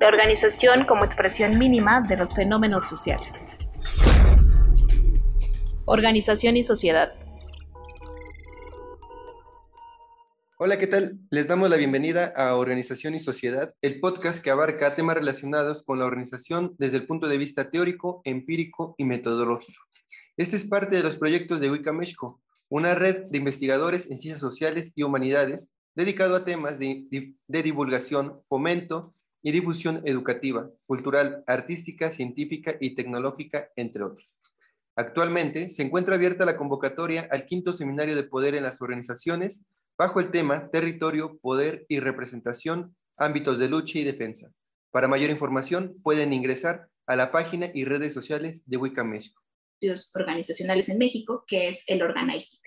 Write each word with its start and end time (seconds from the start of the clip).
La 0.00 0.08
organización 0.08 0.84
como 0.84 1.04
expresión 1.04 1.58
mínima 1.58 2.00
de 2.00 2.16
los 2.16 2.34
fenómenos 2.34 2.88
sociales. 2.88 3.46
Organización 5.86 6.56
y 6.56 6.62
sociedad. 6.62 7.08
Hola, 10.58 10.78
¿qué 10.78 10.86
tal? 10.86 11.18
Les 11.30 11.48
damos 11.48 11.68
la 11.68 11.76
bienvenida 11.76 12.32
a 12.34 12.56
Organización 12.56 13.14
y 13.14 13.20
Sociedad, 13.20 13.74
el 13.82 14.00
podcast 14.00 14.42
que 14.42 14.50
abarca 14.50 14.94
temas 14.94 15.16
relacionados 15.16 15.82
con 15.82 15.98
la 15.98 16.06
organización 16.06 16.74
desde 16.78 16.96
el 16.96 17.06
punto 17.06 17.28
de 17.28 17.36
vista 17.36 17.70
teórico, 17.70 18.22
empírico 18.24 18.94
y 18.96 19.04
metodológico. 19.04 19.84
Este 20.36 20.56
es 20.56 20.64
parte 20.64 20.96
de 20.96 21.02
los 21.02 21.18
proyectos 21.18 21.60
de 21.60 21.70
Wicameshco, 21.70 22.40
una 22.68 22.94
red 22.94 23.24
de 23.30 23.38
investigadores 23.38 24.10
en 24.10 24.18
ciencias 24.18 24.40
sociales 24.40 24.92
y 24.94 25.02
humanidades 25.02 25.70
dedicado 25.96 26.36
a 26.36 26.44
temas 26.44 26.78
de, 26.78 27.34
divulgación, 27.48 28.42
fomento 28.48 29.14
y 29.42 29.50
difusión 29.50 30.02
educativa, 30.04 30.70
cultural, 30.86 31.42
artística, 31.46 32.10
científica 32.10 32.76
y 32.78 32.94
tecnológica, 32.94 33.70
entre 33.76 34.04
otros. 34.04 34.38
Actualmente 34.94 35.70
se 35.70 35.82
encuentra 35.82 36.14
abierta 36.14 36.44
la 36.44 36.56
convocatoria 36.56 37.28
al 37.30 37.46
quinto 37.46 37.72
seminario 37.72 38.14
de 38.14 38.24
poder 38.24 38.54
en 38.54 38.62
las 38.62 38.80
organizaciones 38.80 39.64
bajo 39.98 40.20
el 40.20 40.30
tema 40.30 40.70
Territorio, 40.70 41.38
Poder 41.38 41.86
y 41.88 42.00
Representación, 42.00 42.94
ámbitos 43.16 43.58
de 43.58 43.68
lucha 43.68 43.98
y 43.98 44.04
defensa. 44.04 44.52
Para 44.90 45.08
mayor 45.08 45.30
información 45.30 45.96
pueden 46.02 46.32
ingresar 46.32 46.88
a 47.06 47.16
la 47.16 47.30
página 47.30 47.70
y 47.72 47.84
redes 47.84 48.12
sociales 48.12 48.62
de 48.66 48.76
Wicca 48.76 49.04
México. 49.04 49.42
Organizacionales 50.14 50.88
en 50.88 50.98
México, 50.98 51.44
que 51.46 51.68
es 51.68 51.84
el 51.88 52.02
Organizing. 52.02 52.60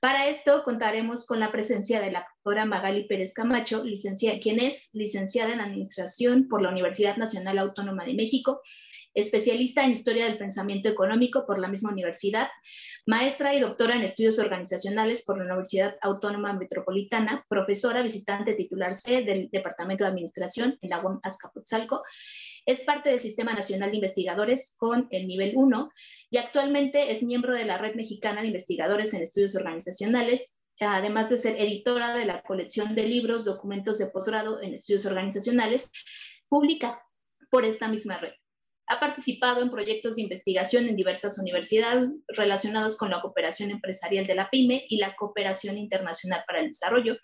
Para 0.00 0.30
esto 0.30 0.62
contaremos 0.64 1.26
con 1.26 1.40
la 1.40 1.52
presencia 1.52 2.00
de 2.00 2.10
la 2.10 2.26
doctora 2.34 2.64
Magali 2.64 3.04
Pérez 3.04 3.34
Camacho, 3.34 3.84
quien 4.40 4.58
es 4.58 4.88
licenciada 4.94 5.52
en 5.52 5.60
Administración 5.60 6.48
por 6.48 6.62
la 6.62 6.70
Universidad 6.70 7.18
Nacional 7.18 7.58
Autónoma 7.58 8.06
de 8.06 8.14
México, 8.14 8.62
especialista 9.12 9.84
en 9.84 9.92
Historia 9.92 10.24
del 10.24 10.38
Pensamiento 10.38 10.88
Económico 10.88 11.44
por 11.46 11.58
la 11.58 11.68
misma 11.68 11.92
universidad, 11.92 12.48
maestra 13.04 13.54
y 13.54 13.60
doctora 13.60 13.94
en 13.94 14.00
estudios 14.00 14.38
organizacionales 14.38 15.22
por 15.26 15.36
la 15.36 15.44
Universidad 15.44 15.98
Autónoma 16.00 16.54
Metropolitana, 16.54 17.44
profesora 17.46 18.00
visitante 18.00 18.54
titular 18.54 18.94
C 18.94 19.22
del 19.22 19.50
Departamento 19.50 20.04
de 20.04 20.10
Administración 20.10 20.78
en 20.80 20.88
la 20.88 21.04
UAM 21.04 21.20
Azcapotzalco. 21.22 22.00
Es 22.64 22.84
parte 22.84 23.10
del 23.10 23.20
Sistema 23.20 23.52
Nacional 23.52 23.90
de 23.90 23.96
Investigadores 23.96 24.76
con 24.78 25.08
el 25.10 25.26
nivel 25.26 25.52
1 25.56 25.90
y 26.30 26.38
actualmente 26.38 27.10
es 27.10 27.22
miembro 27.22 27.54
de 27.54 27.64
la 27.64 27.76
Red 27.76 27.96
Mexicana 27.96 28.40
de 28.40 28.46
Investigadores 28.46 29.12
en 29.14 29.22
Estudios 29.22 29.56
Organizacionales, 29.56 30.60
además 30.78 31.28
de 31.28 31.36
ser 31.36 31.60
editora 31.60 32.14
de 32.14 32.24
la 32.24 32.42
colección 32.42 32.94
de 32.94 33.04
libros, 33.04 33.44
documentos 33.44 33.98
de 33.98 34.06
posgrado 34.06 34.62
en 34.62 34.72
estudios 34.72 35.04
organizacionales, 35.06 35.90
publica 36.48 37.02
por 37.50 37.64
esta 37.64 37.88
misma 37.88 38.18
red. 38.18 38.32
Ha 38.86 38.98
participado 38.98 39.62
en 39.62 39.70
proyectos 39.70 40.16
de 40.16 40.22
investigación 40.22 40.88
en 40.88 40.96
diversas 40.96 41.38
universidades 41.38 42.16
relacionados 42.28 42.96
con 42.96 43.10
la 43.10 43.20
cooperación 43.20 43.70
empresarial 43.70 44.26
de 44.26 44.34
la 44.34 44.50
PyME 44.50 44.86
y 44.88 44.96
la 44.96 45.14
cooperación 45.14 45.78
internacional 45.78 46.42
para 46.46 46.60
el 46.60 46.68
desarrollo, 46.68 47.16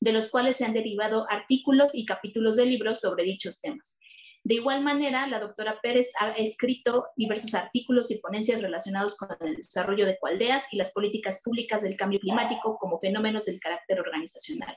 de 0.00 0.12
los 0.12 0.30
cuales 0.30 0.56
se 0.56 0.64
han 0.64 0.72
derivado 0.72 1.26
artículos 1.30 1.94
y 1.94 2.06
capítulos 2.06 2.56
de 2.56 2.66
libros 2.66 3.00
sobre 3.00 3.24
dichos 3.24 3.60
temas. 3.60 4.00
De 4.44 4.54
igual 4.54 4.82
manera, 4.82 5.26
la 5.28 5.38
doctora 5.38 5.78
Pérez 5.80 6.12
ha 6.20 6.30
escrito 6.30 7.06
diversos 7.16 7.54
artículos 7.54 8.10
y 8.10 8.18
ponencias 8.18 8.60
relacionados 8.60 9.16
con 9.16 9.28
el 9.40 9.56
desarrollo 9.56 10.04
de 10.04 10.18
cualdeas 10.18 10.64
y 10.72 10.76
las 10.76 10.92
políticas 10.92 11.42
públicas 11.44 11.82
del 11.82 11.96
cambio 11.96 12.18
climático 12.18 12.76
como 12.78 12.98
fenómenos 12.98 13.44
del 13.44 13.60
carácter 13.60 14.00
organizacional. 14.00 14.76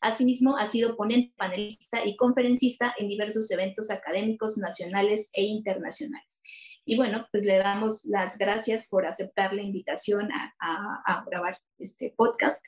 Asimismo, 0.00 0.56
ha 0.56 0.66
sido 0.66 0.96
ponente, 0.96 1.34
panelista 1.36 2.06
y 2.06 2.16
conferencista 2.16 2.94
en 2.98 3.08
diversos 3.08 3.50
eventos 3.50 3.90
académicos 3.90 4.56
nacionales 4.56 5.30
e 5.34 5.42
internacionales. 5.42 6.42
Y 6.84 6.96
bueno, 6.96 7.26
pues 7.32 7.44
le 7.44 7.58
damos 7.58 8.04
las 8.04 8.38
gracias 8.38 8.88
por 8.88 9.06
aceptar 9.06 9.52
la 9.52 9.62
invitación 9.62 10.28
a, 10.32 11.24
grabar 11.28 11.58
este 11.78 12.14
podcast. 12.16 12.64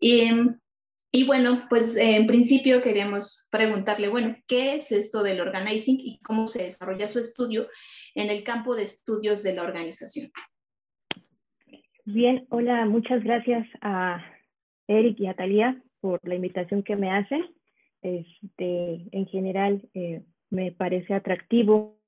Y, 0.00 0.30
y, 1.10 1.26
bueno, 1.26 1.62
pues 1.70 1.96
en 1.96 2.26
principio 2.26 2.82
queremos 2.82 3.48
preguntarle, 3.50 4.08
bueno, 4.08 4.36
¿qué 4.46 4.74
es 4.74 4.92
esto 4.92 5.22
del 5.22 5.40
organizing 5.40 5.98
y 6.00 6.18
cómo 6.20 6.46
se 6.46 6.64
desarrolla 6.64 7.08
su 7.08 7.18
estudio 7.18 7.68
en 8.14 8.30
el 8.30 8.44
campo 8.44 8.76
de 8.76 8.82
estudios 8.82 9.42
de 9.42 9.54
la 9.54 9.62
organización? 9.62 10.30
Bien, 12.04 12.46
hola, 12.50 12.86
muchas 12.86 13.22
gracias 13.22 13.66
a 13.80 14.22
Eric 14.86 15.20
y 15.20 15.26
a 15.26 15.34
Talía 15.34 15.82
por 16.00 16.20
la 16.26 16.34
invitación 16.34 16.82
que 16.82 16.96
me 16.96 17.10
hacen. 17.10 17.44
Este, 18.02 19.06
en 19.12 19.26
general, 19.26 19.88
eh, 19.94 20.22
me 20.50 20.72
parece 20.72 21.14
atractivo 21.14 21.98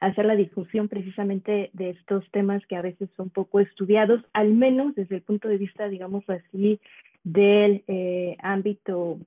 hacer 0.00 0.24
la 0.26 0.36
difusión 0.36 0.88
precisamente 0.88 1.70
de 1.72 1.90
estos 1.90 2.28
temas 2.30 2.64
que 2.66 2.76
a 2.76 2.82
veces 2.82 3.08
son 3.16 3.30
poco 3.30 3.60
estudiados, 3.60 4.22
al 4.32 4.52
menos 4.52 4.94
desde 4.94 5.16
el 5.16 5.22
punto 5.22 5.48
de 5.48 5.58
vista, 5.58 5.88
digamos 5.88 6.24
así, 6.28 6.80
del 7.24 7.82
eh, 7.88 8.36
ámbito 8.38 9.18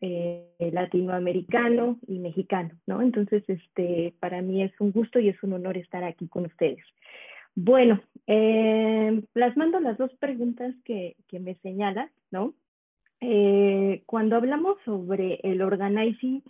eh, 0.00 0.44
latinoamericano 0.58 1.98
y 2.06 2.18
mexicano, 2.18 2.70
¿no? 2.86 3.00
Entonces, 3.00 3.42
este, 3.48 4.12
para 4.20 4.42
mí 4.42 4.62
es 4.62 4.72
un 4.80 4.92
gusto 4.92 5.18
y 5.18 5.30
es 5.30 5.42
un 5.42 5.54
honor 5.54 5.78
estar 5.78 6.04
aquí 6.04 6.28
con 6.28 6.44
ustedes. 6.44 6.84
Bueno, 7.54 8.02
plasmando 9.32 9.80
las 9.80 9.96
dos 9.96 10.12
preguntas 10.16 10.74
que, 10.84 11.16
que 11.28 11.40
me 11.40 11.54
señalas, 11.56 12.10
¿no? 12.30 12.52
Eh, 13.20 14.02
cuando 14.06 14.36
hablamos 14.36 14.76
sobre 14.84 15.40
el 15.42 15.62
organizing, 15.62 16.42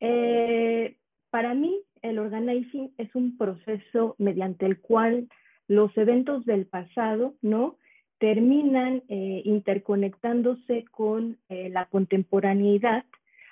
eh, 0.00 0.96
para 1.30 1.54
mí 1.54 1.80
el 2.02 2.18
organizing 2.18 2.92
es 2.98 3.12
un 3.14 3.36
proceso 3.36 4.14
mediante 4.18 4.66
el 4.66 4.80
cual 4.80 5.28
los 5.66 5.96
eventos 5.96 6.44
del 6.46 6.66
pasado, 6.66 7.34
¿no? 7.42 7.76
Terminan 8.18 9.02
eh, 9.08 9.42
interconectándose 9.44 10.84
con 10.90 11.38
la 11.48 11.86
contemporaneidad 11.86 13.04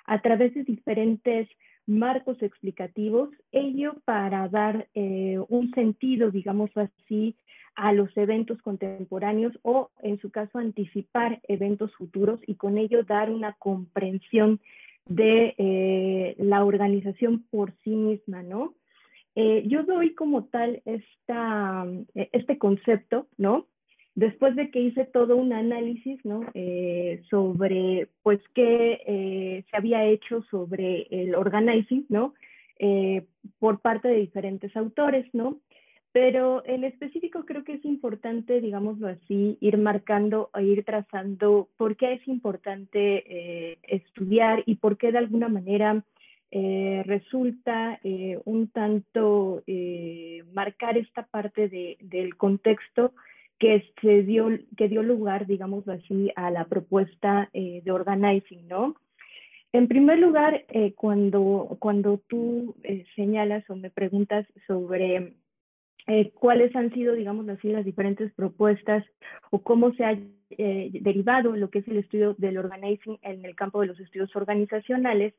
a 0.05 0.21
través 0.21 0.53
de 0.53 0.63
diferentes 0.63 1.49
marcos 1.85 2.41
explicativos, 2.41 3.29
ello 3.51 3.95
para 4.05 4.47
dar 4.49 4.87
un 4.93 5.71
sentido, 5.73 6.31
digamos 6.31 6.69
así, 6.75 7.35
a 7.77 7.93
los 7.93 8.15
eventos 8.17 8.59
contemporáneos 8.63 9.57
o, 9.61 9.91
en 10.01 10.19
su 10.19 10.31
caso, 10.31 10.57
anticipar 10.57 11.39
eventos 11.47 11.93
futuros 11.95 12.39
y 12.47 12.55
con 12.55 12.77
ello 12.77 13.03
dar 13.03 13.29
una 13.29 13.53
comprensión 13.53 14.59
de 15.05 15.53
eh, 15.57 16.35
la 16.39 16.65
organización 16.65 17.45
por 17.51 17.73
sí 17.83 17.91
misma, 17.91 18.41
¿no? 18.41 18.73
Eh, 19.35 19.63
yo 19.67 19.83
doy 19.83 20.15
como 20.15 20.45
tal 20.45 20.81
esta, 20.85 21.85
eh, 22.15 22.29
este 22.33 22.57
concepto, 22.57 23.27
¿no? 23.37 23.67
Después 24.17 24.55
de 24.55 24.71
que 24.71 24.79
hice 24.79 25.05
todo 25.05 25.37
un 25.37 25.53
análisis, 25.53 26.19
¿no? 26.25 26.41
sobre, 27.29 28.07
pues, 28.23 28.39
qué 28.55 29.63
se 29.69 29.77
había 29.77 30.05
hecho 30.05 30.41
sobre 30.49 31.07
el 31.11 31.35
organizing, 31.35 32.07
¿no? 32.09 32.33
por 33.59 33.79
parte 33.79 34.07
de 34.07 34.15
diferentes 34.15 34.75
autores, 34.75 35.25
¿no? 35.33 35.57
Pero 36.19 36.63
en 36.65 36.83
específico 36.83 37.45
creo 37.45 37.63
que 37.63 37.73
es 37.73 37.85
importante, 37.85 38.59
digámoslo 38.59 39.07
así, 39.07 39.55
ir 39.61 39.77
marcando 39.77 40.49
o 40.51 40.59
ir 40.59 40.83
trazando 40.83 41.69
por 41.77 41.95
qué 41.95 42.13
es 42.13 42.27
importante 42.27 43.23
eh, 43.27 43.77
estudiar 43.83 44.63
y 44.65 44.77
por 44.77 44.97
qué 44.97 45.11
de 45.11 45.19
alguna 45.19 45.47
manera 45.47 46.03
eh, 46.49 47.03
resulta 47.05 47.99
eh, 48.03 48.39
un 48.45 48.67
tanto 48.69 49.61
marcar 50.53 50.97
esta 50.97 51.21
parte 51.27 51.69
de, 51.69 51.97
del 52.01 52.35
contexto 52.35 53.13
que, 53.59 53.83
se 54.01 54.23
dio, 54.23 54.49
que 54.77 54.87
dio 54.87 55.03
lugar, 55.03 55.47
digámoslo 55.47 55.93
así, 55.93 56.31
a 56.35 56.51
la 56.51 56.65
propuesta 56.65 57.49
de 57.53 57.91
organizing, 57.91 58.67
¿no? 58.67 58.95
En 59.73 59.87
primer 59.87 60.19
lugar, 60.19 60.65
cuando, 60.95 61.77
cuando 61.79 62.19
tú 62.27 62.75
señalas 63.15 63.69
o 63.69 63.75
me 63.75 63.89
preguntas 63.89 64.45
sobre 64.65 65.33
eh, 66.07 66.31
cuáles 66.31 66.73
han 66.73 66.93
sido, 66.93 67.13
digamos 67.13 67.49
así, 67.49 67.67
las 67.67 67.83
diferentes 67.83 68.31
propuestas 68.33 69.05
o 69.51 69.61
cómo 69.61 69.93
se 69.95 70.05
ha 70.05 70.17
eh, 70.51 70.89
derivado 71.01 71.57
lo 71.57 71.69
que 71.69 71.79
es 71.79 71.87
el 71.89 71.97
estudio 71.97 72.33
del 72.37 72.57
organizing 72.57 73.19
en 73.23 73.43
el 73.43 73.55
campo 73.55 73.81
de 73.81 73.87
los 73.87 73.99
estudios 73.99 74.33
organizacionales, 74.33 75.33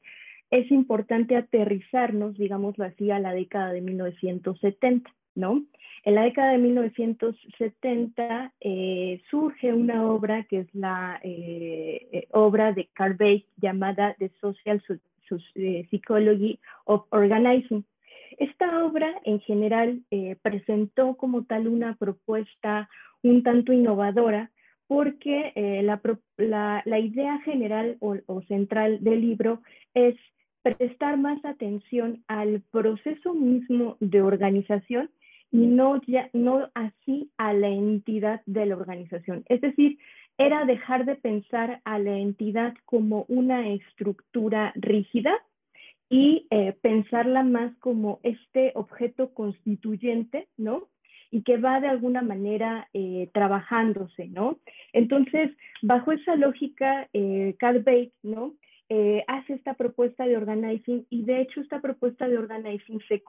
es 0.50 0.70
importante 0.70 1.36
aterrizarnos, 1.36 2.36
digámoslo 2.36 2.84
así, 2.84 3.10
a 3.10 3.18
la 3.18 3.32
década 3.32 3.72
de 3.72 3.80
1970, 3.80 5.10
En 6.04 6.14
la 6.14 6.22
década 6.22 6.52
de 6.52 6.58
1970 6.58 8.52
eh, 8.60 9.20
surge 9.30 9.72
una 9.72 10.04
obra 10.06 10.44
que 10.44 10.60
es 10.60 10.74
la 10.74 11.20
obra 12.30 12.72
de 12.72 12.88
Carl 12.92 13.16
llamada 13.56 14.14
The 14.18 14.30
Social 14.40 14.82
Psychology 15.90 16.58
of 16.84 17.06
Organizing, 17.10 17.84
esta 18.38 18.84
obra 18.84 19.20
en 19.24 19.40
general 19.40 20.00
eh, 20.10 20.36
presentó 20.42 21.16
como 21.16 21.44
tal 21.44 21.66
una 21.66 21.96
propuesta 21.96 22.88
un 23.22 23.42
tanto 23.42 23.72
innovadora 23.72 24.50
porque 24.86 25.52
eh, 25.54 25.82
la, 25.82 26.98
idea 26.98 27.40
general 27.40 27.96
o, 28.00 28.42
central 28.42 29.02
del 29.02 29.20
libro 29.20 29.60
es 29.92 30.14
prestar 30.62 31.18
más 31.18 31.44
atención 31.44 32.22
al 32.28 32.62
proceso 32.70 33.34
mismo 33.34 33.96
de 34.00 34.22
organización 34.22 35.10
no, 35.50 36.00
ya, 36.06 36.30
no 36.32 36.68
así 36.74 37.30
a 37.36 37.52
la 37.52 37.68
entidad 37.68 38.42
de 38.46 38.66
la 38.66 38.76
organización. 38.76 39.44
Es 39.48 39.60
decir, 39.60 39.98
era 40.36 40.64
dejar 40.64 41.04
de 41.04 41.16
pensar 41.16 41.80
a 41.84 41.98
la 41.98 42.16
entidad 42.16 42.74
como 42.84 43.24
una 43.28 43.68
estructura 43.70 44.72
rígida 44.76 45.34
y 46.08 46.46
eh, 46.50 46.74
pensarla 46.80 47.42
más 47.42 47.76
como 47.78 48.20
este 48.22 48.72
objeto 48.74 49.34
constituyente, 49.34 50.48
¿no? 50.56 50.88
Y 51.30 51.42
que 51.42 51.58
va 51.58 51.80
de 51.80 51.88
alguna 51.88 52.22
manera 52.22 52.88
eh, 52.94 53.28
trabajándose, 53.34 54.28
¿no? 54.28 54.58
Entonces, 54.92 55.50
bajo 55.82 56.12
esa 56.12 56.36
lógica, 56.36 57.08
eh, 57.12 57.56
Carl 57.58 57.82
Bake, 57.82 58.14
¿no? 58.22 58.54
Eh, 58.90 59.22
hace 59.26 59.52
esta 59.52 59.74
propuesta 59.74 60.26
de 60.26 60.38
organizing 60.38 61.06
y 61.10 61.22
de 61.24 61.42
hecho 61.42 61.60
esta 61.60 61.82
propuesta 61.82 62.26
de 62.26 62.38
organizing 62.38 62.98
se, 63.06 63.22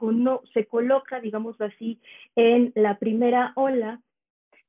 se 0.54 0.64
coloca, 0.64 1.20
digamos 1.20 1.60
así, 1.60 2.00
en 2.34 2.72
la 2.74 2.98
primera 2.98 3.52
ola 3.56 4.00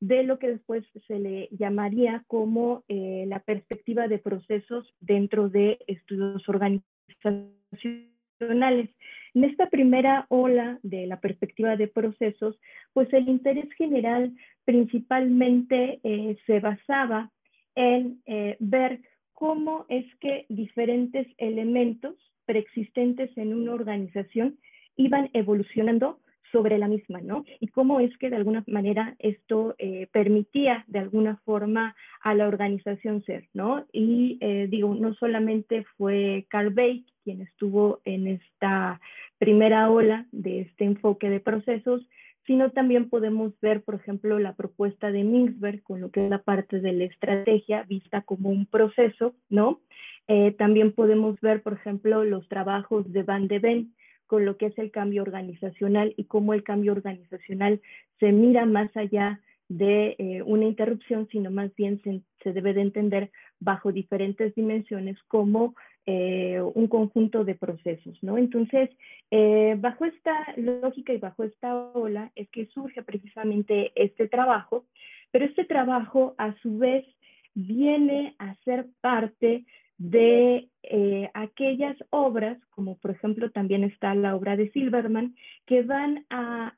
de 0.02 0.24
lo 0.24 0.38
que 0.38 0.50
después 0.50 0.84
se 1.08 1.18
le 1.18 1.48
llamaría 1.52 2.26
como 2.28 2.84
eh, 2.90 3.24
la 3.28 3.40
perspectiva 3.40 4.10
de 4.10 4.20
procesos 4.20 4.94
dentro 5.00 5.48
de 5.48 5.80
estudios 5.88 6.44
organizacionales. 6.50 8.90
En 9.34 9.46
esta 9.46 9.70
primera 9.70 10.26
ola 10.28 10.78
de 10.84 11.08
la 11.08 11.22
perspectiva 11.22 11.78
de 11.78 11.88
procesos, 11.88 12.60
pues 12.92 13.08
el 13.14 13.30
interés 13.30 13.72
general 13.78 14.36
principalmente 14.66 16.02
eh, 16.04 16.36
se 16.46 16.60
basaba 16.60 17.32
en 17.76 18.22
ver 18.60 19.00
cómo 19.42 19.88
es 19.90 20.06
que 20.18 20.46
diferentes 20.50 21.26
elementos 21.40 22.14
preexistentes 22.46 23.36
en 23.40 23.56
una 23.56 23.74
organización 23.74 24.60
iban 24.98 25.32
evolucionando 25.34 26.20
sobre 26.52 26.78
la 26.78 26.88
misma, 26.88 27.22
¿no? 27.22 27.44
Y 27.60 27.70
cómo 27.70 28.00
es 28.00 28.16
que 28.20 28.30
de 28.30 28.36
alguna 28.36 28.64
manera 28.68 29.16
esto 29.18 29.74
eh, 29.80 30.08
permitía 30.12 30.86
de 30.86 31.00
alguna 31.00 31.38
forma 31.38 31.96
a 32.22 32.36
la 32.36 32.48
organización 32.48 33.24
ser, 33.24 33.48
¿no? 33.56 33.84
Y 33.92 34.38
eh, 34.42 34.68
digo, 34.70 34.94
no 34.94 35.16
solamente 35.16 35.86
fue 35.98 36.46
Carl 36.48 36.70
Bake 36.70 37.06
quien 37.24 37.42
estuvo 37.42 38.00
en 38.06 38.28
esta 38.28 39.02
primera 39.40 39.90
ola 39.90 40.28
de 40.32 40.62
este 40.62 40.86
enfoque 40.86 41.32
de 41.32 41.40
procesos, 41.40 42.08
sino 42.46 42.72
también 42.72 43.10
podemos 43.10 43.54
ver, 43.62 43.84
por 43.84 43.96
ejemplo, 43.96 44.40
la 44.40 44.54
propuesta 44.56 45.12
de 45.12 45.24
Mintzberg 45.24 45.84
con 45.84 46.02
lo 46.02 46.12
que 46.12 46.26
es 46.26 46.30
la 46.30 46.42
parte 46.42 46.80
de 46.80 46.94
la 46.94 47.04
estrategia 47.06 47.84
vista 47.84 48.22
como 48.22 48.50
un 48.50 48.66
proceso, 48.66 49.36
¿no? 49.50 49.80
Eh, 50.28 50.52
también 50.52 50.94
podemos 50.94 51.40
ver, 51.42 51.62
por 51.62 51.74
ejemplo, 51.74 52.24
los 52.24 52.48
trabajos 52.48 53.12
de 53.12 53.24
Van 53.24 53.48
de 53.48 53.60
Ven 53.60 53.94
con 54.28 54.46
lo 54.46 54.56
que 54.56 54.68
es 54.68 54.78
el 54.78 54.92
cambio 54.92 55.24
organizacional 55.24 56.14
y 56.16 56.24
cómo 56.24 56.54
el 56.54 56.64
cambio 56.64 56.94
organizacional 56.94 57.82
se 58.20 58.32
mira 58.32 58.66
más 58.66 58.96
allá 58.96 59.42
de 59.71 60.15
eh, 60.18 60.41
una 60.45 60.65
interrupción, 60.65 61.29
sino 61.31 61.50
más 61.50 61.73
bien 61.75 62.01
se, 62.03 62.51
debe 62.51 62.73
de 62.73 62.81
entender 62.81 63.31
bajo 63.62 63.94
diferentes 63.94 64.53
dimensiones 64.53 65.18
como 65.29 65.75
eh, 66.06 66.59
un 66.73 66.88
conjunto 66.88 67.45
de 67.45 67.56
procesos, 67.56 68.21
¿no? 68.21 68.38
Entonces, 68.38 68.89
eh, 69.29 69.77
bajo 69.79 70.03
esta 70.03 70.35
lógica 70.57 71.13
y 71.13 71.19
bajo 71.19 71.44
esta 71.45 71.73
ola 71.73 72.31
es 72.35 72.50
que 72.50 72.65
surge 72.65 73.01
precisamente 73.01 73.94
este 73.95 74.27
trabajo, 74.27 74.83
pero 75.31 75.45
este 75.45 75.63
trabajo 75.63 76.35
a 76.38 76.53
su 76.62 76.77
vez 76.77 77.06
viene 77.53 78.35
a 78.39 78.56
ser 78.65 78.88
parte 79.00 79.63
de 80.01 80.68
eh, 80.81 81.30
aquellas 81.36 81.95
obras, 82.09 82.57
como 82.71 82.98
por 82.98 83.12
ejemplo 83.12 83.51
también 83.51 83.83
está 83.83 84.15
la 84.15 84.36
obra 84.36 84.57
de 84.57 84.71
Silverman, 84.71 85.36
que 85.68 85.83
van 85.83 86.25
a 86.31 86.74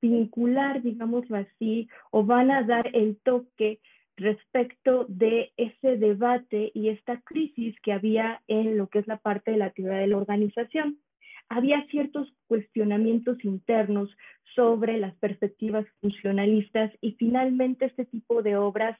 vincular, 0.00 0.80
digámoslo 0.82 1.36
así, 1.36 1.88
o 2.10 2.24
van 2.24 2.50
a 2.50 2.62
dar 2.62 2.88
el 2.94 3.18
toque 3.22 3.80
respecto 4.16 5.04
de 5.08 5.52
ese 5.58 5.98
debate 5.98 6.70
y 6.72 6.88
esta 6.88 7.20
crisis 7.20 7.78
que 7.82 7.92
había 7.92 8.40
en 8.48 8.78
lo 8.78 8.88
que 8.88 9.00
es 9.00 9.06
la 9.06 9.18
parte 9.18 9.50
de 9.50 9.58
la 9.58 9.66
actividad 9.66 9.98
de 9.98 10.06
la 10.06 10.16
organización. 10.16 10.98
Había 11.50 11.86
ciertos 11.90 12.32
cuestionamientos 12.46 13.44
internos 13.44 14.08
sobre 14.54 14.98
las 14.98 15.14
perspectivas 15.16 15.84
funcionalistas 16.00 16.92
y 17.02 17.12
finalmente 17.12 17.84
este 17.84 18.06
tipo 18.06 18.42
de 18.42 18.56
obras 18.56 18.98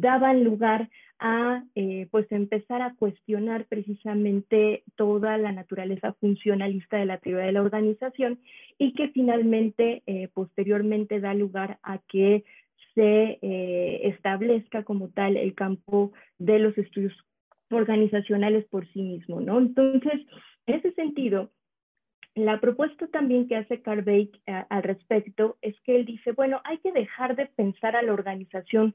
daban 0.00 0.44
lugar 0.44 0.90
a 1.18 1.62
eh, 1.74 2.08
pues 2.10 2.30
empezar 2.32 2.82
a 2.82 2.94
cuestionar 2.94 3.66
precisamente 3.66 4.82
toda 4.96 5.38
la 5.38 5.52
naturaleza 5.52 6.12
funcionalista 6.14 6.98
de 6.98 7.06
la 7.06 7.14
actividad 7.14 7.46
de 7.46 7.52
la 7.52 7.62
organización 7.62 8.40
y 8.78 8.92
que 8.94 9.08
finalmente 9.08 10.02
eh, 10.06 10.28
posteriormente 10.34 11.20
da 11.20 11.34
lugar 11.34 11.78
a 11.82 11.98
que 12.08 12.44
se 12.94 13.38
eh, 13.42 14.08
establezca 14.08 14.84
como 14.84 15.08
tal 15.08 15.36
el 15.36 15.54
campo 15.54 16.12
de 16.38 16.58
los 16.58 16.76
estudios 16.78 17.12
organizacionales 17.70 18.64
por 18.66 18.86
sí 18.92 19.02
mismo, 19.02 19.40
¿no? 19.40 19.58
Entonces, 19.58 20.20
en 20.66 20.74
ese 20.76 20.92
sentido, 20.92 21.50
la 22.34 22.60
propuesta 22.60 23.06
también 23.08 23.46
que 23.46 23.56
hace 23.56 23.80
Carveik 23.82 24.40
eh, 24.46 24.64
al 24.68 24.82
respecto 24.82 25.56
es 25.62 25.78
que 25.80 25.96
él 25.96 26.04
dice, 26.04 26.32
bueno, 26.32 26.60
hay 26.64 26.78
que 26.78 26.92
dejar 26.92 27.36
de 27.36 27.46
pensar 27.46 27.96
a 27.96 28.02
la 28.02 28.12
organización 28.12 28.94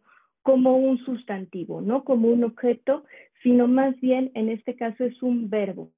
como 0.50 0.78
un 0.78 0.98
sustantivo, 1.06 1.80
no 1.80 2.04
como 2.04 2.28
un 2.28 2.44
objeto, 2.44 3.04
sino 3.44 3.68
más 3.68 3.96
bien 4.02 4.32
en 4.34 4.50
este 4.50 4.76
caso 4.76 5.04
es 5.04 5.22
un 5.22 5.48
verbo. 5.48 5.92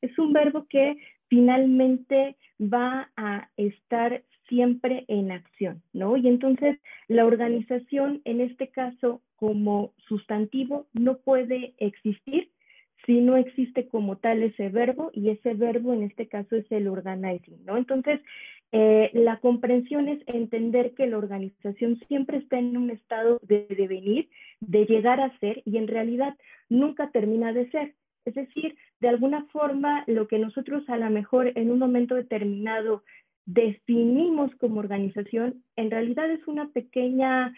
Es 0.00 0.18
un 0.18 0.32
verbo 0.32 0.66
que 0.68 0.96
finalmente 1.28 2.36
va 2.60 3.12
a 3.16 3.48
estar 3.56 4.24
siempre 4.48 5.04
en 5.06 5.30
acción, 5.30 5.82
¿no? 5.92 6.16
Y 6.16 6.26
entonces 6.26 6.80
la 7.06 7.24
organización, 7.24 8.22
en 8.24 8.40
este 8.40 8.70
caso, 8.70 9.22
como 9.36 9.94
sustantivo, 10.08 10.88
no 10.92 11.18
puede 11.18 11.74
existir 11.78 12.50
si 13.06 13.20
no 13.20 13.36
existe 13.36 13.88
como 13.88 14.16
tal 14.16 14.42
ese 14.42 14.68
verbo 14.68 15.10
y 15.12 15.30
ese 15.30 15.54
verbo 15.54 15.92
en 15.92 16.02
este 16.02 16.28
caso 16.28 16.56
es 16.56 16.70
el 16.70 16.88
organizing, 16.88 17.64
¿no? 17.64 17.76
Entonces, 17.76 18.20
eh, 18.72 19.10
la 19.12 19.38
comprensión 19.38 20.08
es 20.08 20.22
entender 20.26 20.94
que 20.94 21.06
la 21.06 21.18
organización 21.18 22.00
siempre 22.08 22.38
está 22.38 22.58
en 22.58 22.76
un 22.76 22.90
estado 22.90 23.38
de 23.42 23.66
devenir, 23.68 24.30
de 24.60 24.86
llegar 24.86 25.20
a 25.20 25.36
ser 25.40 25.62
y 25.66 25.76
en 25.76 25.88
realidad 25.88 26.36
nunca 26.70 27.10
termina 27.10 27.52
de 27.52 27.70
ser. 27.70 27.94
Es 28.24 28.34
decir, 28.34 28.76
de 29.00 29.08
alguna 29.08 29.44
forma, 29.46 30.04
lo 30.06 30.26
que 30.26 30.38
nosotros 30.38 30.88
a 30.88 30.96
lo 30.96 31.10
mejor 31.10 31.52
en 31.54 31.70
un 31.70 31.78
momento 31.78 32.14
determinado 32.14 33.02
definimos 33.44 34.54
como 34.56 34.80
organización, 34.80 35.62
en 35.76 35.90
realidad 35.90 36.30
es 36.30 36.46
una 36.46 36.68
pequeña 36.68 37.52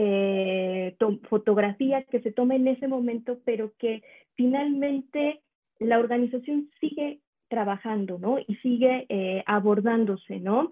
eh, 0.00 0.96
fotografía 1.28 2.04
que 2.04 2.20
se 2.20 2.30
toma 2.30 2.54
en 2.54 2.68
ese 2.68 2.86
momento, 2.86 3.40
pero 3.44 3.72
que 3.78 4.02
finalmente 4.36 5.40
la 5.80 5.98
organización 5.98 6.70
sigue 6.80 7.18
trabajando, 7.48 8.18
¿no? 8.18 8.38
Y 8.38 8.54
sigue 8.56 9.06
eh, 9.08 9.42
abordándose, 9.46 10.38
¿no? 10.38 10.68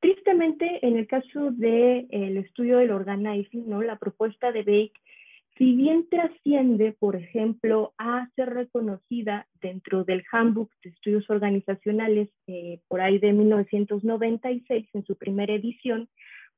Tristemente, 0.00 0.78
en 0.86 0.96
el 0.96 1.06
caso 1.06 1.50
del 1.50 2.06
el 2.10 2.38
estudio 2.38 2.78
del 2.78 2.92
organizing, 2.92 3.68
¿no? 3.68 3.82
La 3.82 3.98
propuesta 3.98 4.50
de 4.50 4.62
Bake 4.62 4.98
si 5.58 5.74
bien 5.74 6.08
trasciende, 6.08 6.92
por 6.98 7.16
ejemplo, 7.16 7.92
a 7.98 8.30
ser 8.34 8.48
reconocida 8.48 9.46
dentro 9.60 10.04
del 10.04 10.24
Handbook 10.32 10.70
de 10.82 10.88
Estudios 10.88 11.28
Organizacionales 11.28 12.30
eh, 12.46 12.80
por 12.88 13.02
ahí 13.02 13.18
de 13.18 13.34
1996, 13.34 14.88
en 14.94 15.04
su 15.04 15.16
primera 15.16 15.52
edición, 15.52 16.08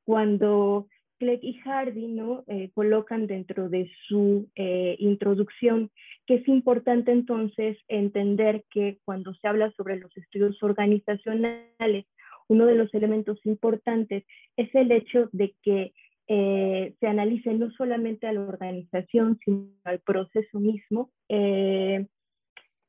cuando 0.05 0.87
Clegg 1.23 1.45
y 1.45 1.55
Hardy 1.61 2.09
¿no? 2.09 2.43
Eh, 2.49 2.73
colocan 2.75 3.29
dentro 3.29 3.69
de 3.69 3.89
su 4.09 4.49
eh, 4.57 4.97
introducción 4.99 5.89
que 6.27 6.35
es 6.35 6.49
importante 6.49 7.13
entonces 7.13 7.79
entender 7.87 8.65
que 8.71 8.99
cuando 9.05 9.33
se 9.35 9.47
habla 9.47 9.71
sobre 9.77 10.01
los 10.01 10.17
estudios 10.17 10.61
organizacionales, 10.65 12.07
uno 12.49 12.67
de 12.67 12.75
los 12.75 12.93
elementos 12.93 13.39
importantes 13.47 14.25
es 14.57 14.75
el 14.75 14.91
hecho 14.91 15.29
de 15.31 15.55
que 15.63 15.93
eh, 16.27 16.95
se 16.99 17.07
analice 17.07 17.55
no 17.55 17.71
solamente 17.71 18.27
a 18.27 18.33
la 18.33 18.41
organización, 18.41 19.39
sino 19.45 19.69
al 19.85 20.01
proceso 20.01 20.59
mismo. 20.59 21.11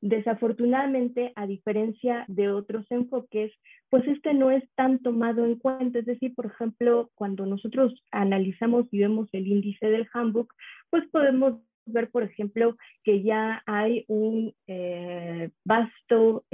Desafortunadamente, 0.04 1.32
a 1.34 1.46
diferencia 1.46 2.26
de 2.28 2.50
otros 2.50 2.84
enfoques, 2.90 3.50
pues 3.88 4.06
este 4.06 4.34
no 4.34 4.50
es 4.50 4.62
tan 4.74 4.98
tomado 4.98 5.46
en 5.46 5.56
cuenta. 5.56 5.98
Es 5.98 6.04
decir, 6.04 6.34
por 6.34 6.46
ejemplo, 6.46 7.10
cuando 7.14 7.46
nosotros 7.46 7.94
analizamos 8.10 8.86
y 8.92 8.98
vemos 8.98 9.30
el 9.32 9.46
índice 9.46 9.86
del 9.86 10.06
handbook, 10.12 10.52
pues 10.90 11.04
podemos 11.10 11.54
ver, 11.86 12.10
por 12.10 12.22
ejemplo, 12.22 12.76
que 13.02 13.22
ya 13.22 13.62
hay 13.64 14.04
un 14.08 14.54
eh, 14.66 15.50
vasto 15.64 16.44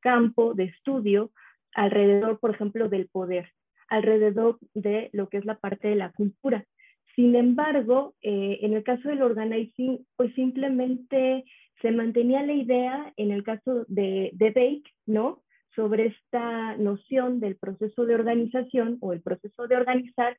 campo 0.00 0.52
de 0.52 0.64
estudio 0.64 1.30
alrededor, 1.74 2.38
por 2.38 2.50
ejemplo, 2.50 2.90
del 2.90 3.08
poder 3.08 3.50
alrededor 3.88 4.58
de 4.74 5.08
lo 5.12 5.28
que 5.28 5.38
es 5.38 5.44
la 5.46 5.56
parte 5.56 5.88
de 5.88 5.96
la 5.96 6.12
cultura. 6.12 6.64
Sin 7.16 7.34
embargo, 7.34 8.14
eh, 8.22 8.58
en 8.62 8.74
el 8.74 8.84
caso 8.84 9.08
del 9.08 9.22
organizing, 9.22 10.06
pues 10.16 10.32
simplemente 10.34 11.44
se 11.80 11.90
mantenía 11.90 12.42
la 12.42 12.52
idea, 12.52 13.12
en 13.16 13.30
el 13.30 13.42
caso 13.42 13.84
de, 13.88 14.30
de 14.34 14.50
Bake, 14.50 14.90
¿no? 15.06 15.42
Sobre 15.74 16.06
esta 16.06 16.76
noción 16.76 17.40
del 17.40 17.56
proceso 17.56 18.04
de 18.04 18.14
organización 18.14 18.98
o 19.00 19.12
el 19.12 19.22
proceso 19.22 19.66
de 19.66 19.76
organizar. 19.76 20.36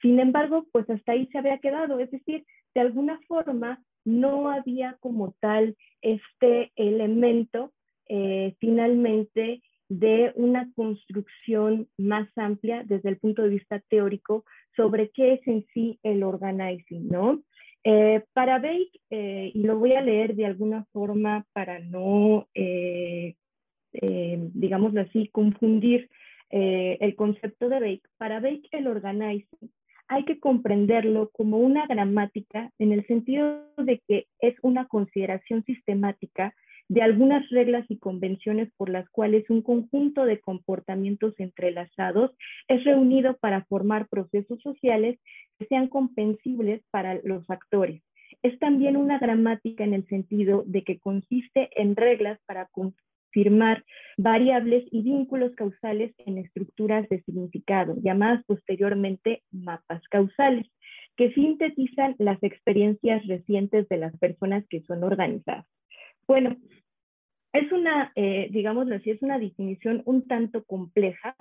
Sin 0.00 0.18
embargo, 0.18 0.66
pues 0.72 0.88
hasta 0.88 1.12
ahí 1.12 1.26
se 1.26 1.38
había 1.38 1.58
quedado. 1.58 2.00
Es 2.00 2.10
decir, 2.10 2.44
de 2.74 2.80
alguna 2.80 3.20
forma 3.28 3.82
no 4.04 4.50
había 4.50 4.96
como 5.00 5.34
tal 5.40 5.76
este 6.00 6.72
elemento 6.76 7.72
eh, 8.08 8.54
finalmente 8.58 9.62
de 9.88 10.32
una 10.36 10.70
construcción 10.74 11.88
más 11.98 12.28
amplia 12.36 12.84
desde 12.84 13.08
el 13.08 13.18
punto 13.18 13.42
de 13.42 13.50
vista 13.50 13.80
teórico 13.88 14.44
sobre 14.76 15.10
qué 15.10 15.34
es 15.34 15.46
en 15.46 15.66
sí 15.74 15.98
el 16.02 16.22
organizing, 16.22 17.08
¿no? 17.08 17.42
Eh, 17.82 18.22
para 18.34 18.58
Bake, 18.58 19.00
eh, 19.10 19.52
y 19.54 19.62
lo 19.62 19.78
voy 19.78 19.94
a 19.94 20.02
leer 20.02 20.34
de 20.34 20.46
alguna 20.46 20.84
forma 20.92 21.46
para 21.52 21.78
no, 21.78 22.48
eh, 22.54 23.34
digámoslo 23.92 25.00
así, 25.00 25.28
confundir 25.28 26.08
el 26.50 27.14
concepto 27.14 27.68
de 27.68 27.80
Bake, 27.80 28.02
para 28.18 28.40
Bake 28.40 28.68
el 28.72 28.88
organizing 28.88 29.70
hay 30.10 30.24
que 30.24 30.40
comprenderlo 30.40 31.30
como 31.32 31.58
una 31.58 31.86
gramática 31.86 32.72
en 32.80 32.90
el 32.90 33.06
sentido 33.06 33.64
de 33.76 34.02
que 34.08 34.26
es 34.40 34.56
una 34.62 34.88
consideración 34.88 35.64
sistemática 35.64 36.52
de 36.90 37.02
algunas 37.02 37.48
reglas 37.50 37.86
y 37.88 37.98
convenciones 37.98 38.68
por 38.76 38.90
las 38.90 39.08
cuales 39.10 39.48
un 39.48 39.62
conjunto 39.62 40.24
de 40.24 40.40
comportamientos 40.40 41.34
entrelazados 41.38 42.32
es 42.66 42.82
reunido 42.82 43.36
para 43.38 43.64
formar 43.66 44.08
procesos 44.08 44.60
sociales 44.60 45.20
que 45.56 45.66
sean 45.66 45.86
comprensibles 45.86 46.82
para 46.90 47.20
los 47.22 47.48
actores. 47.48 48.02
Es 48.42 48.58
también 48.58 48.96
una 48.96 49.20
gramática 49.20 49.84
en 49.84 49.94
el 49.94 50.04
sentido 50.08 50.64
de 50.66 50.82
que 50.82 50.98
consiste 50.98 51.70
en 51.80 51.94
reglas 51.94 52.40
para 52.44 52.68
confirmar 52.72 53.84
variables 54.18 54.82
y 54.90 55.02
vínculos 55.02 55.54
causales 55.54 56.12
en 56.26 56.38
estructuras 56.38 57.08
de 57.08 57.22
significado, 57.22 57.94
llamadas 58.02 58.44
posteriormente 58.46 59.44
mapas 59.52 60.02
causales, 60.08 60.66
que 61.16 61.32
sintetizan 61.34 62.16
las 62.18 62.42
experiencias 62.42 63.24
recientes 63.28 63.88
de 63.88 63.96
las 63.96 64.16
personas 64.18 64.64
que 64.68 64.82
son 64.82 65.04
organizadas. 65.04 65.66
Bueno, 66.30 66.56
es 67.52 67.70
una, 67.72 68.12
eh, 68.14 68.48
digámoslo 68.50 68.96
así, 68.96 69.10
es 69.10 69.22
una 69.22 69.38
definición 69.38 70.02
un 70.04 70.26
tanto 70.26 70.64
compleja. 70.64 71.36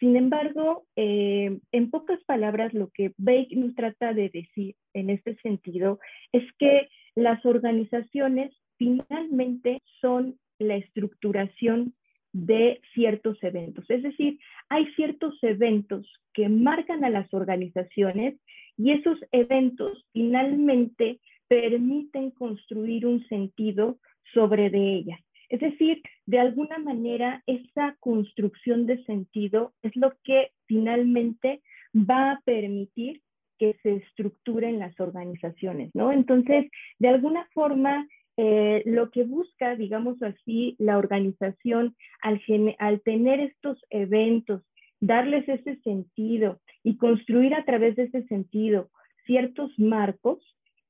Sin 0.00 0.16
embargo, 0.16 0.84
eh, 0.96 1.60
en 1.70 1.90
pocas 1.90 2.22
palabras, 2.24 2.72
lo 2.74 2.90
que 2.90 3.12
Bake 3.18 3.54
nos 3.54 3.74
trata 3.74 4.14
de 4.14 4.30
decir 4.30 4.74
en 4.94 5.10
este 5.10 5.36
sentido 5.36 6.00
es 6.32 6.44
que 6.58 6.88
las 7.14 7.44
organizaciones 7.44 8.52
finalmente 8.78 9.82
son 10.00 10.38
la 10.58 10.76
estructuración 10.76 11.94
de 12.32 12.80
ciertos 12.94 13.40
eventos. 13.42 13.88
Es 13.90 14.02
decir, 14.02 14.38
hay 14.70 14.86
ciertos 14.94 15.38
eventos 15.42 16.10
que 16.32 16.48
marcan 16.48 17.04
a 17.04 17.10
las 17.10 17.32
organizaciones 17.34 18.40
y 18.78 18.92
esos 18.92 19.18
eventos 19.32 20.04
finalmente 20.12 21.20
permiten 21.46 22.30
construir 22.30 23.06
un 23.06 23.26
sentido 23.28 23.98
sobre 24.32 24.70
de 24.70 24.94
ellas. 24.94 25.20
Es 25.52 25.60
decir, 25.60 26.00
de 26.24 26.38
alguna 26.38 26.78
manera 26.78 27.42
esa 27.46 27.94
construcción 28.00 28.86
de 28.86 29.04
sentido 29.04 29.74
es 29.82 29.94
lo 29.96 30.14
que 30.24 30.50
finalmente 30.66 31.60
va 31.94 32.32
a 32.32 32.40
permitir 32.46 33.20
que 33.58 33.76
se 33.82 33.96
estructuren 33.96 34.78
las 34.78 34.98
organizaciones, 34.98 35.90
¿no? 35.92 36.10
Entonces, 36.10 36.70
de 36.98 37.08
alguna 37.08 37.46
forma, 37.52 38.08
eh, 38.38 38.82
lo 38.86 39.10
que 39.10 39.24
busca, 39.24 39.76
digamos 39.76 40.22
así, 40.22 40.74
la 40.78 40.96
organización 40.96 41.96
al, 42.22 42.40
al 42.78 43.02
tener 43.02 43.40
estos 43.40 43.78
eventos, 43.90 44.62
darles 45.00 45.46
ese 45.50 45.76
sentido 45.82 46.62
y 46.82 46.96
construir 46.96 47.52
a 47.54 47.66
través 47.66 47.94
de 47.96 48.04
ese 48.04 48.26
sentido 48.26 48.88
ciertos 49.26 49.70
marcos, 49.78 50.38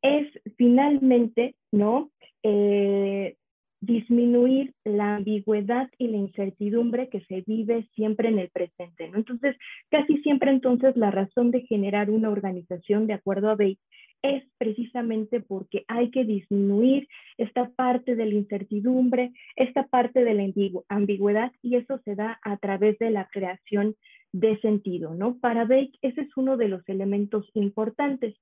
es 0.02 0.28
finalmente, 0.56 1.56
¿no? 1.72 2.12
Eh, 2.44 3.34
disminuir 3.82 4.72
la 4.84 5.16
ambigüedad 5.16 5.90
y 5.98 6.06
la 6.06 6.16
incertidumbre 6.16 7.08
que 7.08 7.20
se 7.22 7.42
vive 7.44 7.88
siempre 7.94 8.28
en 8.28 8.38
el 8.38 8.48
presente. 8.48 9.08
¿no? 9.08 9.18
Entonces, 9.18 9.56
casi 9.90 10.18
siempre 10.18 10.52
entonces 10.52 10.96
la 10.96 11.10
razón 11.10 11.50
de 11.50 11.62
generar 11.62 12.08
una 12.08 12.30
organización, 12.30 13.08
de 13.08 13.14
acuerdo 13.14 13.50
a 13.50 13.56
Bates, 13.56 13.78
es 14.22 14.44
precisamente 14.56 15.40
porque 15.40 15.84
hay 15.88 16.12
que 16.12 16.24
disminuir 16.24 17.08
esta 17.38 17.70
parte 17.70 18.14
de 18.14 18.24
la 18.24 18.34
incertidumbre, 18.34 19.32
esta 19.56 19.88
parte 19.88 20.22
de 20.22 20.34
la 20.34 20.44
ambigüedad, 20.88 21.50
y 21.60 21.74
eso 21.74 21.98
se 22.04 22.14
da 22.14 22.38
a 22.42 22.56
través 22.58 22.96
de 23.00 23.10
la 23.10 23.28
creación 23.32 23.96
de 24.30 24.60
sentido, 24.60 25.16
¿no? 25.16 25.38
Para 25.38 25.64
Bake 25.64 25.98
ese 26.02 26.20
es 26.20 26.36
uno 26.36 26.56
de 26.56 26.68
los 26.68 26.88
elementos 26.88 27.50
importantes. 27.54 28.36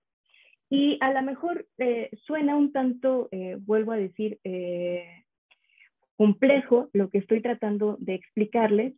Y 0.69 0.99
a 1.01 1.13
lo 1.13 1.23
mejor 1.23 1.67
eh, 1.79 2.11
suena 2.27 2.57
un 2.57 2.73
tanto, 2.73 3.29
eh, 3.33 3.57
vuelvo 3.59 3.93
a 3.93 3.97
decir, 3.97 4.39
eh, 4.45 5.25
complejo 6.21 6.91
lo 6.93 7.09
que 7.09 7.17
estoy 7.17 7.41
tratando 7.41 7.97
de 7.99 8.15
explicarles, 8.15 8.93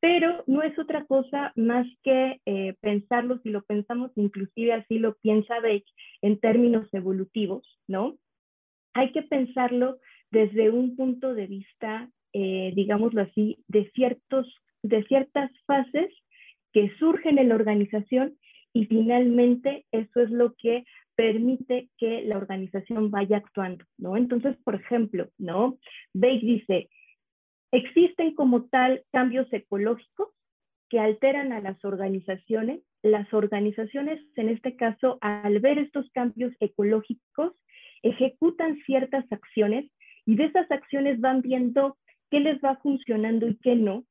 pero 0.00 0.44
no 0.46 0.62
es 0.62 0.78
otra 0.78 1.04
cosa 1.04 1.52
más 1.56 1.86
que 2.02 2.40
eh, 2.46 2.74
pensarlo, 2.80 3.38
si 3.42 3.50
lo 3.50 3.62
pensamos 3.64 4.12
inclusive 4.16 4.72
así 4.72 4.98
lo 4.98 5.14
piensa 5.16 5.60
Beck 5.60 5.84
en 6.22 6.40
términos 6.40 6.88
evolutivos, 6.94 7.68
¿no? 7.86 8.16
Hay 8.94 9.12
que 9.12 9.20
pensarlo 9.20 9.98
desde 10.30 10.70
un 10.70 10.96
punto 10.96 11.34
de 11.34 11.48
vista, 11.48 12.08
eh, 12.32 12.72
digámoslo 12.74 13.20
así, 13.20 13.58
de, 13.68 13.90
ciertos, 13.90 14.46
de 14.82 15.04
ciertas 15.04 15.50
fases 15.66 16.10
que 16.72 16.90
surgen 16.98 17.38
en 17.38 17.50
la 17.50 17.56
organización 17.56 18.38
y 18.74 18.86
finalmente 18.86 19.86
eso 19.92 20.20
es 20.20 20.30
lo 20.30 20.54
que 20.54 20.84
permite 21.14 21.88
que 21.96 22.22
la 22.22 22.36
organización 22.36 23.10
vaya 23.10 23.36
actuando, 23.38 23.84
¿no? 23.96 24.16
Entonces, 24.16 24.56
por 24.64 24.74
ejemplo, 24.74 25.30
¿no? 25.38 25.78
Bake 26.12 26.44
dice, 26.44 26.88
existen 27.70 28.34
como 28.34 28.64
tal 28.64 29.04
cambios 29.12 29.50
ecológicos 29.52 30.28
que 30.90 30.98
alteran 30.98 31.52
a 31.52 31.60
las 31.60 31.82
organizaciones. 31.84 32.80
Las 33.02 33.32
organizaciones, 33.32 34.20
en 34.36 34.48
este 34.48 34.76
caso, 34.76 35.18
al 35.20 35.60
ver 35.60 35.78
estos 35.78 36.10
cambios 36.10 36.52
ecológicos, 36.58 37.52
ejecutan 38.02 38.78
ciertas 38.86 39.24
acciones 39.30 39.90
y 40.26 40.34
de 40.34 40.46
esas 40.46 40.70
acciones 40.70 41.20
van 41.20 41.42
viendo 41.42 41.96
qué 42.30 42.40
les 42.40 42.60
va 42.60 42.76
funcionando 42.76 43.46
y 43.46 43.56
qué 43.58 43.76
no. 43.76 44.04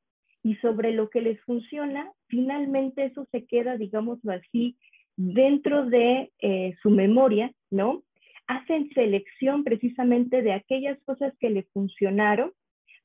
Y 0.44 0.54
sobre 0.56 0.92
lo 0.92 1.10
que 1.10 1.22
les 1.22 1.40
funciona, 1.40 2.12
finalmente 2.28 3.06
eso 3.06 3.26
se 3.32 3.44
queda, 3.46 3.76
digámoslo 3.76 4.30
así, 4.30 4.76
dentro 5.16 5.86
de 5.86 6.30
eh, 6.40 6.76
su 6.82 6.90
memoria, 6.90 7.50
¿no? 7.70 8.04
Hacen 8.46 8.90
selección 8.90 9.64
precisamente 9.64 10.42
de 10.42 10.52
aquellas 10.52 11.02
cosas 11.04 11.32
que 11.40 11.50
le 11.50 11.64
funcionaron, 11.72 12.52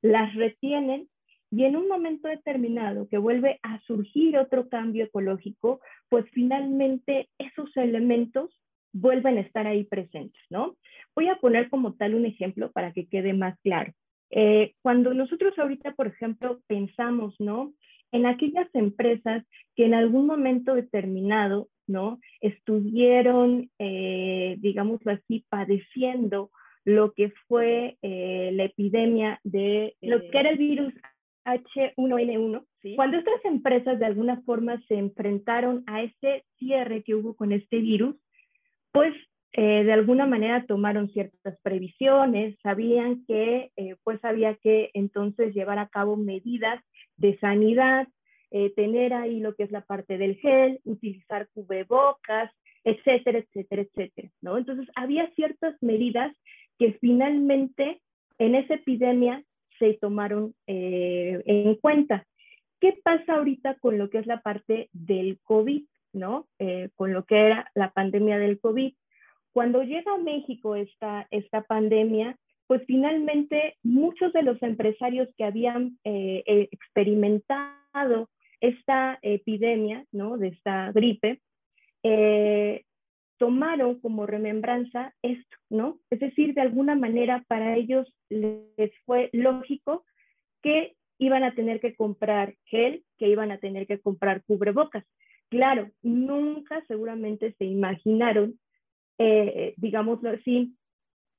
las 0.02 0.36
retienen 0.36 1.08
y 1.52 1.64
en 1.64 1.76
un 1.76 1.88
momento 1.88 2.28
determinado 2.28 3.08
que 3.08 3.18
vuelve 3.18 3.60
a 3.64 3.80
surgir 3.82 4.38
otro 4.38 4.70
cambio 4.70 5.06
ecológico, 5.06 5.80
pues 6.10 6.26
finalmente 6.32 7.30
esos 7.40 7.76
elementos 7.76 8.52
vuelven 8.94 9.38
a 9.38 9.42
estar 9.42 9.66
ahí 9.66 9.84
presentes, 9.84 10.42
¿no? 10.50 10.76
Voy 11.16 11.28
a 11.28 11.38
poner 11.38 11.70
como 11.70 11.96
tal 11.96 12.16
un 12.16 12.26
ejemplo 12.26 12.72
para 12.72 12.92
que 12.92 13.08
quede 13.08 13.34
más 13.34 13.58
claro. 13.62 13.94
Eh, 14.32 14.74
cuando 14.82 15.14
nosotros 15.14 15.58
ahorita, 15.58 15.94
por 15.94 16.08
ejemplo, 16.08 16.60
pensamos, 16.68 17.36
¿no? 17.40 17.74
En 18.12 18.26
aquellas 18.26 18.68
empresas 18.74 19.44
que 19.76 19.86
en 19.86 19.94
algún 19.94 20.26
momento 20.26 20.76
determinado 20.76 21.70
¿no? 21.90 22.20
Estuvieron, 22.40 23.70
eh, 23.80 24.56
digámoslo 24.60 25.12
así, 25.12 25.44
padeciendo 25.50 26.52
lo 26.86 27.14
que 27.14 27.34
fue 27.48 27.98
eh, 28.02 28.52
la 28.54 28.66
epidemia 28.66 29.42
de 29.44 29.96
lo 30.02 30.18
eh, 30.18 30.30
que 30.32 30.40
era 30.40 30.52
el 30.52 30.58
virus 30.58 30.94
H1N1. 31.46 32.66
Cuando 32.96 33.18
estas 33.18 33.44
empresas 33.44 34.00
de 34.00 34.06
alguna 34.06 34.42
forma 34.44 34.82
se 34.88 34.96
enfrentaron 34.96 35.84
a 35.88 36.04
ese 36.04 36.46
cierre 36.58 37.04
que 37.04 37.16
hubo 37.16 37.36
con 37.36 37.52
este 37.52 37.80
virus, 37.80 38.16
pues 38.92 39.14
de 39.54 39.92
alguna 39.92 40.26
manera 40.26 40.66
tomaron 40.66 41.10
ciertas 41.10 41.58
previsiones, 41.64 42.58
sabían 42.62 43.26
que 43.26 43.72
pues 44.04 44.24
había 44.24 44.56
que 44.56 44.92
entonces 44.94 45.54
llevar 45.54 45.80
a 45.80 45.90
cabo 45.90 46.16
medidas 46.16 46.84
de 47.18 47.38
sanidad, 47.40 48.08
eh, 48.52 48.74
tener 48.76 49.14
ahí 49.14 49.40
lo 49.40 49.54
que 49.54 49.64
es 49.64 49.72
la 49.72 49.82
parte 49.82 50.18
del 50.18 50.36
gel, 50.38 50.80
utilizar 50.84 51.48
cubrebocas, 51.54 52.52
etcétera, 52.84 53.40
etcétera, 53.40 53.84
etcétera, 53.84 54.30
¿no? 54.42 54.58
Entonces, 54.58 54.88
había 54.96 55.30
ciertas 55.36 55.76
medidas 55.82 56.36
que 56.80 56.94
finalmente 56.94 58.02
en 58.40 58.56
esa 58.56 58.76
epidemia 58.76 59.44
se 59.78 59.94
tomaron 59.96 60.56
eh, 60.66 61.44
en 61.46 61.76
cuenta. 61.76 62.26
¿Qué 62.80 62.98
pasa 63.04 63.36
ahorita 63.36 63.76
con 63.76 63.98
lo 63.98 64.10
que 64.10 64.18
es 64.20 64.26
la 64.26 64.42
parte 64.42 64.90
del 64.94 65.40
COVID? 65.44 65.84
¿no? 66.12 66.48
Eh, 66.58 66.90
con 66.96 67.14
lo 67.14 67.26
que 67.26 67.46
era 67.46 67.70
la 67.76 67.92
pandemia 67.92 68.40
del 68.40 68.60
COVID. 68.60 68.94
Cuando 69.54 69.84
llega 69.84 70.14
a 70.14 70.18
México 70.18 70.76
esta, 70.76 71.28
esta 71.32 71.62
pandemia, 71.64 72.38
pues 72.68 72.84
finalmente 72.86 73.76
muchos 73.84 74.32
de 74.34 74.44
los 74.44 74.62
empresarios 74.62 75.28
que 75.38 75.44
habían 75.44 75.98
eh, 76.04 76.44
eh, 76.46 76.70
experimentado 76.72 78.30
esta 78.62 79.18
epidemia, 79.22 80.06
¿no? 80.12 80.38
De 80.38 80.50
esta 80.50 80.92
gripe, 80.92 81.42
tomaron 83.40 84.00
como 84.02 84.28
remembranza 84.28 85.14
esto, 85.24 85.58
¿no? 85.70 85.98
Es 86.12 86.20
decir, 86.20 86.54
de 86.54 86.62
alguna 86.62 86.94
manera 86.94 87.44
para 87.48 87.76
ellos 87.76 88.14
les 88.30 88.92
fue 89.06 89.30
lógico 89.34 90.06
que 90.62 90.96
iban 91.18 91.44
a 91.44 91.56
tener 91.56 91.80
que 91.80 91.96
comprar 91.96 92.56
gel, 92.66 93.04
que 93.18 93.28
iban 93.28 93.52
a 93.52 93.58
tener 93.58 93.88
que 93.88 94.00
comprar 94.00 94.44
cubrebocas. 94.44 95.06
Claro, 95.50 95.90
nunca 96.04 96.84
seguramente 96.88 97.54
se 97.58 97.66
imaginaron, 97.66 98.60
eh, 99.20 99.74
digámoslo 99.78 100.32
así, 100.32 100.76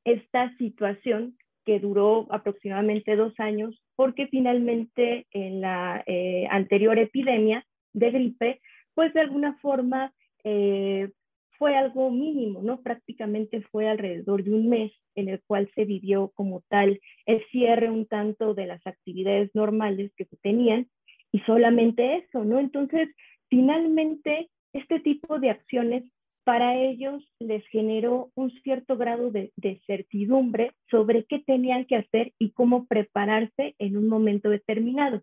esta 0.04 0.56
situación 0.56 1.36
que 1.64 1.80
duró 1.80 2.26
aproximadamente 2.30 3.16
dos 3.16 3.34
años, 3.38 3.80
porque 3.96 4.26
finalmente 4.28 5.26
en 5.32 5.60
la 5.60 6.02
eh, 6.06 6.46
anterior 6.50 6.98
epidemia 6.98 7.64
de 7.92 8.10
gripe, 8.10 8.60
pues 8.94 9.12
de 9.14 9.20
alguna 9.20 9.56
forma 9.58 10.12
eh, 10.44 11.10
fue 11.58 11.76
algo 11.76 12.10
mínimo, 12.10 12.62
¿no? 12.62 12.80
Prácticamente 12.80 13.60
fue 13.70 13.88
alrededor 13.88 14.42
de 14.42 14.54
un 14.54 14.68
mes 14.68 14.92
en 15.14 15.28
el 15.28 15.42
cual 15.46 15.70
se 15.74 15.84
vivió 15.84 16.32
como 16.34 16.62
tal 16.68 17.00
el 17.26 17.44
cierre 17.50 17.90
un 17.90 18.06
tanto 18.06 18.54
de 18.54 18.66
las 18.66 18.86
actividades 18.86 19.50
normales 19.54 20.12
que 20.16 20.24
se 20.24 20.36
tenían 20.38 20.88
y 21.32 21.40
solamente 21.40 22.16
eso, 22.16 22.44
¿no? 22.44 22.58
Entonces, 22.58 23.08
finalmente, 23.48 24.48
este 24.72 25.00
tipo 25.00 25.38
de 25.38 25.50
acciones 25.50 26.04
para 26.44 26.76
ellos 26.76 27.22
les 27.38 27.66
generó 27.68 28.30
un 28.34 28.50
cierto 28.62 28.96
grado 28.96 29.30
de, 29.30 29.52
de, 29.56 29.80
certidumbre 29.86 30.72
sobre 30.90 31.24
qué 31.24 31.40
tenían 31.40 31.84
que 31.84 31.96
hacer 31.96 32.32
y 32.38 32.50
cómo 32.50 32.86
prepararse 32.86 33.74
en 33.78 33.96
un 33.96 34.08
momento 34.08 34.48
determinado. 34.48 35.22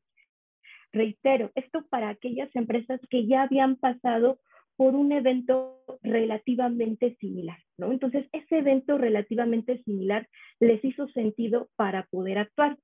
Reitero, 0.94 1.52
esto 1.56 1.86
para 1.90 2.10
aquellas 2.10 2.56
empresas 2.56 3.00
que 3.10 3.28
ya 3.28 3.44
habían 3.44 3.76
pasado 3.76 4.40
por 4.78 4.96
un 4.96 5.12
evento 5.12 5.82
relativamente 6.04 7.16
similar, 7.20 7.58
¿no? 7.78 7.92
Entonces, 7.92 8.28
ese 8.32 8.60
evento 8.60 8.98
relativamente 8.98 9.82
similar 9.84 10.28
les 10.60 10.84
hizo 10.86 11.08
sentido 11.10 11.68
para 11.76 12.04
poder 12.12 12.38
actuar. 12.38 12.78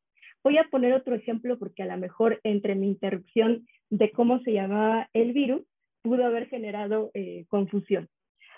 Voy 0.44 0.58
a 0.58 0.66
poner 0.66 0.94
otro 0.94 1.16
ejemplo 1.16 1.58
porque 1.58 1.84
a 1.84 1.86
lo 1.86 1.98
mejor 1.98 2.42
entre 2.44 2.76
mi 2.76 2.88
interrupción 2.88 3.66
de 3.90 4.12
cómo 4.12 4.40
se 4.42 4.54
llamaba 4.54 5.08
el 5.14 5.34
virus 5.34 5.62
pudo 6.02 6.26
haber 6.26 6.50
generado 6.50 7.12
eh, 7.14 7.46
confusión. 7.48 8.10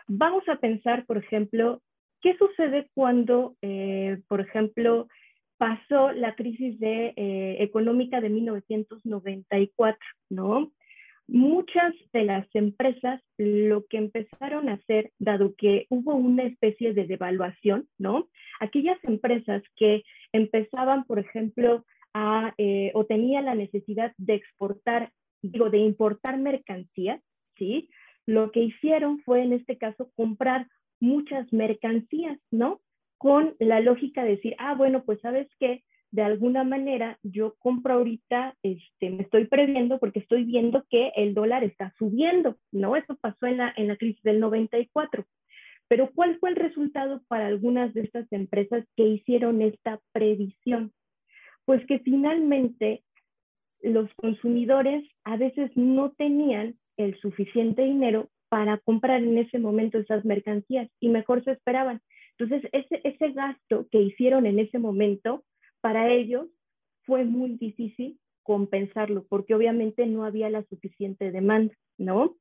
Vamos 0.07 0.47
a 0.47 0.57
pensar, 0.57 1.05
por 1.05 1.17
ejemplo, 1.17 1.81
qué 2.21 2.37
sucede 2.37 2.89
cuando, 2.93 3.55
eh, 3.61 4.21
por 4.27 4.41
ejemplo, 4.41 5.07
pasó 5.57 6.11
la 6.11 6.35
crisis 6.35 6.77
eh, 6.81 7.57
económica 7.59 8.21
de 8.21 8.29
1994, 8.29 9.97
¿no? 10.29 10.71
muchas 11.27 11.93
de 12.13 12.23
las 12.23 12.47
empresas 12.53 13.21
lo 13.37 13.85
que 13.87 13.97
empezaron 13.97 14.69
a 14.69 14.73
hacer, 14.73 15.11
dado 15.19 15.55
que 15.57 15.85
hubo 15.89 16.15
una 16.15 16.43
especie 16.43 16.93
de 16.93 17.05
devaluación, 17.05 17.87
¿no? 17.97 18.29
Aquellas 18.59 18.97
empresas 19.03 19.63
que 19.75 20.03
empezaban, 20.31 21.05
por 21.05 21.19
ejemplo, 21.19 21.85
a, 22.13 22.53
eh, 22.57 22.91
o 22.93 23.05
tenían 23.05 23.45
la 23.45 23.55
necesidad 23.55 24.13
de 24.17 24.35
exportar, 24.35 25.11
digo, 25.41 25.69
de 25.69 25.79
importar 25.79 26.37
mercancías, 26.37 27.21
¿sí? 27.57 27.89
Lo 28.25 28.51
que 28.51 28.61
hicieron 28.61 29.19
fue, 29.19 29.43
en 29.43 29.53
este 29.53 29.77
caso, 29.77 30.11
comprar 30.15 30.67
muchas 30.99 31.51
mercancías, 31.53 32.39
¿no? 32.51 32.81
Con 33.17 33.55
la 33.59 33.79
lógica 33.79 34.23
de 34.23 34.31
decir, 34.31 34.55
ah, 34.59 34.73
bueno, 34.75 35.03
pues 35.03 35.19
sabes 35.21 35.47
qué, 35.59 35.83
de 36.11 36.21
alguna 36.21 36.63
manera 36.63 37.19
yo 37.23 37.55
compro 37.59 37.95
ahorita, 37.95 38.55
este, 38.63 39.09
me 39.09 39.23
estoy 39.23 39.47
previendo 39.47 39.99
porque 39.99 40.19
estoy 40.19 40.45
viendo 40.45 40.85
que 40.89 41.11
el 41.15 41.33
dólar 41.33 41.63
está 41.63 41.93
subiendo, 41.97 42.57
¿no? 42.71 42.95
Eso 42.95 43.17
pasó 43.17 43.47
en 43.47 43.57
la, 43.57 43.73
en 43.75 43.89
la 43.89 43.97
crisis 43.97 44.23
del 44.23 44.39
94. 44.39 45.25
Pero 45.87 46.11
¿cuál 46.15 46.39
fue 46.39 46.51
el 46.51 46.55
resultado 46.55 47.21
para 47.27 47.47
algunas 47.47 47.93
de 47.93 48.01
estas 48.01 48.31
empresas 48.31 48.85
que 48.95 49.03
hicieron 49.03 49.61
esta 49.61 49.99
previsión? 50.13 50.93
Pues 51.65 51.85
que 51.85 51.99
finalmente 51.99 53.03
los 53.81 54.09
consumidores 54.15 55.05
a 55.25 55.37
veces 55.37 55.69
no 55.75 56.11
tenían 56.11 56.75
el 56.97 57.17
suficiente 57.19 57.83
dinero 57.83 58.29
para 58.49 58.77
comprar 58.79 59.21
en 59.23 59.37
ese 59.37 59.59
momento 59.59 59.97
esas 59.97 60.23
mercancías 60.25 60.89
y 60.99 61.09
mejor 61.09 61.43
se 61.43 61.51
esperaban. 61.51 62.01
Entonces, 62.37 62.69
ese, 62.73 63.01
ese 63.03 63.31
gasto 63.31 63.87
que 63.91 64.01
hicieron 64.01 64.45
en 64.45 64.59
ese 64.59 64.79
momento 64.79 65.43
para 65.81 66.11
ellos 66.11 66.47
fue 67.03 67.25
muy 67.25 67.57
difícil 67.57 68.19
compensarlo 68.43 69.25
porque 69.27 69.55
obviamente 69.55 70.05
no 70.05 70.23
había 70.23 70.49
la 70.49 70.63
suficiente 70.65 71.31
demanda, 71.31 71.73
¿no? 71.97 72.35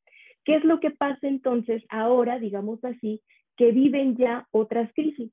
¿Qué 0.44 0.56
es 0.56 0.64
lo 0.64 0.78
que 0.80 0.90
pasa 0.90 1.26
entonces 1.26 1.82
ahora, 1.88 2.38
digamos 2.38 2.84
así, 2.84 3.22
que 3.56 3.72
viven 3.72 4.16
ya 4.16 4.46
otras 4.50 4.92
crisis? 4.94 5.32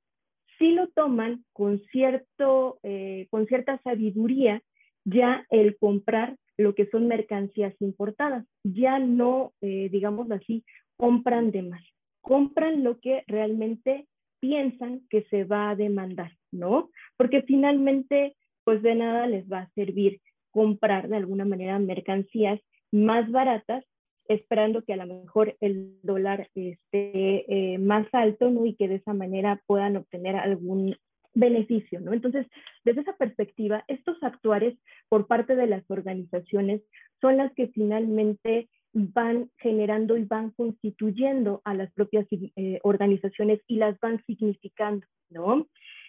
Si 0.58 0.72
lo 0.72 0.88
toman 0.88 1.44
con, 1.52 1.80
cierto, 1.92 2.78
eh, 2.82 3.26
con 3.30 3.46
cierta 3.46 3.78
sabiduría, 3.82 4.62
ya 5.04 5.44
el 5.50 5.76
comprar 5.76 6.36
lo 6.58 6.74
que 6.74 6.86
son 6.86 7.08
mercancías 7.08 7.74
importadas, 7.80 8.46
ya 8.64 8.98
no, 8.98 9.52
eh, 9.60 9.88
digamos 9.90 10.30
así, 10.30 10.64
compran 10.96 11.50
de 11.50 11.62
más, 11.62 11.82
compran 12.20 12.84
lo 12.84 13.00
que 13.00 13.24
realmente 13.26 14.06
piensan 14.40 15.02
que 15.08 15.22
se 15.30 15.44
va 15.44 15.70
a 15.70 15.76
demandar, 15.76 16.32
¿no? 16.50 16.90
Porque 17.16 17.42
finalmente, 17.42 18.36
pues 18.64 18.82
de 18.82 18.94
nada 18.94 19.26
les 19.26 19.50
va 19.50 19.60
a 19.60 19.70
servir 19.74 20.20
comprar 20.50 21.08
de 21.08 21.16
alguna 21.16 21.44
manera 21.44 21.78
mercancías 21.78 22.60
más 22.92 23.30
baratas, 23.30 23.84
esperando 24.28 24.82
que 24.84 24.92
a 24.92 24.96
lo 24.96 25.06
mejor 25.06 25.56
el 25.60 25.98
dólar 26.02 26.48
esté 26.54 27.74
eh, 27.74 27.78
más 27.78 28.06
alto, 28.12 28.50
¿no? 28.50 28.66
Y 28.66 28.74
que 28.74 28.88
de 28.88 28.96
esa 28.96 29.14
manera 29.14 29.62
puedan 29.66 29.96
obtener 29.96 30.36
algún 30.36 30.96
beneficio, 31.34 32.00
¿no? 32.00 32.12
Entonces, 32.12 32.46
desde 32.84 33.02
esa 33.02 33.16
perspectiva, 33.16 33.84
estos 33.88 34.22
actuares 34.22 34.78
por 35.08 35.26
parte 35.26 35.56
de 35.56 35.66
las 35.66 35.82
organizaciones 35.90 36.82
son 37.20 37.36
las 37.36 37.52
que 37.54 37.68
finalmente 37.68 38.68
van 38.92 39.50
generando 39.58 40.16
y 40.16 40.24
van 40.24 40.50
constituyendo 40.50 41.62
a 41.64 41.74
las 41.74 41.90
propias 41.92 42.26
eh, 42.30 42.78
organizaciones 42.82 43.60
y 43.66 43.76
las 43.76 43.98
van 44.00 44.22
significando, 44.26 45.06
¿no? 45.30 45.66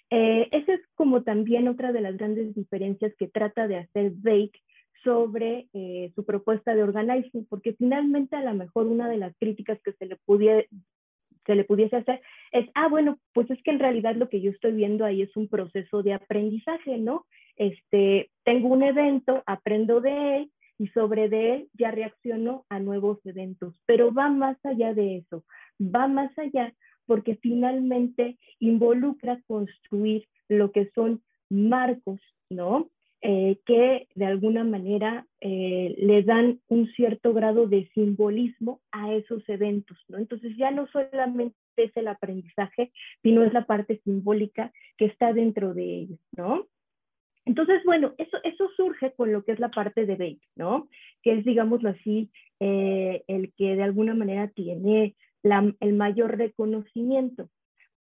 Eh, 0.09 0.49
esa 0.51 0.73
es 0.73 0.81
como 0.95 1.23
también 1.23 1.67
otra 1.67 1.91
de 1.91 2.01
las 2.01 2.17
grandes 2.17 2.53
diferencias 2.53 3.13
que 3.17 3.27
trata 3.27 3.67
de 3.67 3.77
hacer 3.77 4.12
Bake 4.15 4.59
sobre 5.03 5.67
eh, 5.73 6.12
su 6.15 6.25
propuesta 6.25 6.75
de 6.75 6.83
organizing, 6.83 7.45
porque 7.45 7.73
finalmente 7.73 8.36
a 8.36 8.43
lo 8.43 8.53
mejor 8.53 8.88
una 8.88 9.09
de 9.09 9.17
las 9.17 9.36
críticas 9.38 9.79
que 9.83 9.93
se 9.93 10.05
le, 10.05 10.17
pudiera, 10.25 10.63
se 11.45 11.56
le 11.56 11.63
pudiese 11.63 11.97
hacer 11.97 12.21
es, 12.51 12.69
ah, 12.75 12.88
bueno, 12.88 13.19
pues 13.34 13.49
es 13.49 13.62
que 13.63 13.71
en 13.71 13.79
realidad 13.79 14.15
lo 14.15 14.29
que 14.29 14.41
yo 14.41 14.51
estoy 14.51 14.73
viendo 14.73 15.06
ahí 15.06 15.21
es 15.21 15.36
un 15.36 15.47
proceso 15.47 16.03
de 16.03 16.13
aprendizaje, 16.13 16.97
¿no? 16.97 17.25
Este, 17.56 18.29
tengo 18.43 18.69
un 18.69 18.84
evento, 18.84 19.43
aprendo 19.45 20.01
de 20.01 20.38
él, 20.38 20.51
y 20.77 20.88
sobre 20.88 21.29
de 21.29 21.53
él 21.53 21.69
ya 21.73 21.91
reaccionó 21.91 22.65
a 22.69 22.79
nuevos 22.79 23.23
eventos. 23.25 23.75
Pero 23.86 24.13
va 24.13 24.29
más 24.29 24.58
allá 24.65 24.93
de 24.93 25.17
eso, 25.17 25.45
va 25.79 26.08
más 26.08 26.38
allá 26.38 26.73
porque 27.06 27.36
finalmente 27.36 28.38
involucra 28.60 29.41
construir 29.47 30.27
lo 30.47 30.71
que 30.71 30.89
son 30.95 31.21
marcos, 31.49 32.21
¿no? 32.49 32.89
Eh, 33.25 33.57
que 33.65 34.09
de 34.15 34.25
alguna 34.25 34.65
manera 34.65 35.25
eh, 35.39 35.95
le 35.97 36.23
dan 36.23 36.59
un 36.67 36.91
cierto 36.91 37.33
grado 37.33 37.67
de 37.67 37.89
simbolismo 37.93 38.81
a 38.91 39.13
esos 39.13 39.47
eventos, 39.47 39.97
¿no? 40.09 40.17
Entonces 40.17 40.57
ya 40.57 40.71
no 40.71 40.88
solamente 40.88 41.55
es 41.77 41.95
el 41.95 42.09
aprendizaje, 42.09 42.91
sino 43.21 43.45
es 43.45 43.53
la 43.53 43.65
parte 43.65 44.01
simbólica 44.03 44.73
que 44.97 45.05
está 45.05 45.31
dentro 45.31 45.73
de 45.73 45.99
ellos, 45.99 46.19
¿no? 46.36 46.67
Entonces, 47.45 47.81
bueno, 47.86 48.13
eso, 48.17 48.39
eso 48.43 48.69
surge 48.75 49.13
con 49.13 49.31
lo 49.31 49.45
que 49.45 49.53
es 49.53 49.59
la 49.59 49.71
parte 49.71 50.05
de 50.05 50.17
Bake, 50.17 50.45
¿no? 50.57 50.89
Que 51.21 51.38
es, 51.38 51.45
digámoslo 51.45 51.91
así, 51.91 52.29
eh, 52.59 53.23
el 53.27 53.53
que 53.53 53.77
de 53.77 53.83
alguna 53.83 54.15
manera 54.15 54.49
tiene 54.49 55.15
el 55.79 55.93
mayor 55.93 56.38
reconocimiento. 56.38 57.49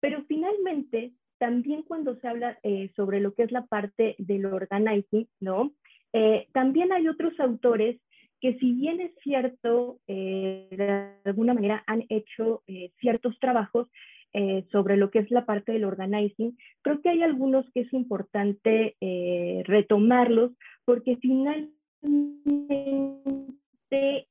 Pero 0.00 0.24
finalmente, 0.26 1.12
también 1.42 1.82
cuando 1.82 2.14
se 2.20 2.28
habla 2.28 2.56
eh, 2.62 2.92
sobre 2.94 3.18
lo 3.18 3.34
que 3.34 3.42
es 3.42 3.50
la 3.50 3.66
parte 3.66 4.14
del 4.18 4.46
organizing, 4.46 5.26
¿no? 5.40 5.72
Eh, 6.12 6.46
también 6.52 6.92
hay 6.92 7.08
otros 7.08 7.32
autores 7.40 8.00
que 8.40 8.54
si 8.58 8.72
bien 8.72 9.00
es 9.00 9.12
cierto, 9.22 9.98
de 10.06 11.12
alguna 11.24 11.54
manera 11.54 11.84
han 11.86 12.04
hecho 12.08 12.62
ciertos 12.98 13.38
trabajos, 13.38 13.88
eh, 14.34 14.64
sobre 14.72 14.96
lo 14.96 15.10
que 15.10 15.18
es 15.18 15.30
la 15.30 15.44
parte 15.44 15.72
del 15.72 15.84
organizing, 15.84 16.56
creo 16.80 17.02
que 17.02 17.10
hay 17.10 17.22
algunos 17.22 17.70
que 17.74 17.80
es 17.80 17.92
importante 17.92 18.96
eh, 18.98 19.62
retomarlos 19.66 20.52
porque 20.86 21.18
finalmente 21.18 21.76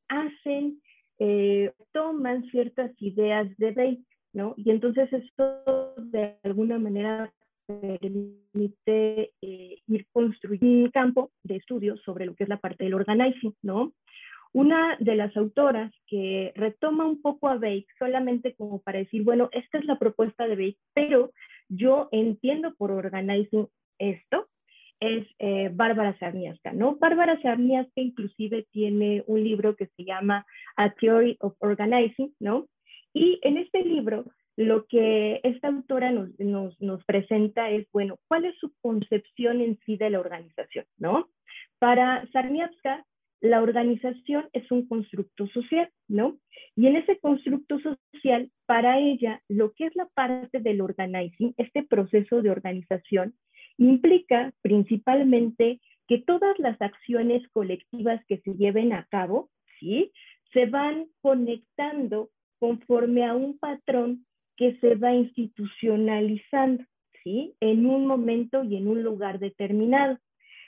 hacen 0.07 0.81
eh, 1.19 1.71
toman 1.91 2.43
ciertas 2.49 2.91
ideas 2.99 3.55
de 3.57 3.71
Bake, 3.73 4.01
¿no? 4.33 4.53
Y 4.57 4.71
entonces 4.71 5.11
esto 5.11 5.95
de 5.97 6.37
alguna 6.43 6.79
manera 6.79 7.31
permite 7.67 9.31
eh, 9.41 9.81
ir 9.87 10.05
construyendo 10.11 10.85
un 10.85 10.91
campo 10.91 11.31
de 11.43 11.57
estudio 11.57 11.97
sobre 11.97 12.25
lo 12.25 12.35
que 12.35 12.43
es 12.43 12.49
la 12.49 12.57
parte 12.57 12.83
del 12.83 12.93
organizing, 12.93 13.55
¿no? 13.61 13.93
Una 14.53 14.97
de 14.99 15.15
las 15.15 15.35
autoras 15.37 15.93
que 16.07 16.51
retoma 16.55 17.05
un 17.05 17.21
poco 17.21 17.47
a 17.47 17.55
Bake 17.55 17.87
solamente 17.97 18.53
como 18.55 18.81
para 18.81 18.99
decir, 18.99 19.23
bueno, 19.23 19.49
esta 19.53 19.77
es 19.77 19.85
la 19.85 19.97
propuesta 19.97 20.45
de 20.45 20.55
Bake, 20.55 20.79
pero 20.93 21.31
yo 21.69 22.09
entiendo 22.11 22.73
por 22.75 22.91
organizing 22.91 23.67
esto, 23.97 24.47
es 24.99 25.25
eh, 25.39 25.69
Bárbara 25.73 26.17
Sarniaska, 26.19 26.73
¿no? 26.73 26.95
Bárbara 26.97 27.41
Sarniaska 27.41 28.01
inclusive 28.01 28.67
tiene 28.71 29.23
un 29.25 29.43
libro 29.43 29.75
que 29.75 29.87
se 29.87 30.03
llama 30.03 30.45
A 30.75 30.91
Theory 30.91 31.37
of 31.39 31.55
Organizing, 31.59 32.35
¿no? 32.39 32.67
Y 33.13 33.39
en 33.41 33.57
este 33.57 33.83
libro 33.83 34.25
lo 34.57 34.85
que 34.85 35.39
esta 35.43 35.69
autora 35.69 36.11
nos, 36.11 36.29
nos, 36.79 37.05
presenta 37.05 37.69
es, 37.69 37.87
bueno, 37.91 38.19
¿cuál 38.27 38.45
es 38.45 38.55
su 38.57 38.73
concepción 38.81 39.61
en 39.61 39.79
sí 39.85 39.97
de 39.97 40.09
la 40.09 40.19
organización, 40.19 40.85
¿no? 40.97 41.29
Para 41.79 42.27
Sarniaska, 42.31 43.05
la 43.39 43.61
organización 43.61 44.49
es 44.53 44.69
un 44.71 44.87
constructo 44.87 45.47
social, 45.47 45.89
¿no? 46.07 46.37
Y 46.75 46.87
en 46.87 46.95
ese 46.95 47.17
constructo 47.19 47.79
social, 47.79 48.51
para 48.67 48.99
ella, 48.99 49.41
lo 49.47 49.73
que 49.73 49.87
es 49.87 49.95
la 49.95 50.07
parte 50.13 50.59
del 50.59 50.81
organizing, 50.81 51.53
este 51.57 51.83
proceso 51.83 52.41
de 52.41 52.51
organización, 52.51 53.33
implica 53.77 54.53
principalmente 54.61 55.79
que 56.07 56.19
todas 56.19 56.57
las 56.59 56.79
acciones 56.81 57.41
colectivas 57.51 58.23
que 58.27 58.37
se 58.41 58.53
lleven 58.53 58.93
a 58.93 59.07
cabo, 59.09 59.49
¿sí? 59.79 60.11
Se 60.53 60.67
van 60.67 61.07
conectando 61.21 62.29
conforme 62.61 63.25
a 63.25 63.33
un 63.33 63.57
patrón 63.57 64.27
que 64.55 64.77
se 64.81 64.93
va 64.93 65.11
institucionalizando, 65.15 66.83
¿sí? 67.23 67.55
En 67.59 67.87
un 67.87 68.05
momento 68.05 68.63
y 68.63 68.75
en 68.75 68.87
un 68.87 69.01
lugar 69.01 69.39
determinado. 69.39 70.19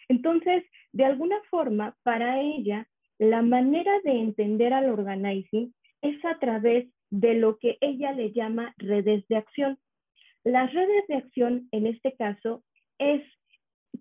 Entonces, 0.10 0.64
de 0.92 1.06
alguna 1.06 1.40
forma, 1.52 1.96
para 2.02 2.42
ella, 2.42 2.88
la 3.20 3.44
manera 3.44 3.94
de 4.04 4.14
entender 4.14 4.74
al 4.74 4.90
organizing 4.90 5.72
es 6.02 6.26
a 6.26 6.40
través 6.40 6.88
de 7.12 7.36
lo 7.36 7.60
que 7.60 7.78
ella 7.80 8.12
le 8.12 8.32
llama 8.32 8.74
redes 8.78 9.24
de 9.28 9.36
acción. 9.36 9.78
Las 10.44 10.74
redes 10.74 11.06
de 11.08 11.16
acción, 11.18 11.70
en 11.72 11.86
este 11.86 12.16
caso, 12.16 12.64
es 12.98 13.22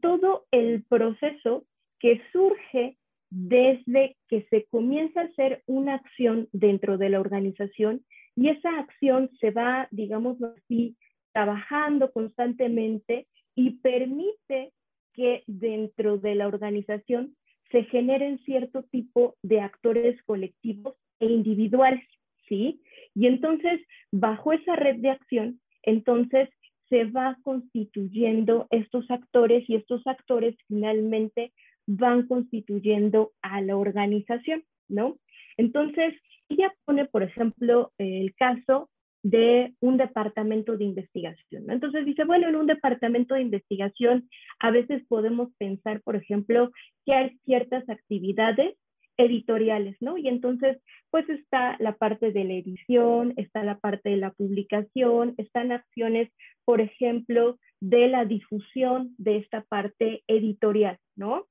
todo 0.00 0.46
el 0.50 0.82
proceso 0.84 1.66
que 2.00 2.22
surge 2.32 2.96
desde 3.34 4.16
que 4.28 4.42
se 4.50 4.66
comienza 4.66 5.22
a 5.22 5.24
hacer 5.24 5.62
una 5.66 5.94
acción 5.94 6.48
dentro 6.52 6.98
de 6.98 7.08
la 7.08 7.18
organización 7.18 8.04
y 8.36 8.50
esa 8.50 8.78
acción 8.78 9.30
se 9.40 9.50
va, 9.50 9.88
digamos 9.90 10.36
así, 10.42 10.96
trabajando 11.32 12.12
constantemente 12.12 13.26
y 13.54 13.78
permite 13.78 14.72
que 15.14 15.44
dentro 15.46 16.18
de 16.18 16.34
la 16.34 16.46
organización 16.46 17.34
se 17.70 17.84
generen 17.84 18.38
cierto 18.44 18.82
tipo 18.84 19.34
de 19.42 19.60
actores 19.62 20.22
colectivos 20.24 20.94
e 21.18 21.24
individuales, 21.24 22.04
¿sí? 22.48 22.82
Y 23.14 23.28
entonces, 23.28 23.80
bajo 24.10 24.52
esa 24.52 24.76
red 24.76 24.96
de 24.96 25.08
acción, 25.08 25.58
entonces 25.82 26.50
se 26.90 27.04
va 27.04 27.38
constituyendo 27.42 28.66
estos 28.70 29.10
actores 29.10 29.64
y 29.70 29.76
estos 29.76 30.06
actores 30.06 30.54
finalmente 30.68 31.54
van 31.86 32.26
constituyendo 32.26 33.32
a 33.42 33.60
la 33.60 33.76
organización, 33.76 34.64
¿no? 34.88 35.18
Entonces, 35.56 36.14
ella 36.48 36.72
pone, 36.84 37.06
por 37.06 37.22
ejemplo, 37.22 37.92
el 37.98 38.34
caso 38.34 38.90
de 39.22 39.74
un 39.80 39.96
departamento 39.96 40.76
de 40.76 40.84
investigación. 40.84 41.66
¿no? 41.66 41.72
Entonces 41.72 42.04
dice, 42.04 42.24
bueno, 42.24 42.48
en 42.48 42.56
un 42.56 42.66
departamento 42.66 43.34
de 43.34 43.42
investigación 43.42 44.28
a 44.58 44.70
veces 44.70 45.04
podemos 45.08 45.50
pensar, 45.58 46.02
por 46.02 46.16
ejemplo, 46.16 46.72
que 47.06 47.14
hay 47.14 47.38
ciertas 47.44 47.88
actividades 47.88 48.74
editoriales, 49.18 49.96
¿no? 50.00 50.16
Y 50.16 50.26
entonces, 50.26 50.78
pues 51.10 51.28
está 51.28 51.76
la 51.78 51.94
parte 51.96 52.32
de 52.32 52.44
la 52.44 52.54
edición, 52.54 53.34
está 53.36 53.62
la 53.62 53.78
parte 53.78 54.08
de 54.08 54.16
la 54.16 54.30
publicación, 54.30 55.34
están 55.36 55.70
acciones, 55.70 56.30
por 56.64 56.80
ejemplo, 56.80 57.58
de 57.80 58.08
la 58.08 58.24
difusión 58.24 59.14
de 59.18 59.36
esta 59.36 59.62
parte 59.62 60.24
editorial, 60.26 60.98
¿no? 61.14 61.46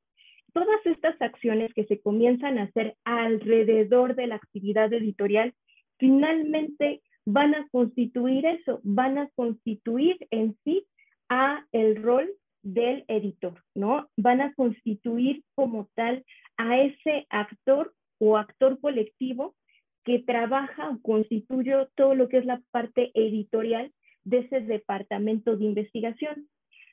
Todas 0.53 0.85
estas 0.85 1.21
acciones 1.21 1.73
que 1.73 1.85
se 1.85 2.01
comienzan 2.01 2.57
a 2.57 2.63
hacer 2.63 2.95
alrededor 3.05 4.15
de 4.15 4.27
la 4.27 4.35
actividad 4.35 4.91
editorial, 4.91 5.53
finalmente 5.97 7.01
van 7.25 7.55
a 7.55 7.67
constituir 7.71 8.45
eso, 8.45 8.81
van 8.83 9.17
a 9.17 9.29
constituir 9.35 10.17
en 10.31 10.57
sí 10.63 10.85
a 11.29 11.65
el 11.71 12.01
rol 12.01 12.29
del 12.63 13.05
editor, 13.07 13.63
¿no? 13.75 14.09
Van 14.17 14.41
a 14.41 14.53
constituir 14.53 15.43
como 15.55 15.89
tal 15.95 16.25
a 16.57 16.79
ese 16.81 17.25
actor 17.29 17.93
o 18.19 18.37
actor 18.37 18.79
colectivo 18.79 19.55
que 20.03 20.19
trabaja 20.19 20.89
o 20.89 21.01
constituye 21.01 21.73
todo 21.95 22.15
lo 22.15 22.27
que 22.27 22.37
es 22.37 22.45
la 22.45 22.61
parte 22.71 23.11
editorial 23.13 23.91
de 24.23 24.39
ese 24.39 24.61
departamento 24.61 25.55
de 25.55 25.65
investigación. 25.65 26.47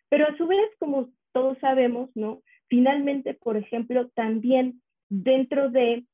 Pero 0.09 0.27
a 0.27 0.37
su 0.37 0.47
vez, 0.47 0.71
como 0.79 1.11
todos 1.33 1.59
sabemos, 1.59 2.11
¿no? 2.15 2.43
Finalmente, 2.69 3.35
por 3.35 3.57
ejemplo, 3.57 4.09
también 4.11 4.83
dentro 5.09 5.71
de 5.71 6.05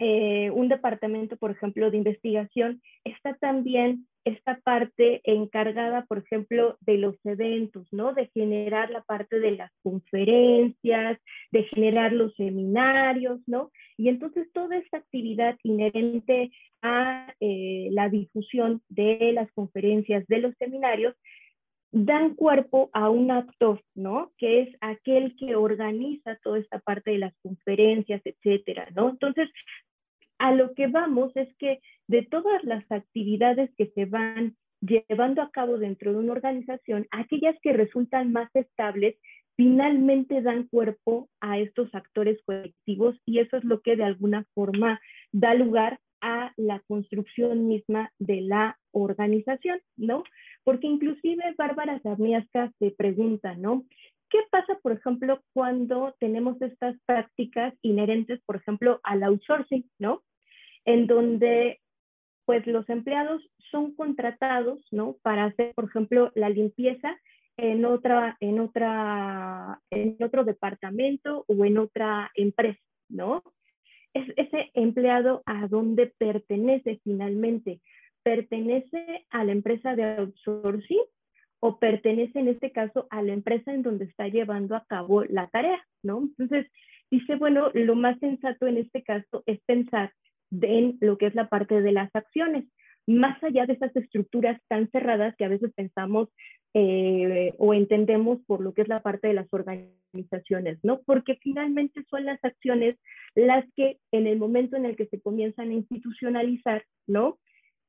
eh, 0.00 0.50
un 0.50 0.68
departamento, 0.68 1.36
por 1.36 1.50
ejemplo, 1.50 1.90
de 1.90 1.96
investigación, 1.96 2.80
está 3.04 3.34
también 3.34 4.06
esta 4.24 4.60
parte 4.62 5.20
encargada, 5.24 6.04
por 6.06 6.18
ejemplo, 6.18 6.76
de 6.80 6.98
los 6.98 7.16
eventos, 7.24 7.88
¿no? 7.92 8.12
De 8.12 8.28
generar 8.28 8.90
la 8.90 9.02
parte 9.02 9.40
de 9.40 9.52
las 9.52 9.72
conferencias, 9.82 11.18
de 11.50 11.64
generar 11.64 12.12
los 12.12 12.34
seminarios, 12.36 13.40
¿no? 13.46 13.70
Y 13.96 14.08
entonces 14.08 14.48
toda 14.52 14.76
esta 14.76 14.98
actividad 14.98 15.56
inherente 15.62 16.52
a 16.82 17.34
eh, 17.40 17.88
la 17.90 18.08
difusión 18.08 18.82
de 18.88 19.32
las 19.32 19.50
conferencias, 19.52 20.24
de 20.28 20.38
los 20.38 20.54
seminarios, 20.58 21.16
dan 21.90 22.34
cuerpo 22.34 22.90
a 22.92 23.08
un 23.08 23.30
actor, 23.30 23.82
¿no? 23.94 24.32
Que 24.36 24.62
es 24.62 24.76
aquel 24.80 25.36
que 25.36 25.56
organiza 25.56 26.36
toda 26.42 26.58
esta 26.58 26.78
parte 26.80 27.12
de 27.12 27.18
las 27.18 27.34
conferencias, 27.42 28.20
etcétera, 28.24 28.88
¿no? 28.94 29.10
Entonces, 29.10 29.48
a 30.38 30.52
lo 30.52 30.74
que 30.74 30.86
vamos 30.86 31.32
es 31.34 31.48
que 31.56 31.80
de 32.06 32.22
todas 32.22 32.62
las 32.64 32.84
actividades 32.90 33.70
que 33.76 33.86
se 33.94 34.04
van 34.04 34.56
llevando 34.80 35.42
a 35.42 35.50
cabo 35.50 35.78
dentro 35.78 36.12
de 36.12 36.18
una 36.18 36.32
organización, 36.32 37.06
aquellas 37.10 37.56
que 37.62 37.72
resultan 37.72 38.32
más 38.32 38.48
estables 38.54 39.16
finalmente 39.56 40.40
dan 40.40 40.68
cuerpo 40.68 41.28
a 41.40 41.58
estos 41.58 41.92
actores 41.92 42.38
colectivos 42.44 43.16
y 43.26 43.40
eso 43.40 43.56
es 43.56 43.64
lo 43.64 43.80
que 43.80 43.96
de 43.96 44.04
alguna 44.04 44.46
forma 44.54 45.00
da 45.32 45.54
lugar 45.54 45.98
a 46.20 46.52
la 46.56 46.80
construcción 46.86 47.66
misma 47.66 48.12
de 48.18 48.40
la 48.40 48.78
organización, 48.92 49.80
¿no? 49.96 50.22
Porque 50.68 50.86
inclusive 50.86 51.54
Bárbara 51.56 51.98
Sarniasca 52.00 52.70
se 52.78 52.90
pregunta, 52.90 53.54
¿no? 53.54 53.86
¿Qué 54.28 54.36
pasa, 54.50 54.78
por 54.82 54.92
ejemplo, 54.92 55.40
cuando 55.54 56.14
tenemos 56.20 56.60
estas 56.60 56.94
prácticas 57.06 57.72
inherentes, 57.80 58.42
por 58.44 58.56
ejemplo, 58.56 59.00
al 59.02 59.22
outsourcing, 59.22 59.90
¿no? 59.98 60.22
En 60.84 61.06
donde 61.06 61.80
pues 62.44 62.66
los 62.66 62.86
empleados 62.90 63.42
son 63.70 63.94
contratados, 63.94 64.86
¿no? 64.90 65.16
Para 65.22 65.44
hacer, 65.44 65.72
por 65.74 65.86
ejemplo, 65.86 66.32
la 66.34 66.50
limpieza 66.50 67.18
en 67.56 67.86
otra, 67.86 68.36
en 68.40 68.60
otra, 68.60 69.80
en 69.90 70.18
otro 70.22 70.44
departamento 70.44 71.46
o 71.48 71.64
en 71.64 71.78
otra 71.78 72.30
empresa, 72.34 72.82
¿no? 73.08 73.42
Es 74.12 74.28
ese 74.36 74.70
empleado 74.74 75.42
a 75.46 75.66
dónde 75.66 76.12
pertenece 76.18 77.00
finalmente. 77.04 77.80
¿Pertenece 78.22 79.26
a 79.30 79.44
la 79.44 79.52
empresa 79.52 79.94
de 79.94 80.04
outsourcing 80.04 81.04
o 81.60 81.78
pertenece 81.78 82.38
en 82.38 82.48
este 82.48 82.70
caso 82.70 83.06
a 83.10 83.22
la 83.22 83.32
empresa 83.32 83.72
en 83.72 83.82
donde 83.82 84.04
está 84.04 84.28
llevando 84.28 84.76
a 84.76 84.84
cabo 84.86 85.24
la 85.24 85.48
tarea, 85.48 85.84
¿no? 86.02 86.20
Entonces, 86.20 86.66
dice, 87.10 87.36
bueno, 87.36 87.70
lo 87.74 87.94
más 87.94 88.18
sensato 88.20 88.66
en 88.66 88.78
este 88.78 89.02
caso 89.02 89.42
es 89.46 89.60
pensar 89.66 90.12
en 90.50 90.98
lo 91.00 91.18
que 91.18 91.26
es 91.26 91.34
la 91.34 91.48
parte 91.48 91.82
de 91.82 91.92
las 91.92 92.14
acciones, 92.14 92.64
más 93.06 93.42
allá 93.42 93.66
de 93.66 93.72
esas 93.72 93.94
estructuras 93.96 94.60
tan 94.68 94.90
cerradas 94.90 95.34
que 95.36 95.44
a 95.44 95.48
veces 95.48 95.72
pensamos 95.74 96.28
eh, 96.74 97.54
o 97.56 97.72
entendemos 97.72 98.38
por 98.46 98.60
lo 98.60 98.74
que 98.74 98.82
es 98.82 98.88
la 98.88 99.00
parte 99.00 99.28
de 99.28 99.34
las 99.34 99.48
organizaciones, 99.52 100.78
¿no? 100.82 101.00
Porque 101.06 101.36
finalmente 101.36 102.04
son 102.10 102.26
las 102.26 102.38
acciones 102.44 102.96
las 103.34 103.64
que 103.74 103.98
en 104.12 104.26
el 104.26 104.38
momento 104.38 104.76
en 104.76 104.84
el 104.84 104.94
que 104.94 105.06
se 105.06 105.20
comienzan 105.20 105.70
a 105.70 105.74
institucionalizar, 105.74 106.84
¿no? 107.06 107.38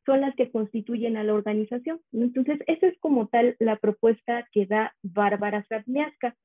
Son 0.05 0.21
las 0.21 0.35
que 0.35 0.51
constituyen 0.51 1.17
a 1.17 1.23
la 1.23 1.33
organización. 1.33 1.99
Entonces, 2.13 2.59
esa 2.67 2.87
es 2.87 2.97
como 2.99 3.27
tal 3.27 3.55
la 3.59 3.75
propuesta 3.75 4.47
que 4.51 4.65
da 4.65 4.93
Bárbara 5.03 5.65
Sarniaska. 5.67 6.35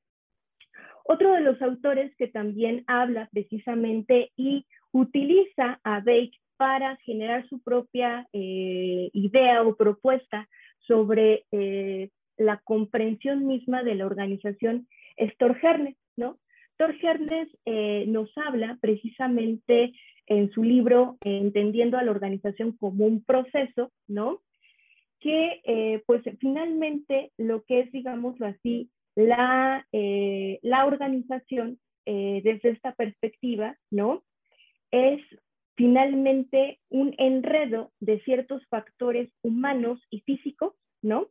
Otro 1.05 1.33
de 1.33 1.41
los 1.41 1.61
autores 1.61 2.15
que 2.17 2.27
también 2.27 2.83
habla 2.87 3.29
precisamente 3.31 4.31
y 4.35 4.65
utiliza 4.91 5.79
a 5.83 5.99
Bake 5.99 6.39
para 6.57 6.95
generar 6.97 7.47
su 7.47 7.61
propia 7.61 8.27
eh, 8.33 9.09
idea 9.13 9.61
o 9.63 9.75
propuesta 9.75 10.47
sobre 10.79 11.45
eh, 11.51 12.09
la 12.37 12.57
comprensión 12.63 13.45
misma 13.45 13.83
de 13.83 13.95
la 13.95 14.05
organización 14.05 14.87
es 15.17 15.35
Thor 15.37 15.57
¿no? 16.17 16.37
Thor 16.77 16.95
eh, 17.65 18.05
nos 18.07 18.37
habla 18.37 18.77
precisamente 18.81 19.93
en 20.27 20.51
su 20.51 20.63
libro 20.63 21.17
Entendiendo 21.21 21.97
a 21.97 22.03
la 22.03 22.11
organización 22.11 22.75
como 22.77 23.05
un 23.05 23.23
proceso, 23.23 23.91
¿no? 24.07 24.41
Que 25.19 25.61
eh, 25.63 26.03
pues 26.05 26.23
finalmente 26.39 27.31
lo 27.37 27.63
que 27.63 27.81
es, 27.81 27.91
digámoslo 27.91 28.47
así, 28.47 28.89
la, 29.15 29.87
eh, 29.91 30.59
la 30.61 30.85
organización 30.85 31.79
desde 32.07 32.69
esta 32.69 32.93
perspectiva, 32.93 33.75
¿no? 33.89 34.23
Es 34.91 35.21
finalmente 35.75 36.79
un 36.89 37.15
enredo 37.17 37.91
de 37.99 38.19
ciertos 38.19 38.63
factores 38.67 39.31
humanos 39.41 39.99
y 40.11 40.19
físicos, 40.19 40.75
¿no? 41.01 41.29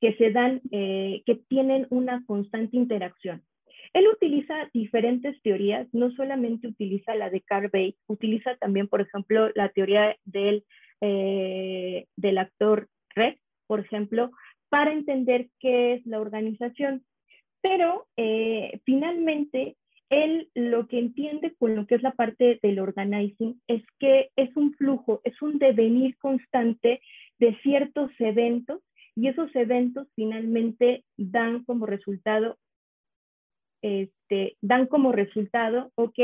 Que 0.00 0.14
se 0.14 0.32
dan, 0.32 0.60
que 0.70 1.40
tienen 1.48 1.86
una 1.90 2.24
constante 2.26 2.76
interacción. 2.76 3.44
Él 3.92 4.06
utiliza 4.12 4.68
diferentes 4.72 5.40
teorías, 5.42 5.88
no 5.92 6.10
solamente 6.12 6.68
utiliza 6.68 7.14
la 7.14 7.30
de 7.30 7.40
Carl 7.40 7.70
utiliza 8.06 8.56
también, 8.56 8.88
por 8.88 9.00
ejemplo, 9.00 9.50
la 9.54 9.70
teoría 9.70 10.16
del, 10.24 10.64
eh, 11.00 12.06
del 12.16 12.38
actor 12.38 12.88
Red, 13.14 13.36
por 13.66 13.80
ejemplo, 13.80 14.30
para 14.68 14.92
entender 14.92 15.48
qué 15.60 15.94
es 15.94 16.06
la 16.06 16.20
organización. 16.20 17.04
Pero 17.60 18.06
eh, 18.16 18.80
finalmente, 18.84 19.76
él 20.10 20.48
lo 20.54 20.86
que 20.86 20.98
entiende 20.98 21.54
con 21.58 21.74
lo 21.74 21.86
que 21.86 21.96
es 21.96 22.02
la 22.02 22.12
parte 22.12 22.58
del 22.62 22.78
organizing 22.78 23.60
es 23.66 23.82
que 23.98 24.30
es 24.36 24.54
un 24.56 24.74
flujo, 24.74 25.20
es 25.24 25.40
un 25.42 25.58
devenir 25.58 26.16
constante 26.18 27.00
de 27.38 27.56
ciertos 27.62 28.10
eventos 28.18 28.80
y 29.14 29.28
esos 29.28 29.54
eventos 29.54 30.08
finalmente 30.14 31.04
dan 31.16 31.64
como 31.64 31.86
resultado 31.86 32.56
este, 33.82 34.56
dan 34.60 34.86
como 34.86 35.12
resultado, 35.12 35.92
¿ok? 35.94 36.18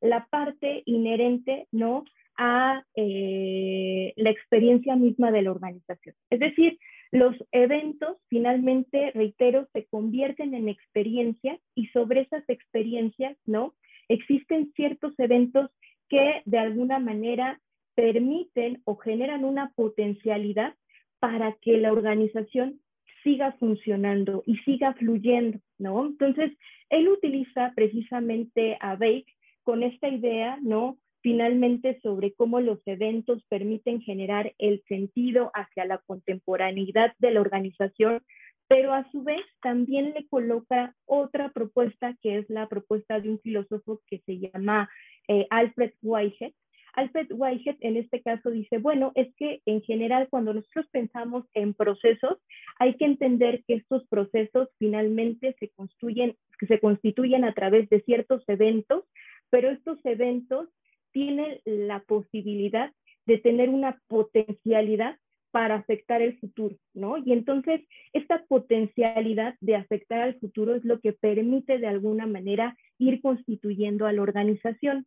La 0.00 0.26
parte 0.26 0.82
inherente, 0.86 1.66
¿no? 1.72 2.04
A 2.36 2.84
eh, 2.94 4.12
la 4.16 4.30
experiencia 4.30 4.94
misma 4.96 5.30
de 5.30 5.42
la 5.42 5.50
organización. 5.50 6.14
Es 6.30 6.40
decir, 6.40 6.78
los 7.12 7.34
eventos 7.52 8.18
finalmente, 8.28 9.10
reitero, 9.12 9.68
se 9.72 9.86
convierten 9.86 10.54
en 10.54 10.68
experiencias 10.68 11.58
y 11.74 11.86
sobre 11.88 12.22
esas 12.22 12.44
experiencias, 12.48 13.36
¿no? 13.46 13.74
Existen 14.08 14.72
ciertos 14.74 15.18
eventos 15.18 15.70
que 16.08 16.42
de 16.44 16.58
alguna 16.58 16.98
manera 16.98 17.60
permiten 17.94 18.82
o 18.84 18.96
generan 18.96 19.44
una 19.44 19.72
potencialidad 19.74 20.74
para 21.18 21.56
que 21.62 21.78
la 21.78 21.92
organización 21.92 22.80
siga 23.26 23.50
funcionando 23.58 24.44
y 24.46 24.56
siga 24.58 24.94
fluyendo, 24.94 25.58
¿no? 25.78 26.06
Entonces, 26.06 26.52
él 26.90 27.08
utiliza 27.08 27.72
precisamente 27.74 28.78
a 28.80 28.94
Bake 28.94 29.26
con 29.64 29.82
esta 29.82 30.08
idea, 30.08 30.60
¿no? 30.62 30.96
Finalmente 31.22 31.98
sobre 32.02 32.34
cómo 32.34 32.60
los 32.60 32.78
eventos 32.86 33.42
permiten 33.48 34.00
generar 34.00 34.54
el 34.58 34.80
sentido 34.86 35.50
hacia 35.54 35.86
la 35.86 35.98
contemporaneidad 36.06 37.14
de 37.18 37.32
la 37.32 37.40
organización, 37.40 38.22
pero 38.68 38.92
a 38.92 39.10
su 39.10 39.24
vez 39.24 39.42
también 39.60 40.14
le 40.14 40.28
coloca 40.28 40.94
otra 41.04 41.48
propuesta 41.48 42.16
que 42.22 42.38
es 42.38 42.48
la 42.48 42.68
propuesta 42.68 43.18
de 43.18 43.30
un 43.30 43.40
filósofo 43.40 44.02
que 44.06 44.20
se 44.20 44.38
llama 44.38 44.88
eh, 45.26 45.48
Alfred 45.50 45.94
Whitehead, 46.00 46.52
Alfred 46.96 47.28
Whitehead 47.30 47.76
en 47.80 47.96
este 47.96 48.22
caso 48.22 48.50
dice, 48.50 48.78
bueno, 48.78 49.12
es 49.14 49.32
que 49.36 49.60
en 49.66 49.82
general 49.82 50.28
cuando 50.30 50.54
nosotros 50.54 50.86
pensamos 50.90 51.44
en 51.54 51.74
procesos, 51.74 52.38
hay 52.78 52.96
que 52.96 53.04
entender 53.04 53.62
que 53.66 53.74
estos 53.74 54.06
procesos 54.08 54.68
finalmente 54.78 55.54
se 55.60 55.68
construyen, 55.70 56.36
se 56.66 56.80
constituyen 56.80 57.44
a 57.44 57.52
través 57.52 57.88
de 57.90 58.00
ciertos 58.00 58.42
eventos, 58.48 59.04
pero 59.50 59.70
estos 59.70 59.98
eventos 60.04 60.68
tienen 61.12 61.60
la 61.64 62.00
posibilidad 62.00 62.92
de 63.26 63.38
tener 63.38 63.68
una 63.68 64.00
potencialidad 64.08 65.18
para 65.50 65.76
afectar 65.76 66.20
el 66.20 66.38
futuro, 66.38 66.76
¿no? 66.92 67.16
Y 67.16 67.32
entonces 67.32 67.80
esta 68.12 68.44
potencialidad 68.44 69.54
de 69.60 69.76
afectar 69.76 70.20
al 70.20 70.38
futuro 70.38 70.74
es 70.74 70.84
lo 70.84 71.00
que 71.00 71.12
permite 71.12 71.78
de 71.78 71.86
alguna 71.86 72.26
manera 72.26 72.76
ir 72.98 73.22
constituyendo 73.22 74.06
a 74.06 74.12
la 74.12 74.22
organización. 74.22 75.06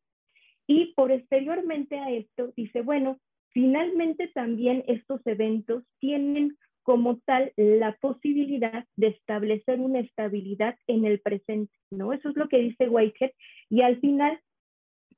Y 0.69 0.93
posteriormente 0.93 1.97
a 1.97 2.11
esto 2.11 2.53
dice, 2.55 2.81
bueno, 2.83 3.19
finalmente 3.49 4.27
también 4.27 4.83
estos 4.85 5.19
eventos 5.25 5.83
tienen 5.99 6.59
como 6.83 7.17
tal 7.25 7.51
la 7.55 7.97
posibilidad 7.99 8.85
de 8.95 9.07
establecer 9.07 9.79
una 9.79 10.01
estabilidad 10.01 10.77
en 10.85 11.05
el 11.05 11.21
presente, 11.21 11.73
¿no? 11.89 12.13
Eso 12.13 12.29
es 12.29 12.35
lo 12.35 12.47
que 12.49 12.59
dice 12.59 12.87
Whitehead 12.87 13.31
y 13.71 13.81
al 13.81 13.99
final, 13.99 14.39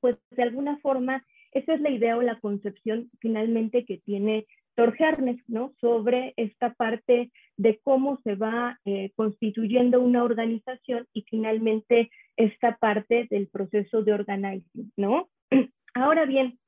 pues 0.00 0.16
de 0.30 0.42
alguna 0.42 0.78
forma, 0.78 1.22
esa 1.52 1.74
es 1.74 1.82
la 1.82 1.90
idea 1.90 2.16
o 2.16 2.22
la 2.22 2.40
concepción 2.40 3.10
finalmente 3.20 3.84
que 3.84 3.98
tiene 3.98 4.46
Thor 4.74 4.94
¿no? 5.48 5.74
Sobre 5.80 6.32
esta 6.36 6.74
parte 6.74 7.30
de 7.56 7.80
cómo 7.82 8.18
se 8.24 8.34
va 8.34 8.78
eh, 8.84 9.10
constituyendo 9.14 10.00
una 10.00 10.24
organización 10.24 11.06
y 11.12 11.22
finalmente 11.22 12.10
esta 12.36 12.76
parte 12.76 13.26
del 13.30 13.48
proceso 13.48 14.02
de 14.02 14.12
organizing, 14.14 14.92
¿no? 14.96 15.28
Ahora 15.94 16.24
bien, 16.24 16.58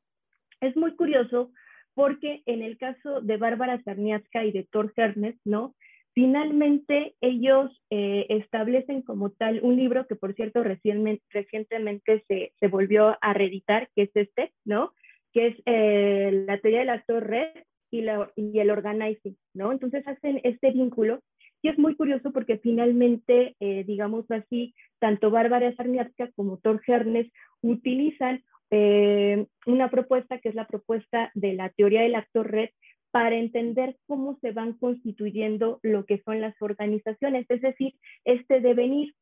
es 0.60 0.76
muy 0.76 0.94
curioso 0.96 1.50
porque 1.94 2.42
en 2.46 2.62
el 2.62 2.76
caso 2.76 3.20
de 3.20 3.36
Bárbara 3.36 3.80
Sarniaska 3.82 4.44
y 4.44 4.52
de 4.52 4.64
Thor 4.70 4.92
Hermes, 4.96 5.36
¿no? 5.44 5.74
Finalmente 6.12 7.16
ellos 7.20 7.82
eh, 7.90 8.26
establecen 8.28 9.02
como 9.02 9.30
tal 9.30 9.60
un 9.62 9.76
libro 9.76 10.06
que 10.06 10.14
por 10.14 10.34
cierto 10.34 10.62
recientemente 10.62 12.24
se, 12.28 12.52
se, 12.58 12.68
volvió 12.68 13.16
a 13.20 13.32
reeditar, 13.32 13.88
que 13.96 14.02
es 14.02 14.10
este, 14.14 14.52
¿no? 14.64 14.92
Que 15.32 15.48
es 15.48 15.56
eh, 15.66 16.44
la 16.46 16.58
teoría 16.58 16.80
del 16.80 16.90
actor 16.90 17.26
red 17.26 17.48
y, 17.94 18.02
la, 18.02 18.30
y 18.36 18.58
el 18.58 18.70
organizing, 18.70 19.36
¿no? 19.54 19.72
Entonces 19.72 20.06
hacen 20.06 20.40
este 20.42 20.72
vínculo 20.72 21.20
y 21.62 21.68
es 21.68 21.78
muy 21.78 21.94
curioso 21.94 22.32
porque 22.32 22.58
finalmente, 22.58 23.56
eh, 23.60 23.84
digamos 23.84 24.30
así, 24.30 24.74
tanto 24.98 25.30
Bárbara 25.30 25.74
Sarniaska 25.76 26.30
como 26.32 26.58
Thor 26.58 26.82
Hermes 26.86 27.30
utilizan 27.62 28.42
eh, 28.70 29.46
una 29.66 29.90
propuesta 29.90 30.38
que 30.38 30.50
es 30.50 30.54
la 30.54 30.66
propuesta 30.66 31.30
de 31.34 31.54
la 31.54 31.70
teoría 31.70 32.02
del 32.02 32.16
actor 32.16 32.50
red 32.50 32.70
para 33.10 33.36
entender 33.36 33.96
cómo 34.06 34.38
se 34.40 34.50
van 34.50 34.72
constituyendo 34.72 35.78
lo 35.82 36.04
que 36.04 36.20
son 36.24 36.40
las 36.40 36.60
organizaciones, 36.60 37.46
es 37.48 37.62
decir, 37.62 37.94
este 38.24 38.60
devenir. 38.60 39.14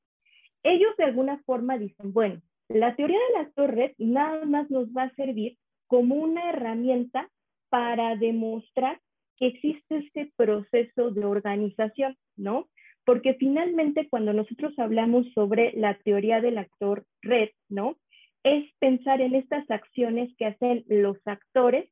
Ellos 0.63 0.97
de 0.97 1.05
alguna 1.05 1.43
forma 1.45 1.77
dicen, 1.77 2.13
bueno, 2.13 2.41
la 2.69 2.97
teoría 2.97 3.19
del 3.29 3.47
actor 3.47 3.75
red 3.75 3.93
nada 3.99 4.47
más 4.47 4.71
nos 4.71 4.89
va 4.89 5.05
a 5.05 5.15
servir 5.15 5.59
como 5.87 6.15
una 6.15 6.49
herramienta 6.49 7.29
para 7.73 8.17
demostrar 8.17 9.01
que 9.39 9.47
existe 9.47 9.97
este 9.97 10.31
proceso 10.37 11.11
de 11.11 11.25
organización, 11.25 12.19
¿no? 12.37 12.69
Porque 13.07 13.33
finalmente 13.35 14.09
cuando 14.11 14.35
nosotros 14.35 14.79
hablamos 14.79 15.27
sobre 15.33 15.73
la 15.73 15.95
teoría 15.95 16.43
del 16.43 16.59
actor 16.59 17.07
red, 17.23 17.49
¿no? 17.71 17.97
es 18.45 18.65
pensar 18.79 19.21
en 19.21 19.35
estas 19.35 19.71
acciones 19.71 20.35
que 20.37 20.47
hacen 20.47 20.85
los 20.89 21.17
actores 21.27 21.89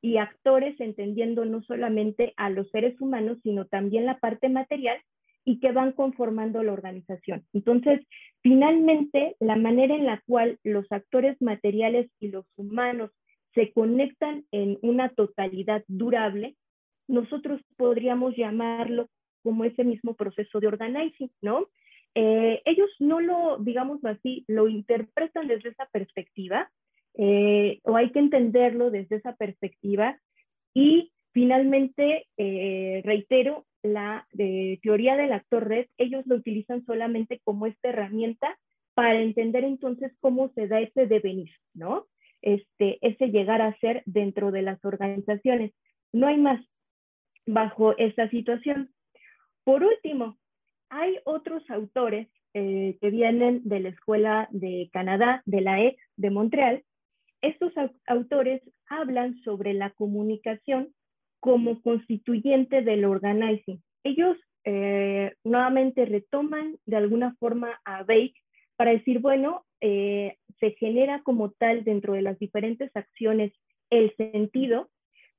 y 0.00 0.18
actores 0.18 0.80
entendiendo 0.80 1.44
no 1.44 1.62
solamente 1.62 2.32
a 2.36 2.50
los 2.50 2.70
seres 2.70 3.00
humanos, 3.00 3.38
sino 3.42 3.66
también 3.66 4.06
la 4.06 4.18
parte 4.18 4.48
material 4.48 4.98
y 5.44 5.58
que 5.58 5.72
van 5.72 5.92
conformando 5.92 6.62
la 6.62 6.72
organización. 6.72 7.44
Entonces, 7.52 8.00
finalmente, 8.42 9.34
la 9.40 9.56
manera 9.56 9.94
en 9.94 10.06
la 10.06 10.22
cual 10.26 10.58
los 10.62 10.86
actores 10.92 11.40
materiales 11.40 12.08
y 12.20 12.28
los 12.28 12.46
humanos 12.56 13.10
se 13.54 13.72
conectan 13.72 14.44
en 14.52 14.78
una 14.82 15.08
totalidad 15.10 15.84
durable, 15.88 16.56
nosotros 17.08 17.60
podríamos 17.76 18.36
llamarlo 18.36 19.08
como 19.42 19.64
ese 19.64 19.84
mismo 19.84 20.14
proceso 20.14 20.60
de 20.60 20.66
organizing, 20.66 21.30
¿no? 21.40 21.68
Eh, 22.14 22.62
ellos 22.64 22.90
no 22.98 23.20
lo, 23.20 23.58
digamos 23.58 24.04
así, 24.04 24.44
lo 24.48 24.68
interpretan 24.68 25.46
desde 25.48 25.70
esa 25.70 25.86
perspectiva, 25.86 26.70
eh, 27.14 27.80
o 27.84 27.96
hay 27.96 28.10
que 28.10 28.18
entenderlo 28.18 28.90
desde 28.90 29.16
esa 29.16 29.34
perspectiva. 29.36 30.18
Y 30.74 31.12
finalmente, 31.32 32.26
eh, 32.36 33.02
reitero, 33.04 33.66
la 33.82 34.26
teoría 34.82 35.16
del 35.16 35.32
actor 35.32 35.68
red, 35.68 35.86
ellos 35.96 36.26
lo 36.26 36.36
utilizan 36.36 36.84
solamente 36.84 37.40
como 37.44 37.66
esta 37.66 37.90
herramienta 37.90 38.58
para 38.94 39.20
entender 39.22 39.62
entonces 39.62 40.12
cómo 40.20 40.50
se 40.56 40.66
da 40.66 40.80
ese 40.80 41.06
devenir, 41.06 41.50
¿no? 41.74 42.06
Este, 42.42 42.98
ese 43.00 43.28
llegar 43.28 43.62
a 43.62 43.76
ser 43.78 44.02
dentro 44.06 44.50
de 44.50 44.62
las 44.62 44.84
organizaciones. 44.84 45.72
No 46.12 46.26
hay 46.26 46.38
más 46.38 46.64
bajo 47.46 47.96
esta 47.98 48.28
situación. 48.30 48.90
Por 49.64 49.82
último, 49.82 50.38
hay 50.88 51.18
otros 51.24 51.68
autores 51.70 52.28
eh, 52.54 52.96
que 53.00 53.10
vienen 53.10 53.62
de 53.64 53.80
la 53.80 53.88
Escuela 53.90 54.48
de 54.50 54.88
Canadá, 54.92 55.42
de 55.44 55.60
la 55.60 55.82
EX 55.82 56.00
de 56.16 56.30
Montreal, 56.30 56.84
estos 57.40 57.72
autores 58.06 58.62
hablan 58.88 59.40
sobre 59.42 59.72
la 59.74 59.90
comunicación 59.90 60.92
como 61.40 61.80
constituyente 61.82 62.82
del 62.82 63.04
organizing. 63.04 63.80
Ellos 64.02 64.36
eh, 64.64 65.34
nuevamente 65.44 66.04
retoman 66.04 66.76
de 66.84 66.96
alguna 66.96 67.36
forma 67.38 67.80
a 67.84 68.02
Bake 68.02 68.34
para 68.78 68.92
decir, 68.92 69.18
bueno, 69.18 69.64
eh, 69.80 70.36
se 70.60 70.70
genera 70.78 71.20
como 71.24 71.50
tal 71.50 71.82
dentro 71.82 72.14
de 72.14 72.22
las 72.22 72.38
diferentes 72.38 72.94
acciones 72.94 73.52
el 73.90 74.14
sentido, 74.14 74.88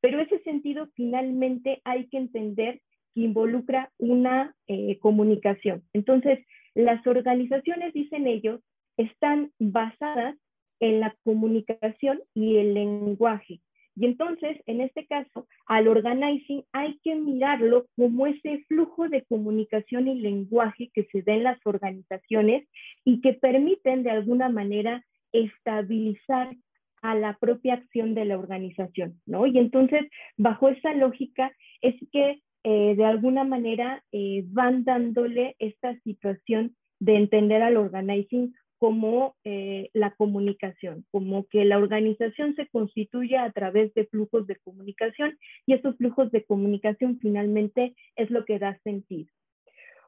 pero 0.01 0.19
ese 0.19 0.39
sentido 0.39 0.89
finalmente 0.93 1.81
hay 1.85 2.09
que 2.09 2.17
entender 2.17 2.81
que 3.15 3.21
involucra 3.21 3.91
una 3.97 4.53
eh, 4.67 4.99
comunicación. 4.99 5.83
Entonces, 5.93 6.39
las 6.75 7.05
organizaciones, 7.07 7.93
dicen 7.93 8.27
ellos, 8.27 8.59
están 8.97 9.53
basadas 9.57 10.35
en 10.81 10.99
la 10.99 11.15
comunicación 11.23 12.21
y 12.33 12.57
el 12.57 12.73
lenguaje. 12.73 13.61
Y 13.95 14.05
entonces, 14.05 14.57
en 14.65 14.81
este 14.81 15.05
caso, 15.07 15.47
al 15.65 15.87
organizing 15.87 16.63
hay 16.71 16.99
que 17.03 17.15
mirarlo 17.15 17.87
como 17.95 18.27
ese 18.27 18.63
flujo 18.67 19.09
de 19.09 19.23
comunicación 19.25 20.07
y 20.07 20.19
lenguaje 20.19 20.89
que 20.93 21.05
se 21.11 21.21
da 21.21 21.33
en 21.33 21.43
las 21.43 21.59
organizaciones 21.65 22.67
y 23.03 23.21
que 23.21 23.33
permiten 23.33 24.03
de 24.03 24.11
alguna 24.11 24.49
manera 24.49 25.03
estabilizar 25.31 26.55
a 27.01 27.15
la 27.15 27.37
propia 27.37 27.75
acción 27.75 28.13
de 28.13 28.25
la 28.25 28.37
organización, 28.37 29.21
¿no? 29.25 29.45
Y 29.45 29.57
entonces, 29.57 30.01
bajo 30.37 30.69
esa 30.69 30.93
lógica, 30.93 31.51
es 31.81 31.95
que 32.11 32.41
eh, 32.63 32.95
de 32.95 33.05
alguna 33.05 33.43
manera 33.43 34.03
eh, 34.11 34.43
van 34.47 34.83
dándole 34.83 35.55
esta 35.59 35.97
situación 36.01 36.75
de 36.99 37.15
entender 37.15 37.61
al 37.61 37.77
organizing 37.77 38.53
como 38.79 39.35
eh, 39.43 39.89
la 39.93 40.11
comunicación, 40.11 41.05
como 41.11 41.45
que 41.47 41.65
la 41.65 41.77
organización 41.77 42.55
se 42.55 42.67
constituye 42.67 43.37
a 43.37 43.51
través 43.51 43.93
de 43.93 44.05
flujos 44.05 44.47
de 44.47 44.55
comunicación 44.55 45.37
y 45.65 45.73
esos 45.73 45.97
flujos 45.97 46.31
de 46.31 46.45
comunicación 46.45 47.19
finalmente 47.19 47.93
es 48.15 48.31
lo 48.31 48.45
que 48.45 48.57
da 48.57 48.79
sentido. 48.83 49.29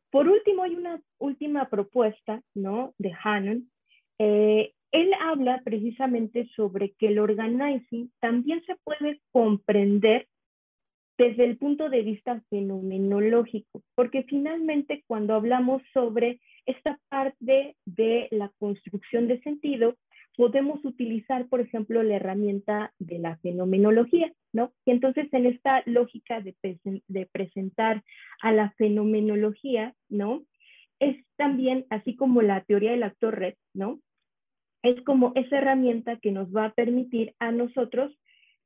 Por 0.10 0.28
último, 0.28 0.64
hay 0.64 0.76
una 0.76 1.02
última 1.20 1.70
propuesta 1.70 2.42
¿no? 2.56 2.94
de 2.98 3.14
Hannon. 3.24 3.70
Eh, 4.20 4.74
él 4.92 5.12
habla 5.22 5.62
precisamente 5.64 6.50
sobre 6.56 6.92
que 6.94 7.08
el 7.08 7.20
organizing 7.20 8.12
también 8.20 8.64
se 8.66 8.76
puede 8.84 9.22
comprender 9.32 10.28
desde 11.18 11.46
el 11.46 11.58
punto 11.58 11.90
de 11.90 12.02
vista 12.02 12.42
fenomenológico, 12.50 13.84
porque 13.96 14.24
finalmente 14.24 15.04
cuando 15.08 15.36
hablamos 15.36 15.82
sobre 15.94 16.40
esta 16.66 17.00
parte 17.10 17.76
de 17.86 18.28
la 18.32 18.52
construcción 18.60 19.28
de 19.28 19.42
sentido, 19.42 19.96
podemos 20.36 20.84
utilizar, 20.86 21.48
por 21.48 21.62
ejemplo, 21.62 22.04
la 22.04 22.16
herramienta 22.16 22.94
de 23.00 23.20
la 23.20 23.38
fenomenología, 23.38 24.32
¿no? 24.54 24.72
Y 24.86 24.92
entonces 24.92 25.28
en 25.34 25.46
esta 25.46 25.84
lógica 25.86 26.42
de, 26.42 27.26
presentar 27.32 28.04
a 28.42 28.52
la 28.52 28.72
fenomenología, 28.72 29.94
¿no? 30.10 30.44
Es 31.00 31.18
también, 31.36 31.86
así 31.90 32.16
como 32.16 32.42
la 32.42 32.62
teoría 32.62 32.92
del 32.92 33.04
actor 33.04 33.38
red, 33.38 33.56
¿no? 33.74 34.00
Es 34.84 35.02
como 35.04 35.32
esa 35.36 35.58
herramienta 35.58 36.18
que 36.18 36.32
nos 36.32 36.56
va 36.56 36.66
a 36.66 36.74
permitir 36.74 37.36
a 37.40 37.52
nosotros 37.52 38.12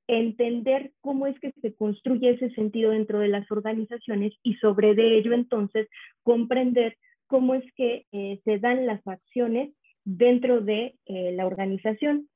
entender 0.08 0.92
cómo 1.02 1.28
es 1.28 1.40
que 1.40 1.52
se 1.62 1.74
construye 1.74 2.32
ese 2.32 2.50
sentido 2.52 2.92
dentro 2.92 3.20
de 3.20 3.28
las 3.28 3.50
organizaciones 3.52 4.34
y 4.44 4.56
sobre 4.56 4.94
de 4.96 5.18
ello 5.18 5.34
entonces 5.34 5.88
comprender 6.24 6.98
cómo 7.28 7.56
es 7.56 7.64
que 7.76 8.06
eh, 8.12 8.40
se 8.44 8.60
dan 8.60 8.86
las 8.86 9.06
acciones 9.08 9.74
dentro 10.04 10.62
de 10.62 10.96
eh, 11.06 11.32
la 11.34 11.46
organización. 11.46 12.30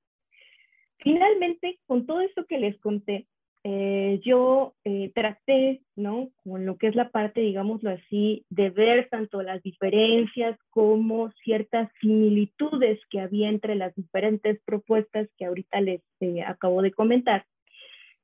Finalmente, 0.97 1.79
con 1.86 2.05
todo 2.05 2.21
esto 2.21 2.45
que 2.45 2.58
les 2.58 2.77
conté, 2.79 3.27
eh, 3.63 4.19
yo 4.23 4.73
traté, 5.13 5.82
¿no? 5.95 6.29
Con 6.43 6.65
lo 6.65 6.77
que 6.77 6.88
es 6.88 6.95
la 6.95 7.10
parte, 7.10 7.41
digámoslo 7.41 7.91
así, 7.91 8.45
de 8.49 8.69
ver 8.69 9.10
tanto 9.10 9.41
las 9.43 9.62
diferencias 9.62 10.58
como 10.69 11.29
ciertas 11.43 11.89
similitudes 12.01 12.99
que 13.10 13.19
había 13.19 13.49
entre 13.49 13.75
las 13.75 13.93
diferentes 13.95 14.60
propuestas 14.65 15.29
que 15.38 15.45
ahorita 15.45 15.82
les 15.82 16.01
acabo 16.45 16.82
de 16.82 16.91
comentar. 16.91 17.45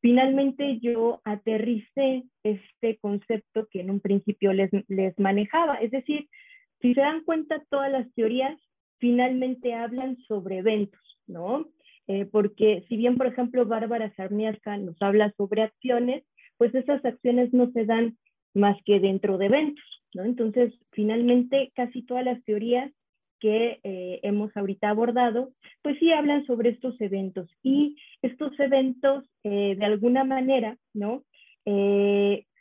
Finalmente 0.06 0.78
yo 0.82 1.20
aterricé 1.24 2.26
este 2.44 2.98
concepto 2.98 3.68
que 3.72 3.82
en 3.82 3.90
un 3.90 4.00
principio 4.00 4.54
les, 4.54 4.70
manejaba, 5.18 5.78
es 5.78 5.90
decir, 5.90 6.30
si 6.80 6.94
se 6.94 7.02
dan 7.02 7.24
cuenta, 7.24 7.66
todas 7.72 7.92
las 7.92 8.14
teorías 8.14 8.56
finalmente 9.00 9.74
hablan 9.74 10.16
sobre 10.28 10.60
eventos, 10.60 11.02
¿no? 11.26 11.70
Eh, 12.06 12.26
porque 12.26 12.86
si 12.88 12.98
bien, 12.98 13.18
por 13.18 13.26
ejemplo, 13.26 13.66
Bárbara 13.66 14.14
Sarmiasca 14.16 14.78
nos 14.78 14.96
habla 15.02 15.34
sobre 15.38 15.64
acciones, 15.64 16.24
pues 16.58 16.76
esas 16.76 17.04
acciones 17.04 17.52
no 17.52 17.72
se 17.72 17.86
dan 17.86 18.16
más 18.54 18.78
que 18.86 19.00
dentro 19.00 19.40
de 19.40 19.48
eventos, 19.48 20.04
¿no? 20.14 20.24
Entonces, 20.24 20.72
finalmente, 20.92 21.72
casi 21.74 22.04
todas 22.04 22.24
las 22.24 22.44
teorías 22.44 22.92
que 23.40 23.80
eh, 23.84 24.20
hemos 24.24 24.56
ahorita 24.56 24.90
abordado, 24.90 25.52
pues 25.82 25.98
sí 26.00 26.12
hablan 26.12 26.46
sobre 26.46 26.70
estos 26.70 27.00
eventos 27.02 27.50
y 27.64 27.98
estos 28.22 28.60
eventos, 28.60 29.24
eh, 29.44 29.76
de 29.78 29.86
alguna 29.86 30.24
manera, 30.24 30.78
¿no? 30.94 31.24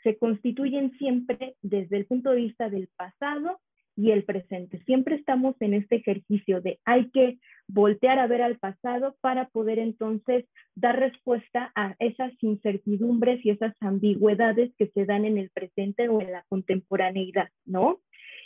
se 0.02 0.16
constituyen 0.18 0.96
siempre 0.96 1.56
desde 1.60 1.98
el 1.98 2.06
punto 2.06 2.30
de 2.30 2.36
vista 2.36 2.70
del 2.70 2.88
pasado 2.96 3.60
y 3.96 4.10
el 4.10 4.24
presente. 4.24 4.82
Siempre 4.84 5.16
estamos 5.16 5.54
en 5.60 5.74
este 5.74 5.96
ejercicio 5.96 6.60
de 6.60 6.78
hay 6.84 7.10
que 7.10 7.38
voltear 7.68 8.18
a 8.18 8.26
ver 8.26 8.42
al 8.42 8.58
pasado 8.58 9.16
para 9.20 9.48
poder 9.48 9.78
entonces 9.78 10.46
dar 10.74 10.98
respuesta 10.98 11.72
a 11.74 11.94
esas 11.98 12.32
incertidumbres 12.42 13.44
y 13.44 13.50
esas 13.50 13.74
ambigüedades 13.80 14.72
que 14.76 14.88
se 14.88 15.04
dan 15.04 15.24
en 15.24 15.38
el 15.38 15.50
presente 15.50 16.08
o 16.08 16.20
en 16.20 16.32
la 16.32 16.44
contemporaneidad, 16.48 17.48
¿no? 17.64 18.00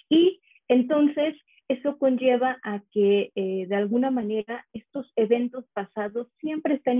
Y 0.09 0.41
entonces 0.69 1.35
eso 1.69 1.99
conlleva 1.99 2.59
a 2.63 2.81
que 2.93 3.31
eh, 3.35 3.67
de 3.69 3.77
alguna 3.77 4.11
manera 4.11 4.67
estos 4.73 5.13
eventos 5.17 5.67
pasados 5.75 6.29
siempre 6.41 6.75
están 6.75 6.99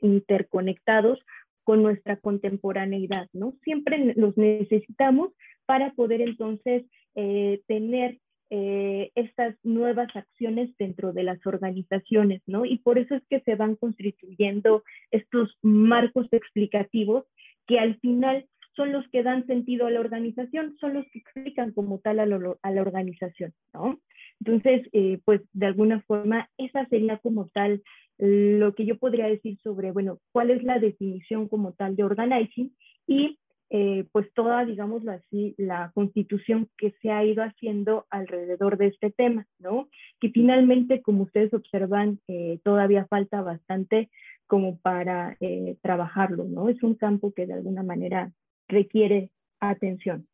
interconectados 0.00 1.18
con 1.64 1.82
nuestra 1.82 2.16
contemporaneidad, 2.16 3.28
¿no? 3.32 3.54
Siempre 3.64 4.14
los 4.14 4.36
necesitamos 4.36 5.32
para 5.64 5.92
poder 5.94 6.20
entonces 6.20 6.84
eh, 7.16 7.62
tener 7.66 8.20
eh, 8.50 9.10
estas 9.16 9.56
nuevas 9.64 10.14
acciones 10.14 10.70
dentro 10.78 11.12
de 11.12 11.24
las 11.24 11.44
organizaciones, 11.44 12.42
¿no? 12.46 12.64
Y 12.64 12.78
por 12.78 12.98
eso 12.98 13.16
es 13.16 13.22
que 13.28 13.40
se 13.40 13.56
van 13.56 13.74
constituyendo 13.74 14.84
estos 15.10 15.58
marcos 15.62 16.28
explicativos 16.30 17.24
que 17.66 17.80
al 17.80 17.98
final 17.98 18.46
son 18.76 18.92
los 18.92 19.08
que 19.08 19.22
dan 19.22 19.46
sentido 19.46 19.86
a 19.86 19.90
la 19.90 20.00
organización, 20.00 20.76
son 20.78 20.94
los 20.94 21.06
que 21.10 21.18
explican 21.20 21.72
como 21.72 21.98
tal 21.98 22.20
a, 22.20 22.26
la 22.26 22.82
organización, 22.82 23.52
¿no? 23.72 23.98
Entonces, 24.40 24.86
eh, 24.92 25.18
pues 25.24 25.40
de 25.52 25.66
alguna 25.66 26.02
forma, 26.02 26.48
esa 26.58 26.86
sería 26.86 27.18
como 27.18 27.48
tal 27.48 27.82
lo 28.18 28.74
que 28.74 28.86
yo 28.86 28.98
podría 28.98 29.26
decir 29.26 29.58
sobre, 29.62 29.92
bueno, 29.92 30.18
cuál 30.32 30.50
es 30.50 30.62
la 30.62 30.78
definición 30.78 31.48
como 31.48 31.72
tal 31.72 31.96
de 31.96 32.04
organizing 32.04 32.74
y 33.06 33.38
eh, 33.68 34.06
pues 34.12 34.32
toda, 34.34 34.64
digámoslo 34.64 35.10
así, 35.10 35.54
la 35.58 35.90
constitución 35.92 36.68
que 36.78 36.92
se 37.02 37.10
ha 37.10 37.24
ido 37.24 37.42
haciendo 37.42 38.06
alrededor 38.10 38.78
de 38.78 38.86
este 38.86 39.10
tema, 39.10 39.46
¿no? 39.58 39.88
Que 40.20 40.30
finalmente, 40.30 41.02
como 41.02 41.24
ustedes 41.24 41.52
observan, 41.52 42.20
eh, 42.28 42.60
todavía 42.62 43.06
falta 43.06 43.42
bastante 43.42 44.08
como 44.46 44.78
para 44.78 45.36
eh, 45.40 45.76
trabajarlo, 45.82 46.44
¿no? 46.44 46.68
Es 46.68 46.80
un 46.84 46.94
campo 46.94 47.32
que 47.32 47.46
de 47.46 47.54
alguna 47.54 47.82
manera 47.82 48.32
requiere 48.68 49.30
atención. 49.60 50.26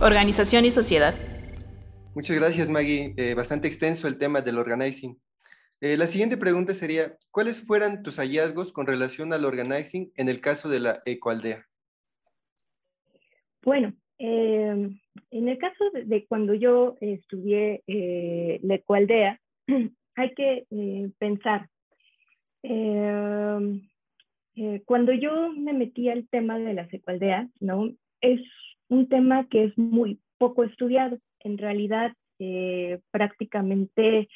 Organización 0.00 0.64
y 0.64 0.70
sociedad. 0.70 1.14
Muchas 2.14 2.36
gracias, 2.36 2.70
Maggie. 2.70 3.34
bastante 3.34 3.68
extenso 3.68 4.08
el 4.08 4.18
tema 4.18 4.40
del 4.40 4.58
organizing. 4.58 5.16
Eh, 5.84 5.96
la 5.96 6.06
siguiente 6.06 6.36
pregunta 6.36 6.74
sería, 6.74 7.16
¿cuáles 7.32 7.60
fueran 7.60 8.04
tus 8.04 8.18
hallazgos 8.18 8.72
con 8.72 8.86
relación 8.86 9.32
al 9.32 9.44
organizing 9.44 10.12
en 10.14 10.28
el 10.28 10.40
caso 10.40 10.68
de 10.68 10.78
la 10.78 11.02
ecoaldea? 11.04 11.66
Bueno, 13.64 13.92
em, 14.18 15.00
en 15.32 15.48
el 15.48 15.58
caso 15.58 15.90
de, 15.92 16.24
cuando 16.26 16.54
yo 16.54 16.94
estudié 17.00 17.82
eh, 17.88 18.60
la 18.62 18.76
ecoaldea, 18.76 19.40
hay 20.14 20.34
que 20.34 20.66
eh, 20.70 21.10
em, 24.54 24.80
cuando 24.84 25.12
yo 25.12 25.52
me 25.52 25.72
metí 25.72 26.08
al 26.08 26.28
tema 26.28 26.58
de 26.58 26.74
las 26.74 26.92
ecoaldeas, 26.92 27.48
¿no? 27.60 27.90
Es 28.20 28.40
un 28.88 29.08
tema 29.08 29.48
que 29.48 29.64
es 29.64 29.78
muy 29.78 30.20
poco 30.38 30.64
estudiado. 30.64 31.18
En 31.40 31.58
realidad, 31.58 32.12
prácticamente 33.10 34.28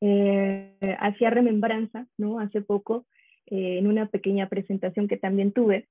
eh, 0.00 0.96
hacía 0.98 1.30
remembranza, 1.30 2.06
¿no? 2.18 2.38
Hace 2.38 2.60
poco, 2.60 3.06
eh, 3.46 3.78
en 3.78 3.86
una 3.86 4.06
pequeña 4.06 4.48
presentación 4.48 5.08
que 5.08 5.16
también 5.16 5.52
tuve, 5.52 5.88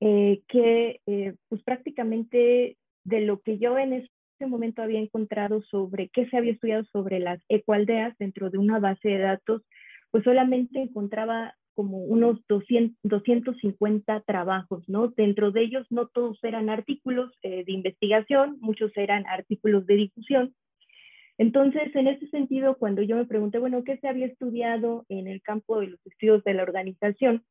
eh, 0.00 0.40
que 0.48 1.00
pues 1.48 1.62
prácticamente 1.62 2.78
de 3.04 3.20
lo 3.20 3.40
que 3.40 3.58
yo 3.58 3.78
en 3.78 3.92
ese 3.92 4.46
momento 4.46 4.82
había 4.82 5.00
encontrado 5.00 5.62
sobre 5.62 6.08
qué 6.08 6.26
se 6.30 6.38
había 6.38 6.52
estudiado 6.52 6.84
sobre 6.84 7.18
las 7.20 7.40
ecoaldeas 7.48 8.16
dentro 8.18 8.48
de 8.48 8.56
una 8.56 8.78
base 8.78 9.08
de 9.10 9.18
datos 9.18 9.62
pues 10.10 10.24
solamente 10.24 10.80
encontraba 10.80 11.54
como 11.74 11.98
unos 11.98 12.40
200, 12.48 12.96
250 13.02 14.20
trabajos, 14.26 14.88
¿no? 14.88 15.08
Dentro 15.08 15.50
de 15.52 15.62
ellos 15.62 15.86
no 15.90 16.08
todos 16.08 16.38
eran 16.42 16.70
artículos 16.70 17.32
eh, 17.42 17.64
de 17.64 17.72
investigación, 17.72 18.58
muchos 18.60 18.96
eran 18.96 19.26
artículos 19.26 19.86
de 19.86 19.94
difusión. 19.94 20.54
Entonces, 21.40 21.96
en 21.96 22.06
ese 22.06 22.28
sentido, 22.28 22.76
cuando 22.76 23.00
yo 23.00 23.16
me 23.16 23.24
pregunté, 23.24 23.58
bueno, 23.58 23.82
¿qué 23.82 23.96
se 23.96 24.08
había 24.08 24.26
estudiado 24.26 25.06
en 25.08 25.26
el 25.26 25.40
campo 25.40 25.80
de 25.80 25.86
los 25.86 26.06
estudios 26.06 26.44
de 26.44 26.52
la 26.52 26.62
organización 26.62 27.42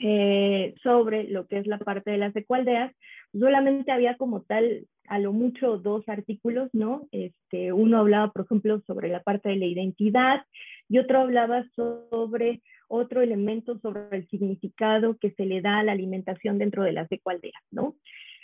eh, 0.00 0.74
sobre 0.82 1.22
lo 1.22 1.46
que 1.46 1.58
es 1.58 1.66
la 1.68 1.78
parte 1.78 2.10
de 2.10 2.18
las 2.18 2.34
ecualdeas? 2.34 2.92
Solamente 3.32 3.92
había 3.92 4.16
como 4.16 4.42
tal, 4.42 4.88
a 5.06 5.20
lo 5.20 5.32
mucho, 5.32 5.78
dos 5.78 6.08
artículos, 6.08 6.70
¿no? 6.72 7.06
Este, 7.12 7.72
uno 7.72 7.98
hablaba, 7.98 8.32
por 8.32 8.46
ejemplo, 8.46 8.80
sobre 8.84 9.10
la 9.10 9.22
parte 9.22 9.50
de 9.50 9.56
la 9.58 9.66
identidad 9.66 10.44
y 10.88 10.98
otro 10.98 11.20
hablaba 11.20 11.64
sobre 11.76 12.62
otro 12.88 13.22
elemento 13.22 13.78
sobre 13.78 14.16
el 14.16 14.28
significado 14.28 15.16
que 15.18 15.30
se 15.32 15.46
le 15.46 15.60
da 15.60 15.78
a 15.78 15.82
la 15.82 15.92
alimentación 15.92 16.58
dentro 16.58 16.82
de 16.82 16.92
las 16.92 17.10
ecualdeas, 17.10 17.62
¿no? 17.70 17.96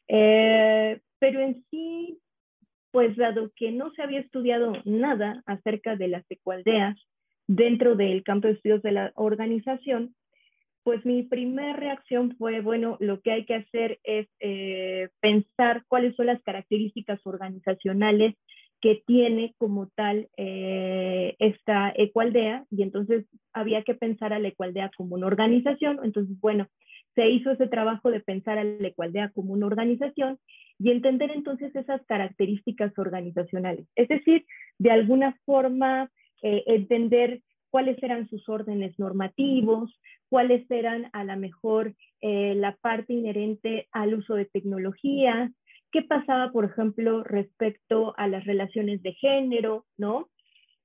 Eh, 0.08 1.00
pero 1.18 1.40
en 1.40 1.64
sí, 1.70 2.18
pues 2.90 3.16
dado 3.16 3.52
que 3.56 3.70
no 3.70 3.92
se 3.92 4.02
había 4.02 4.20
estudiado 4.20 4.72
nada 4.84 5.42
acerca 5.46 5.96
de 5.96 6.08
las 6.08 6.24
ecualdeas 6.30 6.96
dentro 7.46 7.96
del 7.96 8.22
campo 8.22 8.48
de 8.48 8.54
estudios 8.54 8.82
de 8.82 8.92
la 8.92 9.12
organización, 9.16 10.14
pues 10.82 11.04
mi 11.04 11.22
primera 11.22 11.74
reacción 11.74 12.34
fue, 12.36 12.60
bueno, 12.60 12.96
lo 13.00 13.20
que 13.20 13.32
hay 13.32 13.44
que 13.44 13.56
hacer 13.56 13.98
es 14.02 14.28
eh, 14.40 15.08
pensar 15.20 15.84
cuáles 15.88 16.16
son 16.16 16.26
las 16.26 16.42
características 16.42 17.20
organizacionales 17.24 18.34
que 18.80 19.02
tiene 19.06 19.54
como 19.58 19.88
tal 19.88 20.28
eh, 20.36 21.36
esta 21.38 21.92
ecualdea 21.94 22.64
y 22.70 22.82
entonces 22.82 23.26
había 23.52 23.82
que 23.82 23.94
pensar 23.94 24.32
a 24.32 24.38
la 24.38 24.48
ecualdea 24.48 24.90
como 24.96 25.16
una 25.16 25.26
organización. 25.26 26.00
Entonces, 26.02 26.38
bueno, 26.40 26.66
se 27.14 27.28
hizo 27.28 27.50
ese 27.50 27.66
trabajo 27.66 28.10
de 28.10 28.20
pensar 28.20 28.58
a 28.58 28.64
la 28.64 28.88
ecualdea 28.88 29.30
como 29.30 29.52
una 29.52 29.66
organización 29.66 30.38
y 30.78 30.90
entender 30.90 31.30
entonces 31.30 31.74
esas 31.76 32.04
características 32.06 32.96
organizacionales. 32.98 33.86
Es 33.96 34.08
decir, 34.08 34.46
de 34.78 34.90
alguna 34.90 35.36
forma 35.44 36.10
eh, 36.42 36.64
entender 36.66 37.42
cuáles 37.70 38.02
eran 38.02 38.28
sus 38.28 38.48
órdenes 38.48 38.98
normativos, 38.98 40.00
cuáles 40.28 40.68
eran 40.70 41.10
a 41.12 41.24
lo 41.24 41.36
mejor 41.36 41.94
eh, 42.20 42.54
la 42.56 42.76
parte 42.76 43.12
inherente 43.12 43.88
al 43.92 44.14
uso 44.14 44.34
de 44.34 44.46
tecnología, 44.46 45.52
qué 45.90 46.02
pasaba, 46.02 46.52
por 46.52 46.64
ejemplo, 46.64 47.22
respecto 47.24 48.14
a 48.16 48.28
las 48.28 48.44
relaciones 48.44 49.02
de 49.02 49.12
género, 49.14 49.86
¿no? 49.96 50.28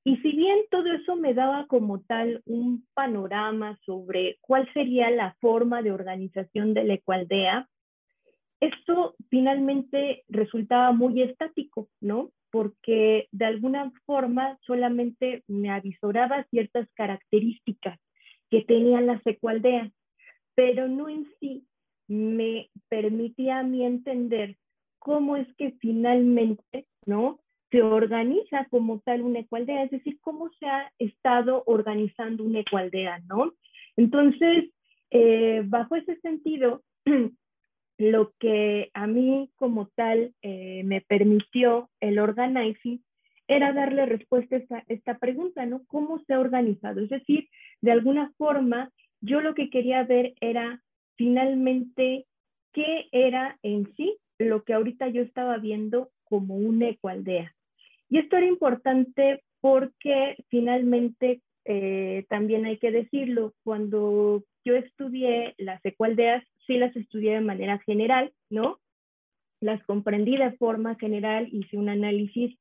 Y 0.03 0.17
si 0.17 0.35
bien 0.35 0.59
todo 0.69 0.91
eso 0.91 1.15
me 1.15 1.33
daba 1.33 1.65
como 1.65 2.01
tal 2.01 2.43
un 2.45 2.85
panorama 2.93 3.79
sobre 3.85 4.37
cuál 4.41 4.71
sería 4.71 5.09
la 5.09 5.35
forma 5.41 5.81
de 5.81 5.91
organización 5.91 6.75
de 6.75 6.83
la 6.83 6.93
ecualdea, 6.93 7.67
esto 8.59 9.15
finalmente 9.29 10.23
resultaba 10.29 10.91
muy 10.91 11.21
estático, 11.21 11.89
¿no? 12.01 12.31
Porque 12.51 13.27
de 13.31 13.45
alguna 13.45 13.91
forma 14.05 14.57
solamente 14.61 15.43
me 15.47 15.71
avisoraba 15.71 16.45
ciertas 16.51 16.87
características 16.93 17.99
que 18.51 18.61
tenían 18.61 19.07
las 19.07 19.25
ecualdeas, 19.25 19.91
pero 20.53 20.87
no 20.87 21.09
en 21.09 21.25
sí 21.39 21.65
me 22.07 22.69
permitía 22.89 23.59
a 23.59 23.63
mí 23.63 23.83
entender 23.83 24.55
cómo 25.05 25.37
es 25.37 25.47
que 25.57 25.73
finalmente, 25.79 26.87
¿no? 27.05 27.39
Se 27.69 27.83
organiza 27.83 28.65
como 28.71 29.01
tal 29.01 29.21
una 29.21 29.41
ecualdea, 29.41 29.83
es 29.83 29.91
decir, 29.91 30.17
cómo 30.19 30.49
se 30.59 30.65
ha 30.65 30.91
estado 30.97 31.61
organizando 31.67 32.43
una 32.43 32.61
ecualdea, 32.61 33.19
¿no? 33.27 33.53
Entonces, 33.97 34.71
eh, 35.11 35.61
bajo 35.63 35.95
ese 35.95 36.19
sentido, 36.21 36.81
lo 37.99 38.33
que 38.39 38.89
a 38.95 39.05
mí 39.05 39.51
como 39.57 39.89
tal 39.93 40.33
eh, 40.41 40.81
me 40.85 41.01
permitió 41.01 41.87
el 41.99 42.17
organizing 42.17 42.99
era 43.47 43.73
darle 43.73 44.07
respuesta 44.07 44.55
a 44.55 44.59
esta, 44.59 44.83
esta 44.87 45.19
pregunta, 45.19 45.67
¿no? 45.67 45.85
¿Cómo 45.85 46.17
se 46.25 46.33
ha 46.33 46.39
organizado? 46.39 47.01
Es 47.01 47.09
decir, 47.09 47.47
de 47.79 47.91
alguna 47.91 48.33
forma, 48.39 48.89
yo 49.21 49.39
lo 49.39 49.53
que 49.53 49.69
quería 49.69 50.03
ver 50.03 50.33
era 50.41 50.81
finalmente 51.15 52.25
qué 52.73 53.07
era 53.11 53.59
en 53.61 53.93
sí 53.95 54.17
lo 54.37 54.63
que 54.63 54.73
ahorita 54.73 55.07
yo 55.07 55.21
estaba 55.21 55.57
viendo 55.57 56.09
como 56.23 56.55
una 56.55 56.89
ecualdea. 56.89 57.53
Y 58.09 58.19
esto 58.19 58.37
era 58.37 58.45
importante 58.45 59.43
porque 59.61 60.35
finalmente 60.49 61.41
eh, 61.65 62.25
también 62.29 62.65
hay 62.65 62.77
que 62.77 62.91
decirlo, 62.91 63.53
cuando 63.63 64.43
yo 64.63 64.75
estudié 64.75 65.55
las 65.57 65.83
ecualdeas, 65.83 66.43
sí 66.67 66.77
las 66.77 66.95
estudié 66.95 67.33
de 67.33 67.41
manera 67.41 67.79
general, 67.79 68.31
¿no? 68.49 68.79
Las 69.61 69.83
comprendí 69.85 70.37
de 70.37 70.51
forma 70.53 70.95
general, 70.95 71.49
hice 71.51 71.77
un 71.77 71.89
análisis 71.89 72.55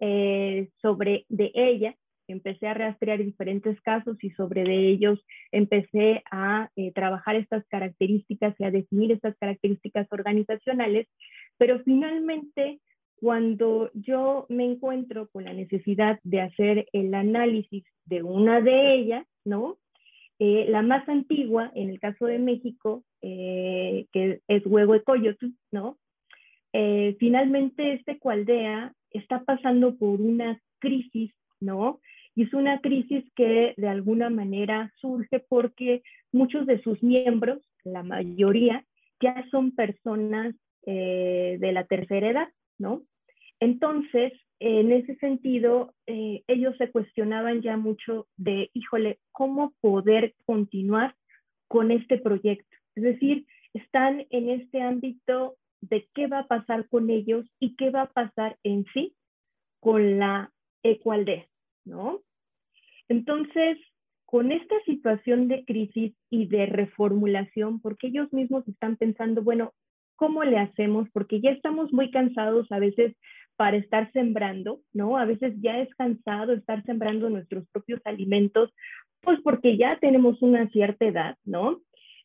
eh, 0.00 0.68
sobre 0.80 1.26
de 1.28 1.50
ella, 1.54 1.94
empecé 2.28 2.66
a 2.66 2.74
rastrear 2.74 3.22
diferentes 3.22 3.80
casos 3.80 4.16
y 4.22 4.30
sobre 4.30 4.64
de 4.64 4.88
ellos 4.88 5.24
empecé 5.52 6.22
a 6.30 6.70
eh, 6.76 6.92
trabajar 6.92 7.36
estas 7.36 7.66
características 7.68 8.54
y 8.58 8.64
a 8.64 8.70
definir 8.70 9.12
estas 9.12 9.36
características 9.38 10.06
organizacionales, 10.10 11.08
pero 11.58 11.80
finalmente 11.84 12.80
cuando 13.16 13.90
yo 13.94 14.46
me 14.48 14.64
encuentro 14.64 15.28
con 15.28 15.44
la 15.44 15.52
necesidad 15.52 16.18
de 16.22 16.42
hacer 16.42 16.86
el 16.92 17.14
análisis 17.14 17.84
de 18.04 18.22
una 18.22 18.60
de 18.60 18.94
ellas, 18.94 19.26
¿no? 19.44 19.78
Eh, 20.38 20.66
la 20.68 20.82
más 20.82 21.08
antigua, 21.08 21.72
en 21.74 21.88
el 21.88 21.98
caso 21.98 22.26
de 22.26 22.38
México, 22.38 23.04
eh, 23.22 24.06
que 24.12 24.40
es 24.48 24.66
Huehuecoyotl, 24.66 25.46
¿no? 25.72 25.98
finalmente 27.18 27.94
este 27.94 28.18
cualdea 28.18 28.92
está 29.10 29.42
pasando 29.44 29.96
por 29.96 30.20
una 30.20 30.60
crisis, 30.78 31.32
¿no? 31.60 32.00
Y 32.36 32.44
es 32.44 32.54
una 32.54 32.80
crisis 32.80 33.24
que 33.34 33.74
de 33.76 33.88
alguna 33.88 34.30
manera 34.30 34.92
surge 35.00 35.40
porque 35.48 36.02
muchos 36.32 36.66
de 36.66 36.80
sus 36.82 37.02
miembros, 37.02 37.58
la 37.82 38.02
mayoría, 38.02 38.84
ya 39.20 39.44
son 39.50 39.74
personas 39.74 40.54
eh, 40.84 41.56
de 41.58 41.72
la 41.72 41.84
tercera 41.84 42.28
edad, 42.28 42.48
¿no? 42.78 43.02
Entonces, 43.58 44.32
en 44.60 44.92
ese 44.92 45.16
sentido, 45.16 45.94
eh, 46.06 46.42
ellos 46.46 46.76
se 46.78 46.90
cuestionaban 46.90 47.62
ya 47.62 47.76
mucho 47.76 48.26
de, 48.36 48.70
híjole, 48.74 49.18
¿cómo 49.32 49.72
poder 49.80 50.34
continuar 50.44 51.14
con 51.68 51.90
este 51.90 52.18
proyecto? 52.18 52.76
Es 52.94 53.02
decir, 53.02 53.46
están 53.74 54.26
en 54.30 54.50
este 54.50 54.82
ámbito 54.82 55.56
de 55.80 56.08
qué 56.14 56.26
va 56.26 56.40
a 56.40 56.46
pasar 56.46 56.88
con 56.88 57.10
ellos 57.10 57.46
y 57.60 57.76
qué 57.76 57.90
va 57.90 58.02
a 58.02 58.12
pasar 58.12 58.58
en 58.62 58.84
sí 58.94 59.14
con 59.80 60.18
la 60.18 60.52
ecualdez, 60.82 61.46
¿no? 61.84 62.22
Entonces, 63.08 63.78
con 64.24 64.50
esta 64.52 64.74
situación 64.84 65.48
de 65.48 65.64
crisis 65.64 66.12
y 66.30 66.46
de 66.46 66.66
reformulación, 66.66 67.80
porque 67.80 68.08
ellos 68.08 68.32
mismos 68.32 68.66
están 68.66 68.96
pensando, 68.96 69.42
bueno, 69.42 69.72
¿cómo 70.16 70.42
le 70.44 70.58
hacemos? 70.58 71.08
Porque 71.12 71.40
ya 71.40 71.50
estamos 71.50 71.92
muy 71.92 72.10
cansados 72.10 72.70
a 72.72 72.78
veces 72.78 73.14
para 73.56 73.76
estar 73.76 74.10
sembrando, 74.12 74.80
¿no? 74.92 75.16
A 75.16 75.24
veces 75.24 75.54
ya 75.60 75.78
es 75.78 75.94
cansado 75.94 76.52
estar 76.52 76.84
sembrando 76.84 77.30
nuestros 77.30 77.66
propios 77.68 78.00
alimentos, 78.04 78.72
pues 79.22 79.40
porque 79.42 79.76
ya 79.76 79.98
tenemos 79.98 80.42
una 80.42 80.68
cierta 80.70 81.06
edad, 81.06 81.36
¿no? 81.44 81.80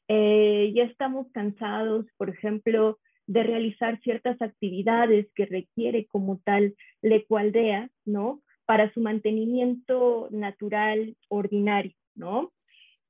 Eh, 0.08 0.74
ya 0.76 0.84
estamos 0.84 1.28
cansados, 1.32 2.06
por 2.18 2.30
ejemplo, 2.30 3.00
de 3.28 3.44
realizar 3.44 4.00
ciertas 4.02 4.42
actividades 4.42 5.28
que 5.36 5.46
requiere 5.46 6.06
como 6.08 6.42
tal 6.44 6.76
la 7.02 7.16
ecualdea, 7.16 7.90
¿no? 8.06 8.42
Para 8.72 8.90
su 8.94 9.02
mantenimiento 9.02 10.30
natural 10.32 11.18
ordinario, 11.28 11.92
¿no? 12.16 12.54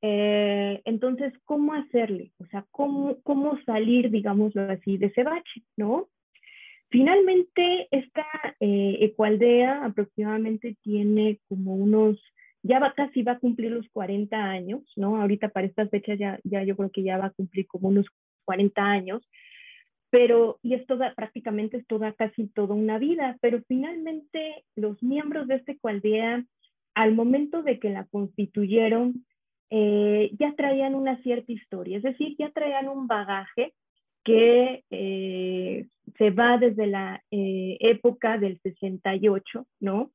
Eh, 0.01 0.81
entonces, 0.85 1.33
¿cómo 1.45 1.75
hacerle? 1.75 2.31
O 2.39 2.47
sea, 2.47 2.65
¿cómo, 2.71 3.21
¿cómo 3.21 3.59
salir, 3.63 4.09
digámoslo 4.09 4.63
así, 4.71 4.97
de 4.97 5.05
ese 5.05 5.21
bache, 5.21 5.61
¿no? 5.77 6.09
Finalmente, 6.89 7.87
esta 7.91 8.25
eh, 8.59 8.97
ecualdea 9.01 9.85
aproximadamente 9.85 10.75
tiene 10.81 11.39
como 11.47 11.75
unos, 11.75 12.19
ya 12.63 12.79
casi 12.95 13.21
va 13.21 13.33
a 13.33 13.39
cumplir 13.39 13.71
los 13.71 13.87
40 13.89 14.35
años, 14.35 14.81
¿no? 14.95 15.21
Ahorita 15.21 15.49
para 15.49 15.67
estas 15.67 15.91
fechas 15.91 16.17
ya, 16.17 16.39
ya 16.43 16.63
yo 16.63 16.75
creo 16.75 16.89
que 16.89 17.03
ya 17.03 17.19
va 17.19 17.27
a 17.27 17.37
cumplir 17.37 17.67
como 17.67 17.89
unos 17.89 18.07
40 18.45 18.81
años 18.81 19.21
pero, 20.11 20.59
y 20.61 20.75
es 20.75 20.85
toda, 20.85 21.15
prácticamente 21.15 21.77
es 21.77 21.87
toda, 21.87 22.11
casi 22.11 22.47
toda 22.47 22.75
una 22.75 22.99
vida, 22.99 23.37
pero 23.41 23.61
finalmente 23.67 24.65
los 24.75 25.01
miembros 25.01 25.47
de 25.47 25.55
esta 25.55 25.71
ecualdea, 25.71 26.45
al 26.93 27.15
momento 27.15 27.63
de 27.63 27.79
que 27.79 27.89
la 27.89 28.05
constituyeron, 28.05 29.25
eh, 29.69 30.31
ya 30.37 30.53
traían 30.55 30.95
una 30.95 31.21
cierta 31.23 31.53
historia, 31.53 31.97
es 31.97 32.03
decir, 32.03 32.35
ya 32.37 32.51
traían 32.51 32.89
un 32.89 33.07
bagaje 33.07 33.73
que 34.25 34.83
eh, 34.89 35.87
se 36.17 36.29
va 36.29 36.57
desde 36.57 36.87
la 36.87 37.23
eh, 37.31 37.77
época 37.79 38.37
del 38.37 38.59
68, 38.61 39.65
¿no? 39.79 40.11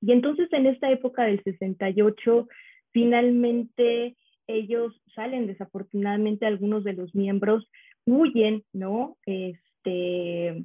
Y 0.00 0.12
entonces 0.12 0.48
en 0.52 0.66
esta 0.66 0.88
época 0.90 1.24
del 1.24 1.42
68 1.42 2.46
finalmente 2.92 4.16
ellos 4.46 5.02
salen, 5.16 5.48
desafortunadamente 5.48 6.46
algunos 6.46 6.84
de 6.84 6.92
los 6.92 7.12
miembros 7.12 7.68
huyen, 8.06 8.62
¿no? 8.72 9.16
Este, 9.26 10.64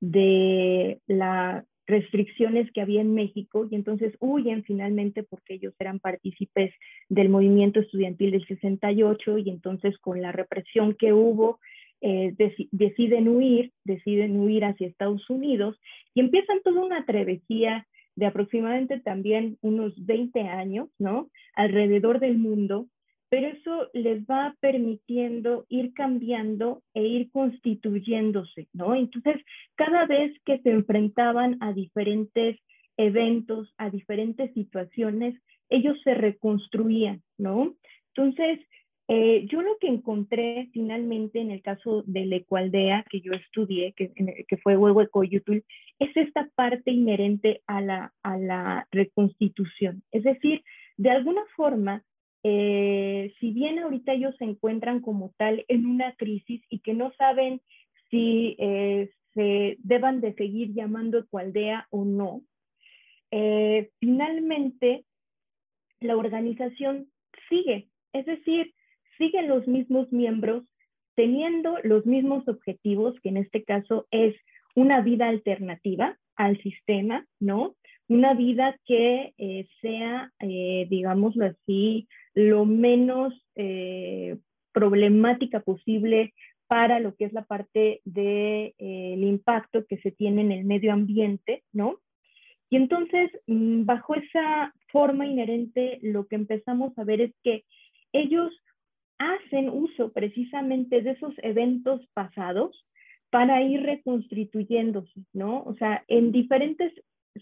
de 0.00 1.00
las 1.06 1.64
restricciones 1.86 2.70
que 2.72 2.80
había 2.80 3.00
en 3.00 3.14
México 3.14 3.66
y 3.70 3.74
entonces 3.74 4.14
huyen 4.20 4.62
finalmente 4.64 5.24
porque 5.24 5.54
ellos 5.54 5.74
eran 5.78 5.98
partícipes 5.98 6.72
del 7.08 7.28
movimiento 7.28 7.80
estudiantil 7.80 8.30
del 8.30 8.46
68 8.46 9.38
y 9.38 9.50
entonces 9.50 9.98
con 9.98 10.22
la 10.22 10.32
represión 10.32 10.94
que 10.94 11.12
hubo 11.12 11.58
eh, 12.00 12.34
deciden 12.70 13.28
huir, 13.28 13.72
deciden 13.84 14.40
huir 14.40 14.64
hacia 14.64 14.86
Estados 14.86 15.28
Unidos 15.28 15.78
y 16.14 16.20
empiezan 16.20 16.62
toda 16.62 16.82
una 16.82 17.04
travesía 17.04 17.86
de 18.16 18.26
aproximadamente 18.26 19.00
también 19.00 19.58
unos 19.60 19.92
20 20.06 20.40
años, 20.40 20.88
¿no? 20.98 21.28
Alrededor 21.54 22.20
del 22.20 22.38
mundo, 22.38 22.86
pero 23.30 23.46
eso 23.46 23.88
les 23.94 24.24
va 24.24 24.56
permitiendo 24.60 25.64
ir 25.68 25.94
cambiando 25.94 26.82
e 26.94 27.02
ir 27.04 27.30
constituyéndose, 27.30 28.68
¿no? 28.72 28.94
Entonces, 28.94 29.36
cada 29.76 30.04
vez 30.06 30.36
que 30.44 30.58
se 30.58 30.70
enfrentaban 30.70 31.56
a 31.60 31.72
diferentes 31.72 32.58
eventos, 32.96 33.72
a 33.78 33.88
diferentes 33.88 34.52
situaciones, 34.52 35.40
ellos 35.68 35.96
se 36.02 36.14
reconstruían, 36.14 37.22
¿no? 37.38 37.76
Entonces, 38.14 38.58
eh, 39.06 39.46
yo 39.46 39.62
lo 39.62 39.76
que 39.78 39.86
encontré 39.86 40.68
finalmente 40.72 41.40
en 41.40 41.52
el 41.52 41.62
caso 41.62 42.02
de 42.06 42.26
la 42.26 42.36
Ecualdea 42.36 43.04
que 43.08 43.20
yo 43.20 43.32
estudié, 43.32 43.92
que, 43.92 44.12
que 44.46 44.56
fue 44.56 44.76
Huehuecoyutul, 44.76 45.64
es 46.00 46.16
esta 46.16 46.48
parte 46.56 46.90
inherente 46.90 47.62
a 47.68 47.80
la, 47.80 48.12
a 48.24 48.36
la 48.38 48.88
reconstitución. 48.90 50.02
Es 50.10 50.24
decir, 50.24 50.62
de 50.96 51.10
alguna 51.10 51.42
forma, 51.56 52.02
eh, 52.42 53.32
si 53.38 53.52
bien 53.52 53.78
ahorita 53.78 54.12
ellos 54.12 54.34
se 54.38 54.44
encuentran 54.44 55.00
como 55.00 55.32
tal 55.36 55.64
en 55.68 55.86
una 55.86 56.14
crisis 56.14 56.62
y 56.68 56.80
que 56.80 56.94
no 56.94 57.12
saben 57.18 57.60
si 58.10 58.56
eh, 58.58 59.10
se 59.34 59.76
deban 59.80 60.20
de 60.20 60.34
seguir 60.34 60.74
llamando 60.74 61.18
Ecualdea 61.18 61.86
o 61.90 62.04
no, 62.04 62.42
finalmente 64.00 65.04
la 66.00 66.16
organización 66.16 67.06
sigue. 67.48 67.88
Es 68.12 68.26
decir, 68.26 68.74
siguen 69.18 69.48
los 69.48 69.68
mismos 69.68 70.10
miembros 70.12 70.64
teniendo 71.14 71.76
los 71.84 72.06
mismos 72.06 72.48
objetivos, 72.48 73.20
que 73.20 73.28
en 73.28 73.36
este 73.36 73.62
caso 73.62 74.06
es 74.10 74.34
una 74.74 75.02
vida 75.02 75.28
alternativa 75.28 76.18
al 76.36 76.60
sistema, 76.62 77.26
¿no? 77.38 77.74
Una 78.10 78.34
vida 78.34 78.76
que 78.86 79.34
eh, 79.38 79.68
sea, 79.80 80.32
eh, 80.40 80.88
digámoslo 80.90 81.46
así, 81.46 82.08
lo 82.34 82.64
menos 82.64 83.32
eh, 83.54 84.36
problemática 84.72 85.60
posible 85.60 86.34
para 86.66 86.98
lo 86.98 87.14
que 87.14 87.26
es 87.26 87.32
la 87.32 87.44
parte 87.44 88.00
del 88.04 88.74
de, 89.20 89.26
impacto 89.28 89.86
que 89.86 89.98
se 89.98 90.10
tiene 90.10 90.40
en 90.40 90.50
el 90.50 90.64
medio 90.64 90.92
ambiente, 90.92 91.62
¿no? 91.72 92.00
Y 92.68 92.78
entonces, 92.78 93.30
mm, 93.46 93.84
bajo 93.84 94.16
esa 94.16 94.74
forma 94.88 95.24
inherente, 95.24 96.00
lo 96.02 96.26
que 96.26 96.34
empezamos 96.34 96.98
a 96.98 97.04
ver 97.04 97.20
es 97.20 97.32
que 97.44 97.62
ellos 98.12 98.52
hacen 99.18 99.68
uso 99.68 100.10
precisamente 100.12 101.00
de 101.02 101.12
esos 101.12 101.34
eventos 101.44 102.04
pasados 102.12 102.84
para 103.30 103.62
ir 103.62 103.82
reconstituyéndose, 103.82 105.20
¿no? 105.32 105.62
O 105.62 105.76
sea, 105.76 106.02
en 106.08 106.32
diferentes 106.32 106.92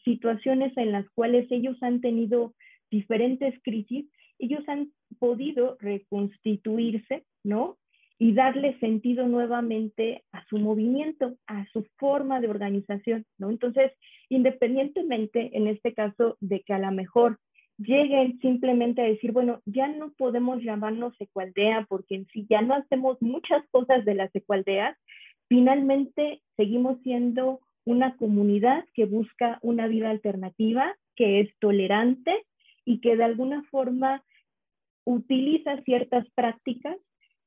situaciones 0.04 0.76
en 0.76 0.92
las 0.92 1.08
cuales 1.10 1.50
ellos 1.50 1.76
han 1.82 2.00
tenido 2.00 2.54
diferentes 2.90 3.54
crisis, 3.62 4.06
ellos 4.38 4.62
han 4.68 4.92
podido 5.18 5.76
reconstituirse, 5.80 7.24
¿no? 7.44 7.76
Y 8.18 8.32
darle 8.32 8.78
sentido 8.80 9.28
nuevamente 9.28 10.24
a 10.32 10.44
su 10.46 10.58
movimiento, 10.58 11.36
a 11.46 11.66
su 11.72 11.86
forma 11.98 12.40
de 12.40 12.48
organización, 12.48 13.24
¿no? 13.38 13.50
Entonces, 13.50 13.92
independientemente, 14.28 15.56
en 15.56 15.68
este 15.68 15.94
caso, 15.94 16.36
de 16.40 16.60
que 16.60 16.72
a 16.72 16.78
lo 16.78 16.90
mejor 16.90 17.38
lleguen 17.78 18.38
simplemente 18.40 19.02
a 19.02 19.06
decir, 19.06 19.32
bueno, 19.32 19.60
ya 19.64 19.88
no 19.88 20.12
podemos 20.18 20.62
llamarnos 20.62 21.14
ecualdea 21.20 21.86
porque 21.88 22.24
si 22.32 22.46
ya 22.50 22.60
no 22.60 22.74
hacemos 22.74 23.22
muchas 23.22 23.62
cosas 23.70 24.04
de 24.04 24.14
las 24.14 24.34
ecualdeas, 24.34 24.96
finalmente 25.48 26.42
seguimos 26.56 27.00
siendo 27.02 27.60
una 27.88 28.16
comunidad 28.16 28.84
que 28.94 29.06
busca 29.06 29.58
una 29.62 29.86
vida 29.86 30.10
alternativa, 30.10 30.94
que 31.16 31.40
es 31.40 31.48
tolerante 31.58 32.44
y 32.84 33.00
que 33.00 33.16
de 33.16 33.24
alguna 33.24 33.62
forma 33.70 34.22
utiliza 35.04 35.80
ciertas 35.82 36.26
prácticas 36.34 36.96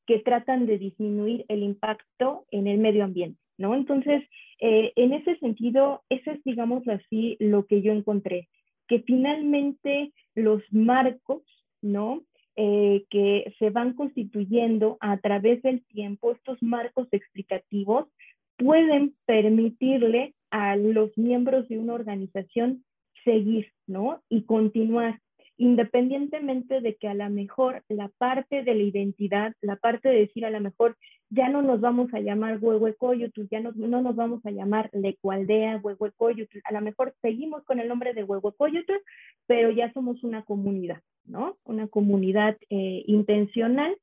que 0.07 0.19
tratan 0.19 0.65
de 0.65 0.77
disminuir 0.77 1.45
el 1.47 1.61
impacto 1.63 2.45
en 2.49 2.67
el 2.67 2.79
medio 2.79 3.03
ambiente, 3.03 3.39
¿no? 3.57 3.75
Entonces, 3.75 4.23
eh, 4.59 4.91
en 4.95 5.13
ese 5.13 5.37
sentido, 5.37 6.03
eso 6.09 6.31
es, 6.31 6.43
digamos 6.43 6.87
así, 6.87 7.37
lo 7.39 7.65
que 7.67 7.81
yo 7.81 7.91
encontré 7.91 8.49
que 8.91 8.99
finalmente 9.03 10.11
los 10.35 10.61
marcos, 10.69 11.43
¿no? 11.81 12.23
Eh, 12.57 13.05
que 13.09 13.53
se 13.57 13.69
van 13.69 13.93
constituyendo 13.93 14.97
a 14.99 15.17
través 15.19 15.61
del 15.61 15.81
tiempo, 15.85 16.33
estos 16.33 16.61
marcos 16.61 17.07
explicativos 17.11 18.09
pueden 18.61 19.15
permitirle 19.25 20.33
a 20.51 20.75
los 20.75 21.17
miembros 21.17 21.67
de 21.69 21.79
una 21.79 21.93
organización 21.93 22.83
seguir, 23.23 23.71
¿no? 23.87 24.21
Y 24.29 24.43
continuar 24.43 25.19
independientemente 25.61 26.81
de 26.81 26.95
que 26.95 27.07
a 27.07 27.13
lo 27.13 27.29
mejor 27.29 27.83
la 27.87 28.09
parte 28.17 28.63
de 28.63 28.73
la 28.73 28.81
identidad, 28.81 29.53
la 29.61 29.75
parte 29.75 30.09
de 30.09 30.21
decir 30.21 30.43
a 30.43 30.49
lo 30.49 30.59
mejor 30.59 30.97
ya 31.29 31.49
no 31.49 31.61
nos 31.61 31.79
vamos 31.79 32.11
a 32.15 32.19
llamar 32.19 32.57
Huehuecoyotl, 32.59 33.43
ya 33.51 33.59
no, 33.59 33.71
no 33.75 34.01
nos 34.01 34.15
vamos 34.15 34.43
a 34.43 34.49
llamar 34.49 34.89
Lecualdea, 34.91 35.77
Huehuecoyotl, 35.77 36.57
a 36.63 36.73
lo 36.73 36.81
mejor 36.81 37.13
seguimos 37.21 37.63
con 37.63 37.79
el 37.79 37.87
nombre 37.87 38.15
de 38.15 38.23
Huehuecoyotl, 38.23 38.93
pero 39.45 39.69
ya 39.69 39.93
somos 39.93 40.23
una 40.23 40.43
comunidad, 40.43 41.01
¿no? 41.25 41.57
Una 41.63 41.87
comunidad 41.87 42.57
eh, 42.71 43.03
intencional 43.05 43.95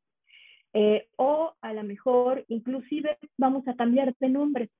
eh, 0.75 1.09
o 1.17 1.55
a 1.61 1.73
lo 1.73 1.83
mejor 1.83 2.45
inclusive 2.49 3.19
vamos 3.37 3.67
a 3.69 3.75
cambiar 3.77 4.15
de 4.21 4.29
nombre. 4.29 4.71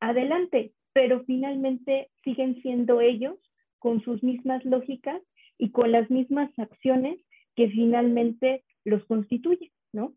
Adelante, 0.00 0.72
pero 0.92 1.24
finalmente 1.24 2.10
siguen 2.24 2.60
siendo 2.62 3.00
ellos 3.00 3.38
con 3.78 4.02
sus 4.02 4.22
mismas 4.22 4.64
lógicas 4.64 5.20
y 5.58 5.70
con 5.70 5.92
las 5.92 6.10
mismas 6.10 6.50
acciones 6.58 7.18
que 7.56 7.68
finalmente 7.68 8.64
los 8.84 9.04
constituyen, 9.06 9.70
¿no? 9.92 10.14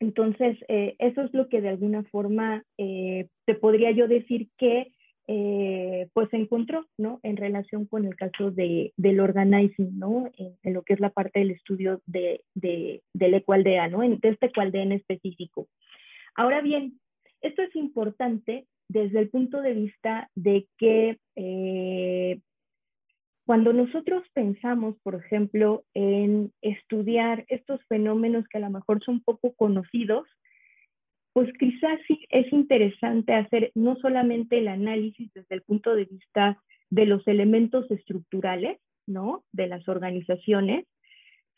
Entonces, 0.00 0.56
eh, 0.68 0.96
eso 0.98 1.22
es 1.22 1.34
lo 1.34 1.48
que 1.48 1.60
de 1.60 1.70
alguna 1.70 2.02
forma 2.04 2.64
eh, 2.78 3.28
te 3.46 3.54
podría 3.54 3.90
yo 3.90 4.08
decir 4.08 4.48
que 4.58 4.92
eh, 5.26 6.08
pues 6.12 6.28
se 6.30 6.36
encontró, 6.36 6.86
¿no? 6.98 7.20
En 7.22 7.36
relación 7.36 7.86
con 7.86 8.04
el 8.04 8.14
caso 8.16 8.50
de, 8.50 8.92
del 8.96 9.20
organizing, 9.20 9.98
¿no? 9.98 10.30
En, 10.36 10.74
lo 10.74 10.82
que 10.82 10.94
es 10.94 11.00
la 11.00 11.10
parte 11.10 11.40
del 11.40 11.50
estudio 11.50 12.02
de, 12.06 12.42
de, 12.54 13.02
del 13.12 13.34
ecualdea, 13.34 13.88
¿no? 13.88 14.02
En, 14.02 14.18
de 14.20 14.30
este 14.30 14.46
ecualdea 14.46 14.82
en 14.82 14.92
específico. 14.92 15.68
Ahora 16.34 16.60
bien, 16.60 17.00
esto 17.40 17.62
es 17.62 17.74
importante 17.76 18.66
desde 18.88 19.20
el 19.20 19.30
punto 19.30 19.62
de 19.62 19.72
vista 19.72 20.30
de 20.34 20.66
que 20.78 21.18
cuando 23.46 23.72
nosotros 23.72 24.24
pensamos, 24.32 24.96
por 25.02 25.14
ejemplo, 25.16 25.84
en 25.92 26.52
estudiar 26.62 27.44
estos 27.48 27.80
fenómenos 27.88 28.46
que 28.48 28.58
a 28.58 28.62
lo 28.62 28.70
mejor 28.70 29.04
son 29.04 29.20
poco 29.22 29.54
conocidos, 29.54 30.26
pues 31.34 31.52
quizás 31.58 31.98
sí 32.06 32.24
es 32.30 32.50
interesante 32.52 33.34
hacer 33.34 33.72
no 33.74 33.96
solamente 33.96 34.58
el 34.58 34.68
análisis 34.68 35.30
desde 35.34 35.56
el 35.56 35.62
punto 35.62 35.94
de 35.94 36.04
vista 36.06 36.58
de 36.90 37.06
los 37.06 37.26
elementos 37.26 37.90
estructurales, 37.90 38.78
¿no? 39.06 39.44
De 39.52 39.66
las 39.66 39.86
organizaciones, 39.88 40.86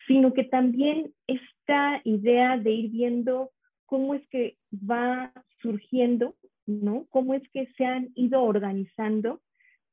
sino 0.08 0.32
que 0.32 0.44
también 0.44 1.12
esta 1.26 2.00
idea 2.04 2.56
de 2.56 2.70
ir 2.70 2.90
viendo 2.90 3.50
cómo 3.84 4.14
es 4.14 4.26
que 4.28 4.56
va 4.72 5.32
surgiendo, 5.60 6.34
¿no? 6.66 7.06
Cómo 7.10 7.34
es 7.34 7.42
que 7.52 7.66
se 7.76 7.84
han 7.84 8.08
ido 8.14 8.42
organizando 8.42 9.42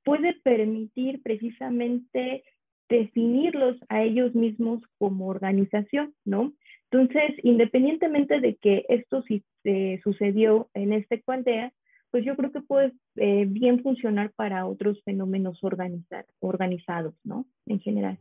puede 0.06 0.34
permitir 0.34 1.22
precisamente 1.22 2.44
definirlos 2.90 3.78
a 3.90 4.04
ellos 4.04 4.34
mismos 4.36 4.82
como 4.98 5.28
organización, 5.28 6.14
¿no? 6.26 6.54
Entonces, 6.94 7.32
independientemente 7.42 8.40
de 8.40 8.56
que 8.58 8.86
esto 8.88 9.24
sí 9.28 9.44
eh, 9.64 10.00
sucedió 10.04 10.70
en 10.76 10.94
este 10.94 11.24
Cualdea, 11.24 11.74
pues 12.12 12.24
yo 12.24 12.36
creo 12.36 12.52
que 12.52 12.62
puede 12.62 12.94
eh, 13.16 13.46
bien 13.48 13.82
funcionar 13.82 14.32
para 14.36 14.68
otros 14.68 15.02
fenómenos 15.04 15.60
organizados, 15.64 17.16
¿no? 17.24 17.48
En 17.66 17.80
general. 17.80 18.20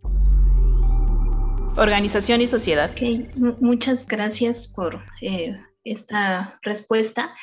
Organización 1.77 2.41
y 2.41 2.47
sociedad. 2.47 2.91
Okay. 2.93 3.27
muchas 3.61 4.07
gracias 4.07 4.73
por 4.75 5.01
eh, 5.21 5.55
esta 5.85 6.59
respuesta 6.63 7.35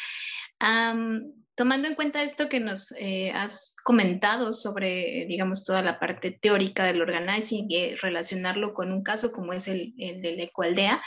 tomando 1.59 1.89
en 1.89 1.95
cuenta 1.95 2.23
esto 2.23 2.47
que 2.47 2.61
nos 2.61 2.93
eh, 2.93 3.33
has 3.35 3.75
comentado 3.83 4.53
sobre, 4.53 5.25
digamos, 5.27 5.65
toda 5.65 5.81
la 5.81 5.99
parte 5.99 6.31
teórica 6.31 6.85
del 6.85 7.01
organizing 7.01 7.65
y 7.69 7.95
relacionarlo 7.95 8.73
con 8.73 8.93
un 8.93 9.03
caso 9.03 9.33
como 9.33 9.51
es 9.51 9.67
el, 9.67 9.93
el 9.97 10.21
de 10.21 10.37
la 10.37 10.43
ecualdea, 10.43 11.03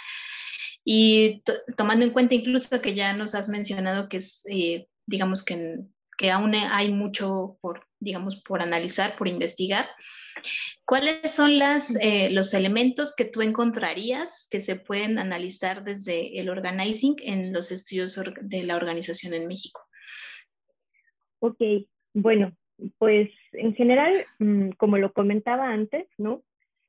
y 0.85 1.43
tomando 1.79 2.05
en 2.05 2.11
cuenta 2.11 2.35
incluso 2.35 2.83
que 2.83 2.95
ya 2.95 3.15
nos 3.15 3.35
has 3.35 3.49
mencionado 3.49 4.11
que 4.11 4.19
es, 4.19 4.45
eh, 4.51 4.89
digamos, 5.07 5.43
que, 5.43 5.79
que 6.19 6.31
aún 6.31 6.55
hay 6.55 6.93
mucho 6.93 7.57
por, 7.63 7.87
digamos, 7.99 8.43
por 8.43 8.61
analizar, 8.61 9.17
por 9.17 9.29
investigar, 9.29 9.89
¿Cuáles 10.85 11.31
son 11.31 11.53
eh, 12.01 12.31
los 12.31 12.53
elementos 12.53 13.15
que 13.15 13.25
tú 13.25 13.41
encontrarías 13.41 14.49
que 14.51 14.61
se 14.61 14.77
pueden 14.77 15.19
analizar 15.19 15.85
desde 15.85 16.41
el 16.41 16.51
organizing 16.51 17.15
en 17.23 17.53
los 17.53 17.71
estudios 17.71 18.21
de 18.43 18.65
la 18.65 18.77
organización 18.77 19.33
en 19.33 19.47
México? 19.47 19.81
Ok, 21.45 21.59
bueno, 22.15 22.53
pues 22.99 23.29
en 23.53 23.75
general, 23.75 24.15
mm, 24.39 24.71
como 24.79 24.97
lo 24.97 25.13
comentaba 25.13 25.73
antes, 25.73 26.07
¿no? 26.17 26.45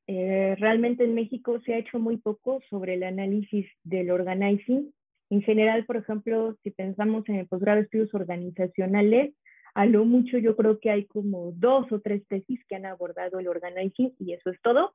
Eh, 0.06 0.56
realmente 0.60 1.06
en 1.06 1.16
México 1.16 1.60
se 1.62 1.74
ha 1.74 1.80
hecho 1.80 1.98
muy 1.98 2.18
poco 2.18 2.62
sobre 2.70 2.94
el 2.94 3.02
análisis 3.02 3.66
del 3.84 4.12
organizing. 4.12 4.94
En 5.32 5.42
general, 5.42 5.86
por 5.86 5.98
ejemplo, 5.98 6.56
si 6.62 6.70
pensamos 6.70 7.28
en 7.30 7.38
el 7.38 7.48
posgrado 7.48 7.78
de 7.78 7.86
estudios 7.86 8.14
organizacionales, 8.14 9.34
a 9.74 9.88
lo 9.88 10.06
mucho 10.06 10.38
yo 10.38 10.56
creo 10.56 10.80
que 10.80 10.92
hay 10.92 11.06
como 11.06 11.52
dos 11.54 11.92
o 11.92 12.00
tres 12.00 12.22
tesis 12.28 12.64
que 12.68 12.76
han 12.76 12.86
abordado 12.86 13.40
el 13.40 13.48
organizing 13.48 14.14
y 14.20 14.34
eso 14.34 14.52
es 14.52 14.62
todo, 14.62 14.94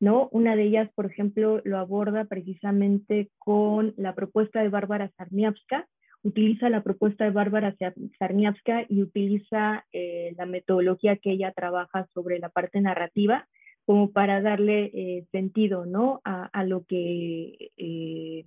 ¿no? 0.00 0.28
Una 0.32 0.56
de 0.56 0.64
ellas, 0.64 0.90
por 0.96 1.06
ejemplo, 1.06 1.60
lo 1.64 1.78
aborda 1.78 2.24
precisamente 2.24 3.30
con 3.38 3.94
la 3.98 4.16
propuesta 4.16 4.62
de 4.62 4.68
Bárbara 4.68 5.12
Sarniavska, 5.16 5.86
utiliza 6.26 6.68
la 6.68 6.82
propuesta 6.82 7.24
de 7.24 7.30
Bárbara 7.30 7.76
Sarniavska 8.18 8.84
y 8.88 9.00
utiliza 9.00 9.86
eh, 9.92 10.34
la 10.36 10.44
metodología 10.44 11.18
que 11.18 11.30
ella 11.30 11.52
trabaja 11.52 12.08
sobre 12.12 12.40
la 12.40 12.48
parte 12.48 12.80
narrativa 12.80 13.46
como 13.84 14.10
para 14.10 14.42
darle 14.42 14.90
eh, 14.92 15.26
sentido 15.30 15.86
¿no? 15.86 16.20
a, 16.24 16.64
lo 16.64 16.84
que 16.84 17.70
eh, 17.76 18.44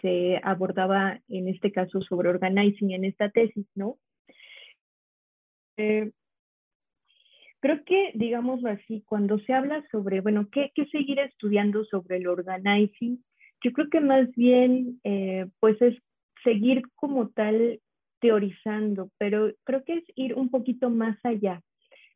se 0.00 0.40
abordaba 0.44 1.20
en 1.28 1.48
este 1.48 1.72
caso 1.72 2.00
sobre 2.02 2.28
organizing 2.28 2.92
en 2.92 3.04
esta 3.04 3.30
tesis, 3.30 3.66
¿no? 3.74 3.98
creo 5.76 6.12
que, 7.84 8.10
digámoslo 8.14 8.70
así, 8.70 9.02
cuando 9.06 9.38
se 9.40 9.52
habla 9.52 9.84
sobre, 9.92 10.20
bueno, 10.20 10.48
¿qué, 10.50 10.72
qué 10.74 10.86
seguir 10.86 11.20
estudiando 11.20 11.84
sobre 11.84 12.16
el 12.16 12.26
organizing? 12.26 13.24
Yo 13.62 13.72
creo 13.72 13.88
que 13.88 14.00
más 14.00 14.28
bien, 14.34 15.00
pues 15.60 15.80
es 15.82 15.96
seguir 16.44 16.82
como 16.94 17.28
tal 17.28 17.80
teorizando, 18.20 19.10
pero 19.18 19.52
creo 19.64 19.84
que 19.84 19.94
es 19.94 20.04
ir 20.16 20.34
un 20.34 20.50
poquito 20.50 20.90
más 20.90 21.18
allá. 21.24 21.62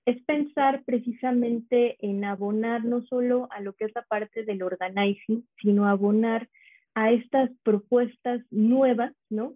Es 0.05 0.21
pensar 0.25 0.83
precisamente 0.85 1.97
en 2.01 2.25
abonar 2.25 2.85
no 2.85 3.03
solo 3.03 3.49
a 3.53 3.61
lo 3.61 3.73
que 3.75 3.85
es 3.85 3.93
la 3.95 4.03
parte 4.03 4.45
del 4.45 4.63
organizing, 4.63 5.47
sino 5.61 5.87
abonar 5.87 6.49
a 6.95 7.13
estas 7.13 7.51
propuestas 7.63 8.43
nuevas, 8.51 9.15
¿no? 9.31 9.55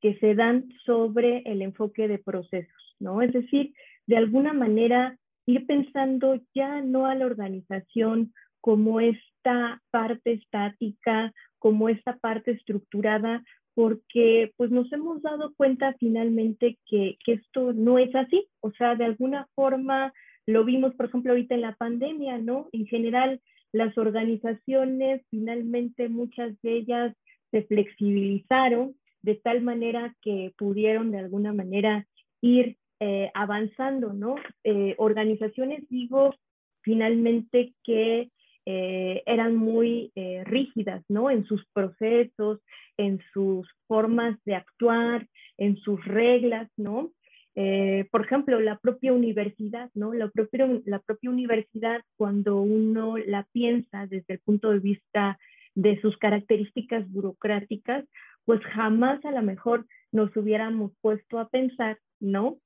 Que 0.00 0.18
se 0.18 0.34
dan 0.34 0.68
sobre 0.84 1.42
el 1.44 1.62
enfoque 1.62 2.08
de 2.08 2.18
procesos, 2.18 2.96
¿no? 2.98 3.20
Es 3.20 3.32
decir, 3.32 3.74
de 4.06 4.16
alguna 4.16 4.52
manera 4.52 5.18
ir 5.46 5.66
pensando 5.66 6.40
ya 6.54 6.80
no 6.80 7.06
a 7.06 7.14
la 7.14 7.26
organización 7.26 8.32
como 8.60 9.00
esta 9.00 9.82
parte 9.90 10.32
estática, 10.32 11.32
como 11.58 11.88
esta 11.88 12.16
parte 12.16 12.52
estructurada, 12.52 13.42
porque 13.74 14.52
pues 14.56 14.70
nos 14.70 14.92
hemos 14.92 15.22
dado 15.22 15.54
cuenta 15.56 15.94
finalmente 15.98 16.78
que, 16.86 17.16
que, 17.24 17.34
esto 17.34 17.72
no 17.72 17.98
es 17.98 18.14
así, 18.14 18.46
o 18.60 18.70
sea, 18.72 18.94
de 18.96 19.04
alguna 19.04 19.48
forma 19.54 20.12
lo 20.46 20.64
vimos, 20.64 20.94
por 20.94 21.06
ejemplo, 21.06 21.32
ahorita 21.32 21.54
en 21.54 21.60
la 21.60 21.76
pandemia, 21.76 22.38
¿no? 22.38 22.68
En 22.72 22.86
general, 22.86 23.40
las 23.72 23.96
organizaciones, 23.96 25.22
finalmente 25.30 26.08
muchas 26.08 26.60
de 26.62 26.76
ellas 26.78 27.16
se 27.50 27.62
flexibilizaron 27.62 28.96
de 29.22 29.36
tal 29.36 29.62
manera 29.62 30.14
que 30.20 30.52
pudieron 30.58 31.12
de 31.12 31.18
alguna 31.18 31.52
manera 31.52 32.06
ir 32.40 32.76
eh, 32.98 33.30
avanzando, 33.34 34.12
¿no? 34.12 34.34
Eh, 34.64 34.94
organizaciones, 34.98 35.88
digo, 35.88 36.34
finalmente 36.82 37.72
que 37.84 38.30
eh, 38.64 39.22
eran 39.26 39.56
muy 39.56 40.12
eh, 40.14 40.44
rígidas, 40.44 41.02
¿no? 41.08 41.30
En 41.30 41.44
sus 41.44 41.66
procesos, 41.72 42.60
en 42.96 43.20
sus 43.32 43.68
formas 43.88 44.38
de 44.44 44.54
actuar, 44.54 45.26
en 45.58 45.76
sus 45.78 46.04
reglas, 46.04 46.70
¿no? 46.76 47.12
Eh, 47.54 48.08
por 48.10 48.24
ejemplo, 48.24 48.60
la 48.60 48.78
propia 48.78 49.12
universidad, 49.12 49.90
¿no? 49.94 50.14
La 50.14 50.28
propia, 50.28 50.68
la 50.86 51.00
propia 51.00 51.30
universidad, 51.30 52.02
cuando 52.16 52.60
uno 52.60 53.18
la 53.18 53.46
piensa 53.52 54.06
desde 54.06 54.34
el 54.34 54.40
punto 54.40 54.70
de 54.70 54.78
vista 54.78 55.38
de 55.74 56.00
sus 56.00 56.16
características 56.18 57.10
burocráticas, 57.10 58.04
pues 58.44 58.60
jamás 58.62 59.24
a 59.24 59.30
lo 59.32 59.42
mejor 59.42 59.86
nos 60.12 60.34
hubiéramos 60.36 60.92
puesto 61.00 61.38
a 61.38 61.48
pensar, 61.48 61.98
¿no? 62.20 62.58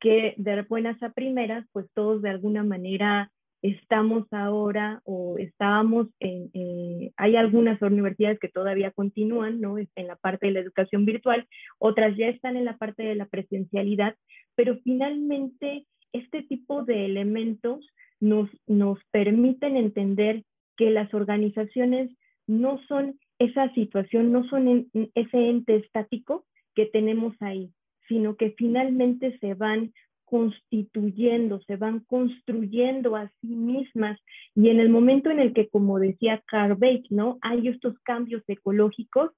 Que 0.00 0.34
de 0.38 0.62
buenas 0.62 1.00
a 1.02 1.10
primeras, 1.10 1.66
pues 1.72 1.86
todos 1.94 2.22
de 2.22 2.30
alguna 2.30 2.64
manera 2.64 3.30
estamos 3.62 4.26
ahora 4.32 5.00
o 5.04 5.38
estábamos 5.38 6.08
en, 6.18 6.50
eh, 6.52 7.12
hay 7.16 7.36
algunas 7.36 7.80
universidades 7.80 8.40
que 8.40 8.48
todavía 8.48 8.90
continúan, 8.90 9.60
¿no? 9.60 9.78
En 9.78 10.06
la 10.08 10.16
parte 10.16 10.46
de 10.46 10.52
la 10.52 10.60
educación 10.60 11.04
virtual, 11.04 11.46
otras 11.78 12.16
ya 12.16 12.26
están 12.26 12.56
en 12.56 12.64
la 12.64 12.76
parte 12.76 13.04
de 13.04 13.14
la 13.14 13.26
presencialidad, 13.26 14.16
pero 14.56 14.78
finalmente 14.82 15.86
este 16.12 16.42
tipo 16.42 16.84
de 16.84 17.06
elementos 17.06 17.86
nos, 18.20 18.50
nos 18.66 18.98
permiten 19.12 19.76
entender 19.76 20.42
que 20.76 20.90
las 20.90 21.14
organizaciones 21.14 22.10
no 22.48 22.80
son 22.88 23.18
esa 23.38 23.72
situación, 23.74 24.32
no 24.32 24.44
son 24.48 24.88
ese 25.14 25.48
ente 25.48 25.76
estático 25.76 26.44
que 26.74 26.86
tenemos 26.86 27.34
ahí, 27.40 27.70
sino 28.08 28.36
que 28.36 28.54
finalmente 28.56 29.38
se 29.38 29.54
van 29.54 29.92
constituyendo, 30.32 31.60
se 31.66 31.76
van 31.76 32.00
construyendo 32.00 33.16
a 33.16 33.30
sí 33.42 33.48
mismas. 33.48 34.18
Y 34.54 34.70
en 34.70 34.80
el 34.80 34.88
momento 34.88 35.28
en 35.28 35.38
el 35.38 35.52
que, 35.52 35.68
como 35.68 35.98
decía 35.98 36.42
Carbeck, 36.46 37.04
¿no? 37.10 37.36
Hay 37.42 37.68
estos 37.68 37.98
cambios 37.98 38.42
ecológicos, 38.48 39.32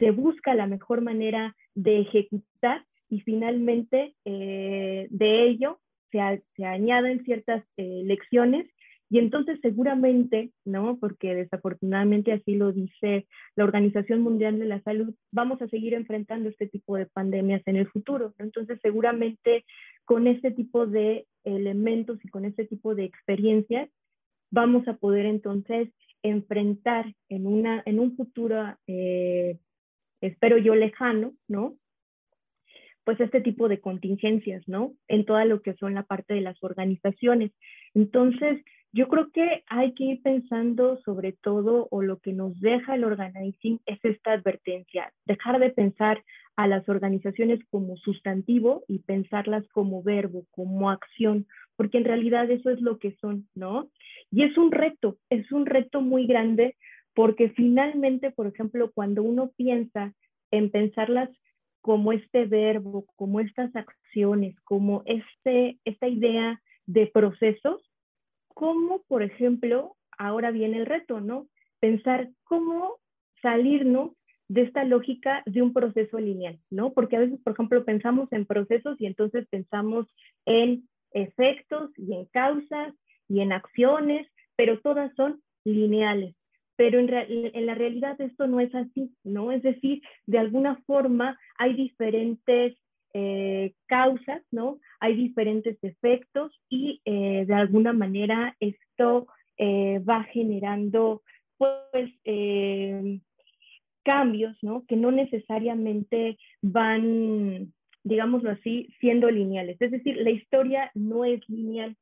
se 0.00 0.10
busca 0.10 0.56
la 0.56 0.66
mejor 0.66 1.00
manera 1.00 1.54
de 1.76 2.00
ejecutar 2.00 2.84
y 3.08 3.20
finalmente 3.20 4.16
eh, 4.24 5.06
de 5.10 5.44
ello 5.44 5.78
se, 6.10 6.42
se 6.56 6.64
añaden 6.64 7.22
ciertas 7.22 7.62
eh, 7.76 8.02
lecciones 8.04 8.66
y 9.12 9.18
entonces 9.18 9.58
seguramente, 9.60 10.52
¿no? 10.64 10.96
Porque 10.98 11.34
desafortunadamente 11.34 12.32
así 12.32 12.54
lo 12.54 12.72
dice 12.72 13.26
la 13.56 13.64
Organización 13.64 14.22
Mundial 14.22 14.58
de 14.58 14.64
la 14.64 14.80
Salud, 14.80 15.14
vamos 15.30 15.60
a 15.60 15.68
seguir 15.68 15.92
enfrentando 15.92 16.48
este 16.48 16.66
tipo 16.66 16.96
de 16.96 17.04
pandemias 17.04 17.60
en 17.66 17.76
el 17.76 17.86
futuro. 17.88 18.32
Entonces 18.38 18.78
seguramente 18.80 19.66
con 20.06 20.26
este 20.26 20.50
tipo 20.50 20.86
de 20.86 21.26
elementos 21.44 22.24
y 22.24 22.28
con 22.28 22.46
este 22.46 22.64
tipo 22.64 22.94
de 22.94 23.04
experiencias 23.04 23.90
vamos 24.50 24.88
a 24.88 24.94
poder 24.94 25.26
entonces 25.26 25.90
enfrentar 26.22 27.14
en, 27.28 27.46
una, 27.46 27.82
en 27.84 28.00
un 28.00 28.16
futuro, 28.16 28.78
eh, 28.86 29.58
espero 30.22 30.56
yo, 30.56 30.74
lejano, 30.74 31.34
¿no? 31.48 31.76
Pues 33.04 33.20
este 33.20 33.42
tipo 33.42 33.68
de 33.68 33.78
contingencias, 33.78 34.66
¿no? 34.66 34.94
En 35.06 35.26
toda 35.26 35.44
lo 35.44 35.60
que 35.60 35.74
son 35.74 35.92
la 35.92 36.04
parte 36.04 36.32
de 36.32 36.40
las 36.40 36.56
organizaciones. 36.62 37.52
Entonces, 37.92 38.64
yo 38.92 39.08
creo 39.08 39.30
que 39.30 39.64
hay 39.68 39.94
que 39.94 40.04
ir 40.04 40.22
pensando 40.22 41.00
sobre 41.04 41.32
todo, 41.32 41.88
o 41.90 42.02
lo 42.02 42.18
que 42.18 42.32
nos 42.32 42.60
deja 42.60 42.94
el 42.94 43.04
organizing 43.04 43.80
es 43.86 43.98
esta 44.04 44.32
advertencia, 44.32 45.12
dejar 45.24 45.58
de 45.58 45.70
pensar 45.70 46.22
a 46.56 46.66
las 46.66 46.86
organizaciones 46.88 47.60
como 47.70 47.96
sustantivo 47.96 48.84
y 48.88 48.98
pensarlas 48.98 49.66
como 49.68 50.02
verbo, 50.02 50.44
como 50.50 50.90
acción, 50.90 51.46
porque 51.76 51.98
en 51.98 52.04
realidad 52.04 52.50
eso 52.50 52.68
es 52.68 52.82
lo 52.82 52.98
que 52.98 53.16
son, 53.16 53.48
¿no? 53.54 53.88
Y 54.30 54.42
es 54.42 54.58
un 54.58 54.70
reto, 54.70 55.16
es 55.30 55.50
un 55.52 55.64
reto 55.64 56.02
muy 56.02 56.26
grande 56.26 56.76
porque 57.14 57.50
finalmente, 57.50 58.30
por 58.30 58.46
ejemplo, 58.46 58.90
cuando 58.92 59.22
uno 59.22 59.52
piensa 59.56 60.12
en 60.50 60.70
pensarlas 60.70 61.30
como 61.80 62.12
este 62.12 62.44
verbo, 62.44 63.06
como 63.16 63.40
estas 63.40 63.74
acciones, 63.74 64.54
como 64.64 65.02
este, 65.06 65.78
esta 65.84 66.08
idea 66.08 66.60
de 66.86 67.06
procesos, 67.06 67.91
cómo, 68.54 69.02
por 69.08 69.22
ejemplo, 69.22 69.96
ahora 70.18 70.50
viene 70.50 70.78
el 70.78 70.86
reto, 70.86 71.20
¿no? 71.20 71.48
Pensar 71.80 72.30
cómo 72.44 72.98
salirnos 73.40 74.12
de 74.48 74.62
esta 74.62 74.84
lógica 74.84 75.42
de 75.46 75.62
un 75.62 75.72
proceso 75.72 76.18
lineal, 76.18 76.58
¿no? 76.70 76.92
Porque 76.92 77.16
a 77.16 77.20
veces, 77.20 77.40
por 77.42 77.54
ejemplo, 77.54 77.84
pensamos 77.84 78.30
en 78.32 78.46
procesos 78.46 79.00
y 79.00 79.06
entonces 79.06 79.46
pensamos 79.48 80.06
en 80.46 80.88
efectos 81.12 81.90
y 81.96 82.14
en 82.14 82.26
causas 82.26 82.94
y 83.28 83.40
en 83.40 83.52
acciones, 83.52 84.26
pero 84.56 84.80
todas 84.80 85.14
son 85.14 85.42
lineales. 85.64 86.34
Pero 86.76 86.98
en, 86.98 87.08
en, 87.12 87.66
la 87.66 87.74
realidad 87.74 88.20
esto 88.20 88.46
no 88.46 88.60
es 88.60 88.74
así, 88.74 89.14
¿no? 89.24 89.52
Es 89.52 89.62
decir, 89.62 90.02
de 90.26 90.38
alguna 90.38 90.76
forma 90.86 91.38
hay 91.56 91.74
diferentes 91.74 92.76
eh, 93.14 93.74
causas, 93.88 94.42
¿no? 94.50 94.80
Hay 94.98 95.14
diferentes 95.14 95.76
efectos 95.82 96.50
y 96.70 97.02
eh, 97.04 97.44
de 97.46 97.54
alguna 97.54 97.92
manera 97.92 98.56
esto 98.58 99.26
eh, 99.58 99.98
va 99.98 100.24
generando, 100.24 101.22
pues, 101.58 102.10
cambios, 104.02 104.56
¿no? 104.62 104.86
Que 104.86 104.96
no 104.96 105.12
necesariamente 105.12 106.38
van, 106.62 107.74
digámoslo 108.02 108.50
así, 108.50 108.88
siendo 108.98 109.30
lineales. 109.30 109.76
Es 109.80 109.90
decir, 109.90 110.16
la 110.16 110.30
historia 110.30 110.90
no 110.94 111.26
es 111.26 111.46
lineal 111.50 111.96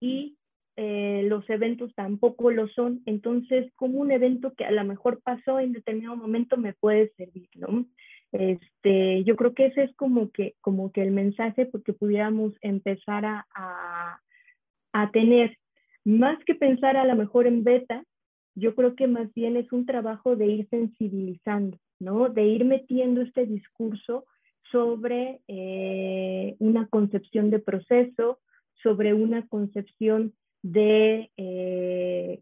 y 0.00 0.34
los 0.76 1.48
eventos 1.50 1.92
tampoco 1.94 2.50
lo 2.50 2.68
son. 2.68 3.02
Entonces, 3.04 3.70
como 3.76 3.98
un 3.98 4.12
evento 4.12 4.54
que 4.54 4.64
a 4.64 4.70
lo 4.70 4.84
mejor 4.84 5.20
pasó 5.22 5.60
en 5.60 5.72
determinado 5.72 6.16
momento 6.16 6.56
me 6.56 6.72
puede 6.72 7.12
servir, 7.16 7.48
¿no? 7.54 7.84
Este, 8.32 9.24
yo 9.24 9.36
creo 9.36 9.54
que 9.54 9.66
ese 9.66 9.84
es 9.84 9.96
como 9.96 10.30
que, 10.30 10.54
como 10.60 10.92
que 10.92 11.02
el 11.02 11.10
mensaje 11.10 11.66
porque 11.66 11.92
pudiéramos 11.92 12.54
empezar 12.60 13.24
a, 13.24 13.46
a, 13.54 14.20
a 14.92 15.10
tener, 15.10 15.56
más 16.04 16.42
que 16.44 16.54
pensar 16.54 16.96
a 16.96 17.04
lo 17.04 17.16
mejor 17.16 17.46
en 17.46 17.64
beta, 17.64 18.04
yo 18.54 18.74
creo 18.74 18.96
que 18.96 19.06
más 19.06 19.32
bien 19.34 19.56
es 19.56 19.72
un 19.72 19.86
trabajo 19.86 20.36
de 20.36 20.46
ir 20.46 20.68
sensibilizando, 20.68 21.78
¿no? 22.00 22.28
De 22.28 22.44
ir 22.44 22.64
metiendo 22.64 23.22
este 23.22 23.46
discurso 23.46 24.24
sobre 24.70 25.40
eh, 25.48 26.56
una 26.58 26.86
concepción 26.88 27.50
de 27.50 27.60
proceso, 27.60 28.40
sobre 28.82 29.14
una 29.14 29.46
concepción 29.46 30.34
de 30.62 31.30
eh, 31.36 32.40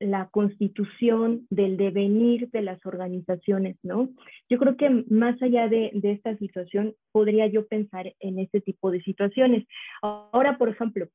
la 0.00 0.28
constitución, 0.30 1.46
del 1.50 1.76
devenir 1.76 2.50
de 2.50 2.62
las 2.62 2.84
organizaciones, 2.86 3.76
¿no? 3.82 4.08
Yo 4.48 4.58
creo 4.58 4.76
que 4.76 4.88
más 5.08 5.40
allá 5.42 5.68
de, 5.68 5.92
esta 6.02 6.36
situación, 6.38 6.94
podría 7.12 7.46
yo 7.46 7.66
pensar 7.66 8.14
en 8.18 8.38
este 8.38 8.60
tipo 8.60 8.90
de 8.90 9.02
situaciones. 9.02 9.66
Ahora, 10.02 10.56
por 10.56 10.70
ejemplo, 10.70 11.06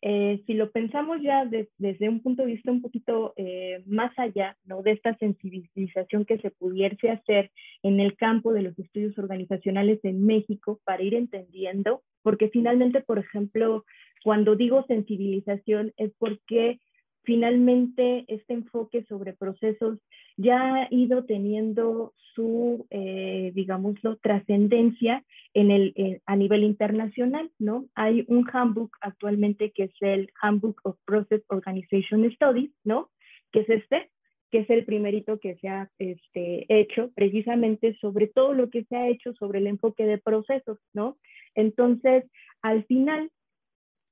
eh, 0.00 0.40
si 0.46 0.54
lo 0.54 0.70
pensamos 0.70 1.20
ya 1.20 1.44
desde 1.78 2.08
un 2.08 2.22
punto 2.22 2.42
de 2.42 2.52
vista 2.52 2.70
un 2.70 2.80
poquito 2.80 3.32
eh, 3.36 3.82
más 3.86 4.16
allá, 4.16 4.56
¿no? 4.64 4.82
De 4.82 4.92
esta 4.92 5.16
sensibilización 5.16 6.24
que 6.24 6.38
se 6.38 6.52
pudiese 6.52 7.10
hacer 7.10 7.50
en 7.82 7.98
el 7.98 8.16
campo 8.16 8.52
de 8.52 8.62
los 8.62 8.78
estudios 8.78 9.18
organizacionales 9.18 9.98
en 10.04 10.24
México 10.24 10.80
para 10.84 11.02
ir 11.02 11.14
entendiendo, 11.14 12.02
porque 12.22 12.48
finalmente, 12.50 13.00
por 13.00 13.18
ejemplo, 13.18 13.84
cuando 14.22 14.54
digo 14.54 14.84
sensibilización 14.86 15.92
es 15.96 16.12
porque 16.18 16.78
finalmente 17.22 18.24
este 18.28 18.54
enfoque 18.54 19.04
sobre 19.04 19.32
procesos 19.32 19.98
ya 20.36 20.74
ha 20.74 20.88
ido 20.90 21.24
teniendo 21.24 22.14
su, 22.34 22.86
eh, 22.90 23.50
digámoslo, 23.54 24.16
trascendencia 24.18 25.24
en 25.54 25.70
el, 25.70 26.20
a 26.26 26.36
nivel 26.36 26.62
internacional, 26.62 27.50
¿no? 27.58 27.86
Hay 27.94 28.24
un 28.28 28.46
handbook 28.52 28.96
actualmente 29.00 29.72
que 29.72 29.84
es 29.84 29.92
el 30.00 30.30
Handbook 30.40 30.80
of 30.84 30.96
Process 31.04 31.42
Organization 31.48 32.30
Studies, 32.30 32.70
¿no? 32.84 33.10
Que 33.50 33.60
es 33.60 33.68
este, 33.70 34.10
que 34.50 34.60
es 34.60 34.70
el 34.70 34.84
primerito 34.84 35.38
que 35.40 35.56
se 35.56 35.68
ha 35.68 35.90
este, 35.98 36.66
hecho 36.68 37.10
precisamente 37.14 37.96
sobre 38.00 38.28
todo 38.28 38.54
lo 38.54 38.70
que 38.70 38.84
se 38.84 38.96
ha 38.96 39.08
hecho 39.08 39.34
sobre 39.34 39.58
el 39.58 39.66
enfoque 39.66 40.06
de 40.06 40.18
procesos, 40.18 40.78
¿no? 40.94 41.18
Entonces, 41.54 42.24
al 42.62 42.84
final, 42.84 43.30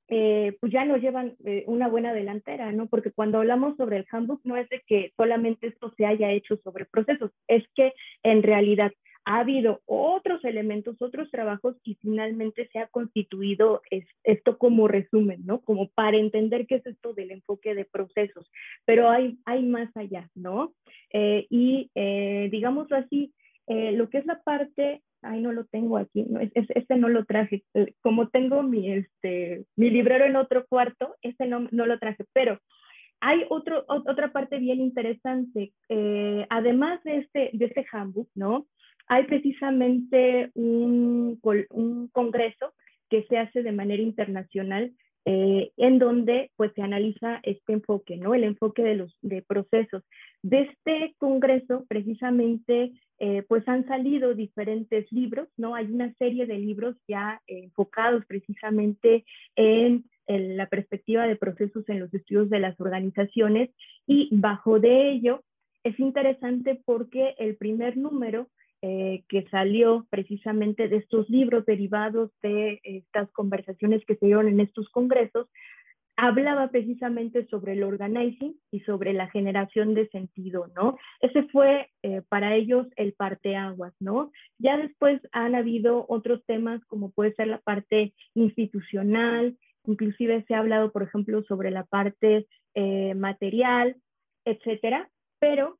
eh, 0.09 0.57
pues 0.61 0.73
ya 0.73 0.85
nos 0.85 1.01
llevan 1.01 1.35
eh, 1.45 1.65
una 1.67 1.89
buena 1.89 2.13
delantera, 2.13 2.71
¿no? 2.71 2.87
Porque 2.87 3.11
cuando 3.11 3.39
hablamos 3.39 3.77
sobre 3.77 3.97
el 3.97 4.07
handbook 4.11 4.41
no 4.45 4.57
es 4.57 4.69
de 4.69 4.83
que 4.87 5.13
solamente 5.17 5.67
esto 5.67 5.93
se 5.97 6.07
haya 6.07 6.31
hecho 6.31 6.57
sobre 6.63 6.85
procesos, 6.85 7.33
es 7.49 7.65
que 7.75 7.93
en 8.23 8.45
realidad 8.45 8.93
ha 9.25 9.41
habido 9.41 9.81
otros 9.87 10.45
elementos, 10.45 10.95
otros 11.01 11.29
trabajos 11.33 11.75
y 11.83 11.97
finalmente 11.97 12.69
se 12.73 12.79
ha 12.79 12.87
constituido 12.87 13.83
esto 14.23 14.57
como 14.57 14.87
resumen, 14.87 15.45
¿no? 15.45 15.63
Como 15.63 15.89
para 15.89 16.17
entender 16.17 16.69
qué 16.69 16.77
es 16.77 16.87
esto 16.87 17.13
del 17.13 17.33
enfoque 17.33 17.75
de 17.75 17.85
procesos, 17.85 18.49
pero 18.85 19.11
hay, 19.11 19.39
hay 19.45 19.65
más 19.65 19.91
allá, 19.97 20.31
¿no? 20.37 20.75
Eh, 21.13 21.49
y 21.51 21.91
digámoslo 22.51 22.97
así, 22.97 23.33
lo 23.67 24.09
que 24.11 24.19
es 24.19 24.27
la 24.27 24.41
parte 24.45 25.03
ay, 25.23 25.41
no 25.41 25.53
lo 25.53 25.65
tengo 25.65 25.97
aquí, 25.97 26.27
este 26.53 26.97
no 26.97 27.09
lo 27.09 27.25
traje. 27.25 27.65
Eh, 27.75 27.95
como 28.01 28.29
tengo 28.29 28.63
mi, 28.63 28.93
este, 28.93 29.65
mi 29.77 29.91
librero 29.91 30.25
en 30.25 30.37
otro 30.37 30.67
cuarto, 30.67 31.17
este 31.23 31.47
no, 31.47 31.67
no 31.71 31.87
lo 31.87 31.99
traje, 31.99 32.25
pero 32.33 32.61
hay 33.21 33.45
otro, 33.49 33.85
otra 33.89 34.33
parte 34.33 34.59
bien 34.59 34.81
interesante. 34.81 35.73
Eh, 35.89 36.47
además 36.51 37.03
de 37.05 37.19
este, 37.19 37.51
de 37.53 37.65
este 37.65 37.87
handbook, 37.91 38.29
¿no? 38.35 38.67
Hay 39.09 39.25
precisamente 39.25 40.51
un, 40.55 41.41
un 41.71 42.09
congreso 42.09 42.75
que 43.09 43.25
se 43.25 43.39
hace 43.39 43.63
de 43.63 43.73
manera 43.73 44.03
internacional 44.03 44.93
eh, 45.29 45.73
en 45.77 45.99
donde 45.99 46.53
pues 46.55 46.73
se 46.75 46.83
analiza 46.83 47.41
este 47.43 47.73
enfoque, 47.73 48.17
¿no? 48.17 48.33
El 48.33 48.45
enfoque 48.45 48.85
de 48.85 48.95
los 48.95 49.13
de 49.23 49.43
procesos. 49.43 50.05
De 50.41 50.61
este 50.61 51.17
congreso 51.19 51.85
precisamente 51.89 52.93
eh, 53.19 53.43
pues 53.49 53.67
han 53.67 53.85
salido 53.89 54.35
diferentes 54.35 55.11
libros, 55.11 55.49
¿no? 55.57 55.75
Hay 55.75 55.87
una 55.87 56.15
serie 56.15 56.47
de 56.47 56.59
libros 56.59 56.95
ya 57.09 57.43
enfocados 57.49 58.25
precisamente 58.27 59.25
en, 59.57 60.05
en, 60.29 60.57
la 60.57 60.69
perspectiva 60.69 61.27
de 61.27 61.35
procesos 61.35 61.89
en 61.89 61.99
los 61.99 62.15
estudios 62.15 62.49
de 62.49 62.61
las 62.61 62.81
organizaciones 62.81 63.71
y 64.07 64.29
bajo 64.31 64.79
de 64.79 65.11
ello 65.11 65.43
es 65.83 65.99
interesante 65.99 66.81
porque 66.85 67.35
el 67.39 67.57
primer 67.57 67.97
número 67.97 68.49
eh, 68.89 69.25
que 69.29 69.49
salió 69.51 70.07
precisamente 70.11 70.87
de 70.87 70.99
estos 70.99 71.29
libros 71.29 71.67
derivados 71.67 72.31
de 72.41 72.79
estas 72.85 73.29
conversaciones 73.33 74.05
que 74.07 74.15
se 74.15 74.27
dieron 74.27 74.47
en 74.47 74.61
estos 74.61 74.89
congresos, 74.91 75.49
hablaba 76.17 76.69
precisamente 76.69 77.49
sobre 77.49 77.73
el 77.73 77.83
organizing 77.83 78.55
y 78.71 78.79
sobre 78.81 79.13
la 79.13 79.29
generación 79.31 79.95
de 79.95 80.07
sentido, 80.11 80.69
¿no? 80.77 80.97
Ese 81.21 81.43
fue 81.49 81.91
eh, 82.05 82.23
para 82.29 82.55
ellos 82.55 82.87
el 82.95 83.13
parteaguas, 83.15 83.93
¿no? 83.99 84.31
Ya 84.59 84.77
después 84.77 85.21
han 85.33 85.57
habido 85.57 86.07
otros 86.09 86.45
temas 86.47 86.81
como 86.85 87.11
puede 87.11 87.35
ser 87.35 87.49
la 87.49 87.59
parte 87.59 88.15
institucional, 88.35 89.59
inclusive 89.85 90.45
se 90.47 90.55
ha 90.55 90.61
hablado, 90.61 90.93
por 90.93 91.03
ejemplo, 91.03 91.43
sobre 91.43 91.73
la 91.73 91.83
parte 91.83 92.47
eh, 92.75 93.15
material, 93.17 93.97
etcétera, 94.45 95.11
pero 95.41 95.77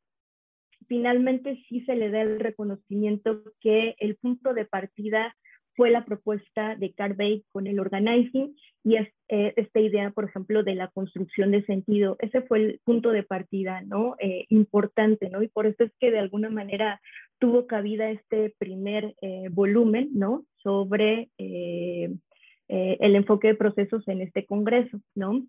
finalmente 0.89 1.63
sí 1.69 1.81
se 1.83 1.97
le 1.97 2.11
da 2.11 2.23
el 2.23 2.41
reconocimiento 2.41 3.43
que 3.61 3.95
el 3.99 4.17
punto 4.17 4.55
de 4.55 4.65
partida 4.65 5.35
fue 5.77 5.91
la 5.91 6.05
propuesta 6.05 6.75
de 6.75 6.93
Carvey 6.95 7.45
con 7.53 7.67
el 7.67 7.79
organizing 7.79 8.57
y 8.83 8.97
eh, 8.97 9.53
esta 9.57 9.81
idea, 9.81 10.11
por 10.11 10.25
ejemplo, 10.25 10.63
de 10.63 10.75
la 10.75 10.89
construcción 10.89 11.51
de 11.51 11.65
sentido. 11.65 12.17
Ese 12.19 12.41
fue 12.43 12.59
el 12.59 12.81
punto 12.83 13.11
de 13.11 13.23
partida, 13.23 13.83
¿no? 13.83 14.17
Eh, 14.19 14.47
importante, 14.49 15.29
¿no? 15.29 15.43
Y 15.43 15.49
por 15.49 15.67
eso 15.67 15.85
es 15.85 15.93
que 16.01 16.11
de 16.11 16.19
alguna 16.19 16.49
manera 16.49 17.01
tuvo 17.39 17.67
cabida 17.67 18.11
este 18.11 18.55
primer 18.59 19.15
eh, 19.21 19.49
volumen, 19.51 20.11
¿no? 20.15 20.45
Sobre 20.63 21.29
el 21.39 23.15
enfoque 23.15 23.49
de 23.49 23.55
procesos 23.55 24.09
en 24.09 24.23
este 24.23 24.47
congreso, 24.47 24.99
¿no? 25.15 25.47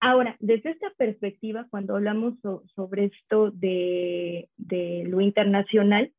Ahora, 0.00 0.36
desde 0.38 0.70
esta 0.70 0.90
perspectiva, 0.96 1.66
cuando 1.70 1.96
hablamos 1.96 2.34
sobre 2.74 3.06
esto 3.06 3.50
de, 3.50 4.48
lo 5.06 5.20
internacional, 5.20 6.12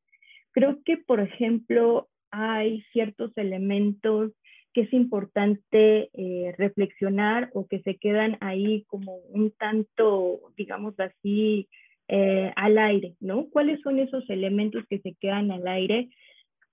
creo 0.51 0.79
que, 0.83 0.97
por 0.97 1.21
ejemplo, 1.21 2.09
hay 2.31 2.81
ciertos 2.91 3.31
elementos 3.37 4.33
que 4.73 4.81
es 4.81 4.93
importante 4.93 6.09
eh, 6.13 6.53
reflexionar 6.57 7.49
o 7.53 7.67
que 7.67 7.81
se 7.81 7.95
quedan 7.95 8.37
ahí 8.41 8.83
como 8.87 9.15
un 9.29 9.51
tanto, 9.51 10.41
digamos 10.57 10.99
así, 10.99 11.67
eh, 12.07 12.51
al 12.55 12.77
aire, 12.77 13.15
¿no? 13.19 13.49
¿Cuáles 13.49 13.81
son 13.81 13.99
esos 13.99 14.29
elementos 14.29 14.83
que 14.89 14.99
se 14.99 15.15
quedan 15.15 15.51
al 15.51 15.67
aire? 15.67 16.09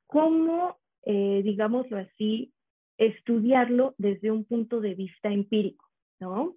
¿Cómo, 0.07 0.79
eh, 1.05 1.43
digámoslo 1.45 1.99
así, 1.99 2.53
estudiarlo 2.99 3.95
desde 3.99 4.31
un 4.31 4.45
punto 4.45 4.81
de 4.81 4.95
vista 4.95 5.31
empírico, 5.31 5.87
¿no? 6.21 6.57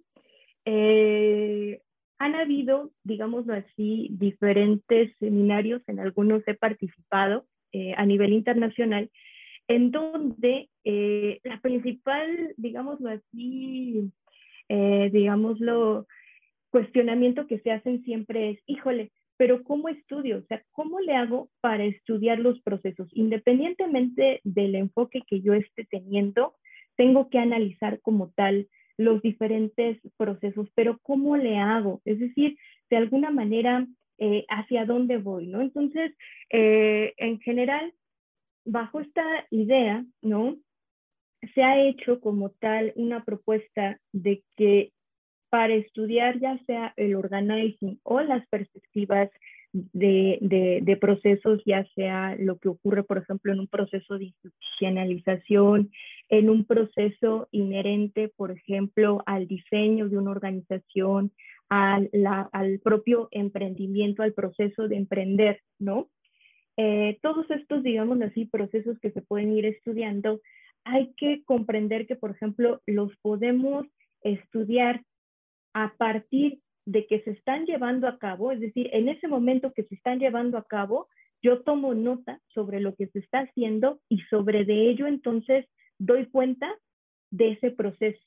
Eh, 0.72 1.80
han 2.20 2.36
habido, 2.36 2.92
digámoslo 3.02 3.54
así, 3.54 4.08
diferentes 4.12 5.12
seminarios, 5.18 5.82
en 5.88 5.98
algunos 5.98 6.46
he 6.46 6.54
participado 6.54 7.44
eh, 7.72 7.92
a 7.96 8.06
nivel 8.06 8.32
internacional, 8.32 9.10
en 9.66 9.90
donde 9.90 10.68
eh, 10.84 11.40
la 11.42 11.60
principal, 11.60 12.54
digámoslo 12.56 13.10
así, 13.10 14.12
digámoslo, 14.68 16.06
cuestionamiento 16.70 17.48
que 17.48 17.58
se 17.58 17.72
hacen 17.72 18.04
siempre 18.04 18.50
es, 18.50 18.60
híjole, 18.66 19.10
pero 19.36 19.64
¿cómo 19.64 19.88
estudio? 19.88 20.38
O 20.38 20.42
sea, 20.42 20.62
¿cómo 20.70 21.00
le 21.00 21.16
hago 21.16 21.50
para 21.60 21.84
estudiar 21.84 22.38
los 22.38 22.60
procesos? 22.62 23.08
Independientemente 23.12 24.40
del 24.44 24.76
enfoque 24.76 25.22
que 25.26 25.40
yo 25.40 25.54
esté 25.54 25.84
teniendo, 25.86 26.54
tengo 26.94 27.28
que 27.28 27.40
analizar 27.40 28.00
como 28.02 28.30
tal 28.36 28.68
los 29.00 29.22
diferentes 29.22 29.98
procesos, 30.18 30.68
pero 30.74 30.98
¿cómo 31.02 31.38
le 31.38 31.56
hago? 31.56 32.02
Es 32.04 32.20
decir, 32.20 32.58
de 32.90 32.98
alguna 32.98 33.30
manera, 33.30 33.86
eh, 34.18 34.44
¿hacia 34.50 34.84
dónde 34.84 35.16
voy? 35.16 35.46
¿no? 35.46 35.62
Entonces, 35.62 36.12
eh, 36.50 37.14
en 37.16 37.40
general, 37.40 37.94
bajo 38.66 39.00
esta 39.00 39.24
idea, 39.50 40.04
¿no? 40.20 40.58
Se 41.54 41.62
ha 41.62 41.82
hecho 41.82 42.20
como 42.20 42.50
tal 42.50 42.92
una 42.94 43.24
propuesta 43.24 43.98
de 44.12 44.42
que 44.56 44.92
para 45.48 45.72
estudiar 45.74 46.38
ya 46.38 46.58
sea 46.66 46.92
el 46.96 47.14
organizing 47.14 47.98
o 48.02 48.20
las 48.20 48.46
perspectivas 48.48 49.30
de, 49.72 50.98
procesos, 51.00 51.62
ya 51.64 51.86
sea 51.94 52.36
lo 52.38 52.58
que 52.58 52.68
ocurre, 52.68 53.02
por 53.04 53.18
ejemplo, 53.18 53.52
en 53.52 53.60
un 53.60 53.68
proceso 53.68 54.18
de 54.18 54.24
institucionalización, 54.26 55.90
en 56.28 56.50
un 56.50 56.64
proceso 56.64 57.48
inherente, 57.50 58.28
por 58.36 58.50
ejemplo, 58.50 59.22
al 59.26 59.46
diseño 59.46 60.08
de 60.08 60.18
una 60.18 60.32
organización, 60.32 61.32
al, 61.68 62.10
al 62.52 62.80
propio 62.80 63.28
emprendimiento, 63.30 64.22
al 64.22 64.32
proceso 64.32 64.88
de 64.88 64.96
emprender, 64.96 65.60
¿no? 65.78 66.08
Eh, 66.76 67.18
todos 67.22 67.48
estos, 67.50 67.82
digamos 67.82 68.20
así, 68.22 68.46
procesos 68.46 68.98
que 69.00 69.10
se 69.10 69.22
pueden 69.22 69.52
ir 69.52 69.66
estudiando, 69.66 70.40
hay 70.84 71.12
que 71.16 71.42
comprender 71.44 72.06
que, 72.06 72.16
por 72.16 72.30
ejemplo, 72.30 72.80
los 72.86 73.14
podemos 73.18 73.86
estudiar 74.22 75.02
a 75.74 75.94
partir 75.96 76.60
de 76.86 77.06
que 77.06 77.20
se 77.22 77.30
están 77.30 77.66
llevando 77.66 78.08
a 78.08 78.18
cabo, 78.18 78.52
es 78.52 78.60
decir, 78.60 78.88
en 78.92 79.08
ese 79.08 79.28
momento 79.28 79.72
que 79.72 79.84
se 79.84 79.94
están 79.94 80.18
llevando 80.18 80.58
a 80.58 80.64
cabo, 80.64 81.08
yo 81.42 81.62
tomo 81.62 81.94
nota 81.94 82.40
sobre 82.48 82.80
lo 82.80 82.94
que 82.94 83.06
se 83.08 83.20
está 83.20 83.40
haciendo 83.40 84.00
y 84.08 84.20
sobre 84.30 84.64
de 84.64 84.90
ello 84.90 85.06
entonces 85.06 85.66
doy 85.98 86.26
cuenta 86.26 86.74
de 87.30 87.52
ese 87.52 87.70
proceso. 87.70 88.22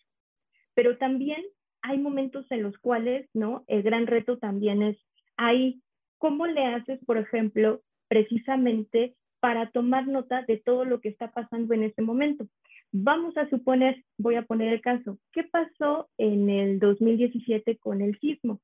Pero 0.73 0.97
también 0.97 1.43
hay 1.81 1.97
momentos 1.97 2.45
en 2.49 2.63
los 2.63 2.77
cuales, 2.77 3.29
¿no? 3.33 3.63
El 3.67 3.83
gran 3.83 4.07
reto 4.07 4.37
también 4.37 4.81
es, 4.81 4.97
ahí, 5.37 5.81
¿cómo 6.17 6.47
le 6.47 6.65
haces, 6.65 6.99
por 7.05 7.17
ejemplo, 7.17 7.81
precisamente 8.07 9.15
para 9.39 9.69
tomar 9.71 10.07
nota 10.07 10.43
de 10.43 10.57
todo 10.57 10.85
lo 10.85 11.01
que 11.01 11.09
está 11.09 11.31
pasando 11.31 11.73
en 11.73 11.83
ese 11.83 12.01
momento? 12.01 12.47
Vamos 12.95 13.35
a 13.37 13.49
suponer, 13.49 14.03
voy 14.19 14.35
a 14.35 14.43
poner 14.43 14.71
el 14.71 14.79
caso, 14.79 15.17
¿qué 15.31 15.43
pasó 15.43 16.09
en 16.19 16.47
el 16.47 16.77
2017 16.77 17.77
con 17.79 18.03
el 18.03 18.19
sismo? 18.19 18.61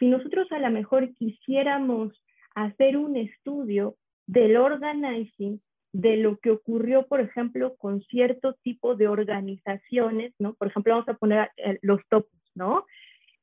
Si 0.00 0.08
nosotros 0.08 0.50
a 0.50 0.58
lo 0.58 0.68
mejor 0.70 1.14
quisiéramos 1.14 2.20
hacer 2.56 2.96
un 2.96 3.16
estudio 3.16 3.94
del 4.26 4.56
organizing, 4.56 5.60
de 5.92 6.16
lo 6.16 6.38
que 6.38 6.50
ocurrió, 6.50 7.06
por 7.06 7.20
ejemplo, 7.20 7.76
con 7.76 8.02
cierto 8.02 8.54
tipo 8.64 8.96
de 8.96 9.06
organizaciones, 9.06 10.34
¿no? 10.40 10.54
Por 10.54 10.68
ejemplo, 10.68 10.94
vamos 10.94 11.08
a 11.08 11.14
poner 11.14 11.50
eh, 11.56 11.78
los 11.80 12.00
topos, 12.08 12.40
¿no? 12.56 12.84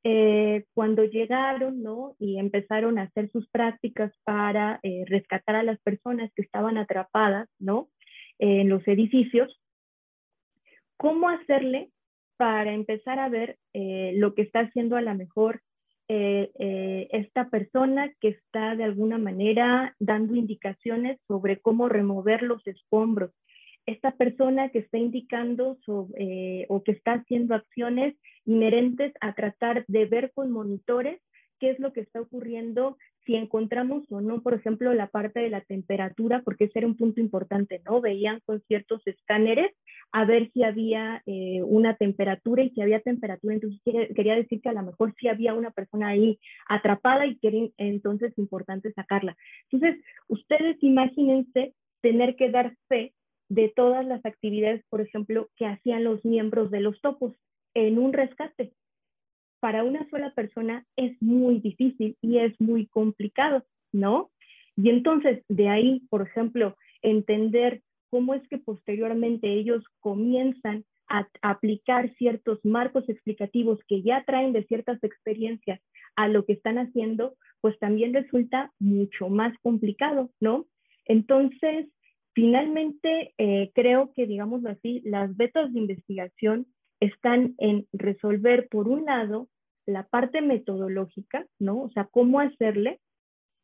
Eh, 0.03 0.65
cuando 0.73 1.05
llegaron, 1.05 1.81
¿no? 1.81 2.17
Y 2.19 2.39
empezaron 2.39 2.99
a 2.99 3.03
hacer 3.03 3.31
sus 3.31 3.47
prácticas 3.47 4.11
para 4.25 4.81
eh, 4.83 5.05
rescatar 5.07 5.55
a 5.55 5.63
las 5.63 5.79
personas 5.79 6.29
que 6.35 6.41
estaban 6.41 6.77
atrapadas, 6.77 7.47
¿no? 7.57 7.87
En 8.37 8.67
los 8.67 8.85
edificios, 8.85 9.61
cómo 10.97 11.29
hacerle 11.29 11.91
para 12.37 12.73
empezar 12.73 13.19
a 13.19 13.29
ver 13.29 13.57
eh, 13.73 14.13
lo 14.15 14.33
que 14.33 14.41
está 14.41 14.61
haciendo 14.61 14.97
a 14.97 15.01
lo 15.01 15.15
mejor 15.15 15.61
eh, 16.07 16.51
eh, 16.59 17.07
esta 17.11 17.49
persona 17.49 18.13
que 18.19 18.29
está 18.29 18.75
de 18.75 18.83
alguna 18.83 19.17
manera 19.17 19.95
dando 19.99 20.35
indicaciones 20.35 21.19
sobre 21.27 21.59
cómo 21.59 21.89
remover 21.89 22.43
los 22.43 22.65
escombros, 22.67 23.31
esta 23.87 24.11
persona 24.11 24.69
que 24.69 24.79
está 24.79 24.97
indicando 24.97 25.77
sobre, 25.85 26.65
o 26.69 26.83
que 26.83 26.91
está 26.91 27.13
haciendo 27.13 27.55
acciones 27.55 28.15
inherentes 28.45 29.13
a 29.21 29.33
tratar 29.33 29.85
de 29.87 30.05
ver 30.05 30.31
con 30.33 30.51
monitores 30.51 31.21
qué 31.59 31.71
es 31.71 31.79
lo 31.79 31.93
que 31.93 32.01
está 32.01 32.21
ocurriendo, 32.21 32.97
si 33.25 33.35
encontramos 33.35 34.05
o 34.11 34.21
no, 34.21 34.41
por 34.41 34.53
ejemplo, 34.53 34.93
la 34.93 35.07
parte 35.07 35.39
de 35.39 35.49
la 35.49 35.61
temperatura, 35.61 36.41
porque 36.43 36.65
ese 36.65 36.79
era 36.79 36.87
un 36.87 36.95
punto 36.95 37.19
importante, 37.19 37.81
¿no? 37.85 38.01
Veían 38.01 38.39
con 38.45 38.61
ciertos 38.61 39.01
escáneres 39.05 39.71
a 40.11 40.25
ver 40.25 40.51
si 40.51 40.63
había 40.63 41.23
eh, 41.25 41.61
una 41.63 41.95
temperatura 41.95 42.63
y 42.63 42.69
si 42.69 42.81
había 42.81 42.99
temperatura, 43.01 43.55
entonces 43.55 43.81
quería, 44.15 44.35
decir 44.35 44.61
que 44.61 44.69
a 44.69 44.73
lo 44.73 44.83
mejor 44.83 45.13
sí 45.19 45.27
había 45.27 45.53
una 45.53 45.71
persona 45.71 46.09
ahí 46.09 46.39
atrapada 46.67 47.25
y 47.25 47.37
que 47.37 47.71
entonces 47.77 48.37
importante 48.37 48.93
sacarla. 48.93 49.35
Entonces, 49.71 50.03
ustedes 50.27 50.77
imagínense 50.81 51.73
tener 52.01 52.35
que 52.35 52.51
dar 52.51 52.75
fe 52.87 53.13
de 53.49 53.71
todas 53.75 54.05
las 54.05 54.25
actividades, 54.25 54.83
por 54.89 55.01
ejemplo, 55.01 55.49
que 55.55 55.65
hacían 55.65 56.03
los 56.03 56.23
miembros 56.25 56.71
de 56.71 56.79
los 56.79 56.99
topos 57.01 57.33
en 57.73 57.97
un 57.99 58.13
rescate 58.13 58.71
para 59.65 59.83
una 59.83 60.07
sola 60.11 60.31
persona 60.35 60.85
es 60.95 61.19
muy 61.23 61.59
difícil 61.59 62.15
y 62.21 62.37
es 62.37 62.53
muy 62.61 62.85
complicado, 62.85 63.65
¿no? 63.91 64.29
Y 64.77 64.91
entonces, 64.91 65.43
de 65.49 65.69
ahí, 65.69 66.01
por 66.11 66.21
ejemplo, 66.21 66.75
entender 67.01 67.81
cómo 68.11 68.35
es 68.35 68.47
que 68.47 68.59
posteriormente 68.59 69.51
ellos 69.51 69.83
comienzan 70.01 70.85
a 71.09 71.27
aplicar 71.41 72.13
ciertos 72.13 72.63
marcos 72.63 73.09
explicativos 73.09 73.79
que 73.87 74.03
ya 74.03 74.23
traen 74.23 74.53
de 74.53 74.65
ciertas 74.65 75.03
experiencias 75.03 75.81
a 76.15 76.27
lo 76.27 76.45
que 76.45 76.53
están 76.53 76.77
haciendo, 76.77 77.33
pues 77.59 77.75
también 77.79 78.13
resulta 78.13 78.71
mucho 78.77 79.29
más 79.29 79.57
complicado, 79.63 80.29
¿no? 80.39 80.67
Entonces, 81.05 81.87
finalmente, 82.33 83.33
eh, 83.39 83.71
creo 83.73 84.13
que, 84.13 84.27
digamos 84.27 84.63
así, 84.67 85.01
las 85.05 85.35
betas 85.35 85.73
de 85.73 85.79
investigación 85.79 86.67
están 86.99 87.55
en 87.57 87.87
resolver, 87.93 88.67
por 88.69 88.87
un 88.87 89.05
lado, 89.05 89.49
la 89.85 90.03
parte 90.03 90.41
metodológica, 90.41 91.45
¿no? 91.59 91.83
O 91.83 91.89
sea, 91.89 92.05
cómo 92.05 92.39
hacerle, 92.39 92.99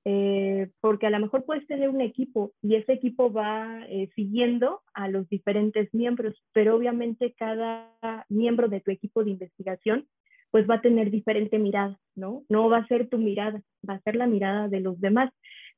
eh, 0.04 0.70
porque 0.80 1.08
a 1.08 1.10
lo 1.12 1.20
mejor 1.20 1.46
puedes 1.46 1.68
tener 1.68 1.90
un 1.90 2.02
equipo 2.02 2.54
y 2.62 2.76
ese 2.76 2.94
equipo 2.94 3.32
va 3.32 3.86
eh, 3.88 4.10
siguiendo 4.16 4.82
a 4.94 5.08
los 5.08 5.30
diferentes 5.30 5.94
miembros, 5.94 6.42
pero 6.54 6.76
obviamente 6.76 7.34
cada 7.38 7.96
miembro 8.30 8.68
de 8.68 8.82
tu 8.82 8.92
equipo 8.92 9.24
de 9.24 9.32
investigación 9.32 10.08
pues 10.50 10.70
va 10.70 10.76
a 10.76 10.82
tener 10.82 11.12
diferente 11.12 11.58
mirada, 11.60 11.98
¿no? 12.16 12.44
No 12.50 12.70
va 12.70 12.80
a 12.80 12.88
ser 12.88 13.08
tu 13.08 13.18
mirada, 13.18 13.62
va 13.88 13.96
a 13.96 14.02
ser 14.02 14.18
la 14.18 14.28
mirada 14.28 14.68
de 14.68 14.82
los 14.82 15.00
demás. 15.00 15.32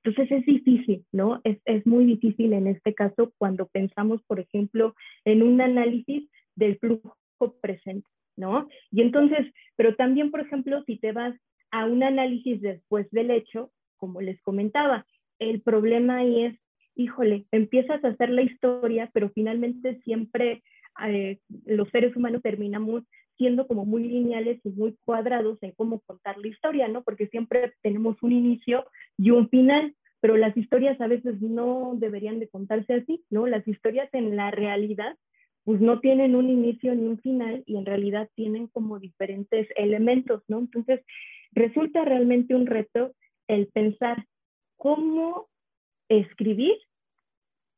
Entonces 0.03 0.39
es 0.39 0.45
difícil, 0.45 1.05
¿no? 1.11 1.41
Es, 1.43 1.59
es 1.65 1.85
muy 1.85 2.05
difícil 2.05 2.53
en 2.53 2.67
este 2.67 2.93
caso 2.93 3.31
cuando 3.37 3.67
pensamos, 3.67 4.23
por 4.23 4.39
ejemplo, 4.39 4.95
en 5.25 5.43
un 5.43 5.61
análisis 5.61 6.27
del 6.55 6.77
flujo 6.79 7.15
presente. 7.61 8.09
¿No? 8.36 8.67
Y 8.91 9.01
entonces, 9.01 9.53
pero 9.75 9.95
también, 9.95 10.31
por 10.31 10.41
ejemplo, 10.41 10.84
si 10.86 10.97
te 10.97 11.11
vas 11.11 11.36
a 11.71 11.86
un 11.86 12.03
análisis 12.03 12.61
después 12.61 13.09
del 13.11 13.31
hecho, 13.31 13.71
como 13.97 14.21
les 14.21 14.41
comentaba, 14.41 15.05
el 15.39 15.61
problema 15.61 16.17
ahí 16.17 16.45
es, 16.45 16.55
híjole, 16.95 17.45
empiezas 17.51 18.03
a 18.03 18.09
hacer 18.09 18.29
la 18.29 18.43
historia, 18.43 19.09
pero 19.13 19.29
finalmente 19.29 19.99
siempre 20.03 20.63
eh, 21.07 21.39
los 21.65 21.89
seres 21.89 22.15
humanos 22.15 22.41
terminamos 22.41 23.03
siendo 23.38 23.67
como 23.67 23.86
muy 23.86 24.03
lineales 24.03 24.59
y 24.63 24.69
muy 24.69 24.95
cuadrados 25.05 25.57
en 25.61 25.71
cómo 25.71 26.01
contar 26.01 26.38
la 26.38 26.47
historia, 26.47 26.88
¿no? 26.88 27.03
Porque 27.03 27.27
siempre 27.27 27.73
tenemos 27.81 28.21
un 28.21 28.31
inicio 28.31 28.86
y 29.17 29.31
un 29.31 29.49
final, 29.49 29.95
pero 30.19 30.38
las 30.38 30.55
historias 30.55 30.99
a 31.01 31.07
veces 31.07 31.41
no 31.41 31.93
deberían 31.95 32.39
de 32.39 32.47
contarse 32.47 32.93
así, 32.93 33.23
¿no? 33.29 33.47
Las 33.47 33.67
historias 33.67 34.09
en 34.13 34.36
la 34.36 34.51
realidad 34.51 35.17
pues 35.64 35.80
no 35.82 35.99
tienen 35.99 36.36
un 36.36 36.49
inicio 36.49 36.93
ni 36.95 37.07
un 37.07 37.20
final 37.20 37.64
y 37.66 37.78
en 37.78 37.86
realidad 37.86 38.30
tienen 38.36 38.68
como 38.68 38.99
diferentes 38.99 39.68
elementos, 39.76 40.43
¿no? 40.47 40.59
Entonces, 40.59 41.01
resulta 41.51 42.03
realmente 42.03 42.55
un 42.55 42.66
reto 42.66 43.14
el 43.47 43.68
pensar 43.68 44.26
cómo 44.78 45.47
escribir 46.09 46.76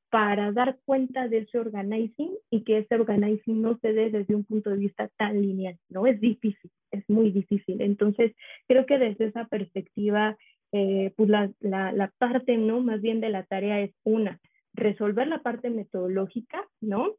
para 0.09 0.51
dar 0.51 0.79
cuenta 0.85 1.27
de 1.27 1.39
ese 1.39 1.59
organizing 1.59 2.31
y 2.49 2.63
que 2.63 2.77
ese 2.79 2.95
organizing 2.95 3.61
no 3.61 3.77
se 3.79 3.93
dé 3.93 4.09
desde 4.09 4.33
un 4.33 4.45
punto 4.45 4.69
de 4.69 4.77
vista 4.77 5.09
tan 5.17 5.41
lineal, 5.41 5.77
¿no? 5.89 6.07
Es 6.07 6.21
difícil, 6.21 6.71
es 6.91 7.03
muy 7.09 7.31
difícil. 7.31 7.81
Entonces, 7.81 8.33
creo 8.67 8.85
que 8.85 8.97
desde 8.97 9.25
esa 9.25 9.45
perspectiva, 9.45 10.37
eh, 10.71 11.11
pues 11.17 11.29
la, 11.29 11.51
la, 11.59 11.91
la 11.91 12.13
parte, 12.17 12.57
¿no? 12.57 12.79
Más 12.79 13.01
bien 13.01 13.19
de 13.19 13.29
la 13.29 13.43
tarea 13.43 13.81
es 13.81 13.93
una, 14.03 14.39
resolver 14.73 15.27
la 15.27 15.41
parte 15.41 15.69
metodológica, 15.69 16.65
¿no? 16.81 17.15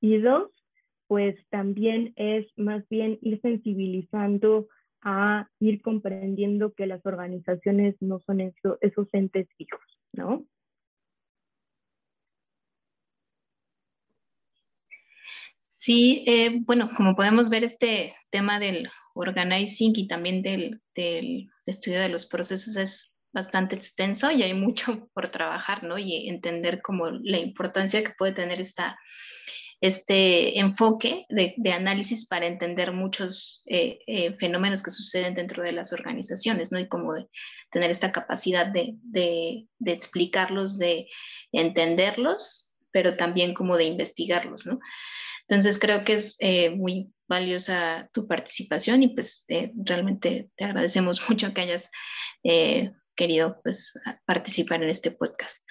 Y 0.00 0.18
dos, 0.18 0.50
pues 1.06 1.36
también 1.50 2.12
es 2.16 2.46
más 2.56 2.86
bien 2.88 3.18
ir 3.22 3.40
sensibilizando 3.40 4.68
a 5.02 5.48
ir 5.60 5.80
comprendiendo 5.80 6.74
que 6.74 6.86
las 6.86 7.04
organizaciones 7.06 7.96
no 8.00 8.20
son 8.20 8.40
esos 8.40 9.08
entes 9.12 9.48
fijos, 9.56 9.80
¿no? 10.12 10.46
Sí, 15.58 16.24
eh, 16.26 16.60
bueno, 16.66 16.90
como 16.96 17.16
podemos 17.16 17.48
ver, 17.48 17.64
este 17.64 18.14
tema 18.30 18.58
del 18.58 18.90
organizing 19.14 19.92
y 19.96 20.06
también 20.08 20.42
del, 20.42 20.82
del, 20.94 21.48
estudio 21.64 22.00
de 22.00 22.08
los 22.08 22.26
procesos 22.26 22.76
es 22.76 23.16
bastante 23.32 23.76
extenso 23.76 24.30
y 24.30 24.42
hay 24.42 24.54
mucho 24.54 25.08
por 25.14 25.28
trabajar, 25.28 25.84
¿no? 25.84 25.96
Y 25.96 26.28
entender 26.28 26.82
como 26.82 27.08
la 27.10 27.38
importancia 27.38 28.02
que 28.04 28.12
puede 28.18 28.32
tener 28.32 28.60
esta 28.60 28.98
este 29.80 30.58
enfoque 30.58 31.24
de, 31.28 31.72
análisis 31.72 32.26
para 32.26 32.46
entender 32.46 32.92
muchos 32.92 33.62
eh, 33.66 34.00
eh, 34.06 34.34
fenómenos 34.38 34.82
que 34.82 34.90
suceden 34.90 35.34
dentro 35.34 35.62
de 35.62 35.72
las 35.72 35.92
organizaciones, 35.92 36.72
¿no? 36.72 36.80
Y 36.80 36.88
como 36.88 37.14
de 37.14 37.26
tener 37.70 37.90
esta 37.90 38.10
capacidad 38.10 38.66
de, 38.66 39.66
explicarlos, 39.84 40.78
de 40.78 41.08
entenderlos 41.52 42.64
pero 42.90 43.16
también 43.16 43.52
como 43.52 43.76
de 43.76 43.84
investigarlos, 43.84 44.64
¿no? 44.64 44.80
Entonces 45.46 45.78
creo 45.78 46.04
que 46.04 46.14
es 46.14 46.36
eh, 46.40 46.70
muy 46.70 47.12
valiosa 47.28 48.08
tu 48.12 48.26
participación 48.26 49.02
y 49.02 49.08
pues 49.08 49.44
realmente 49.84 50.50
te 50.56 50.64
agradecemos 50.64 51.20
mucho 51.28 51.52
que 51.52 51.60
hayas 51.60 51.90
querido 53.14 53.60
pues 53.62 53.92
participar 54.24 54.82
en 54.82 54.88
este 54.88 55.10
podcast. 55.10 55.68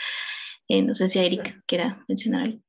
no 0.70 0.94
sé 0.94 1.08
si 1.08 1.20
Eric 1.20 1.64
quiera 1.66 2.06
mencionar 2.08 2.44
algo. 2.44 2.67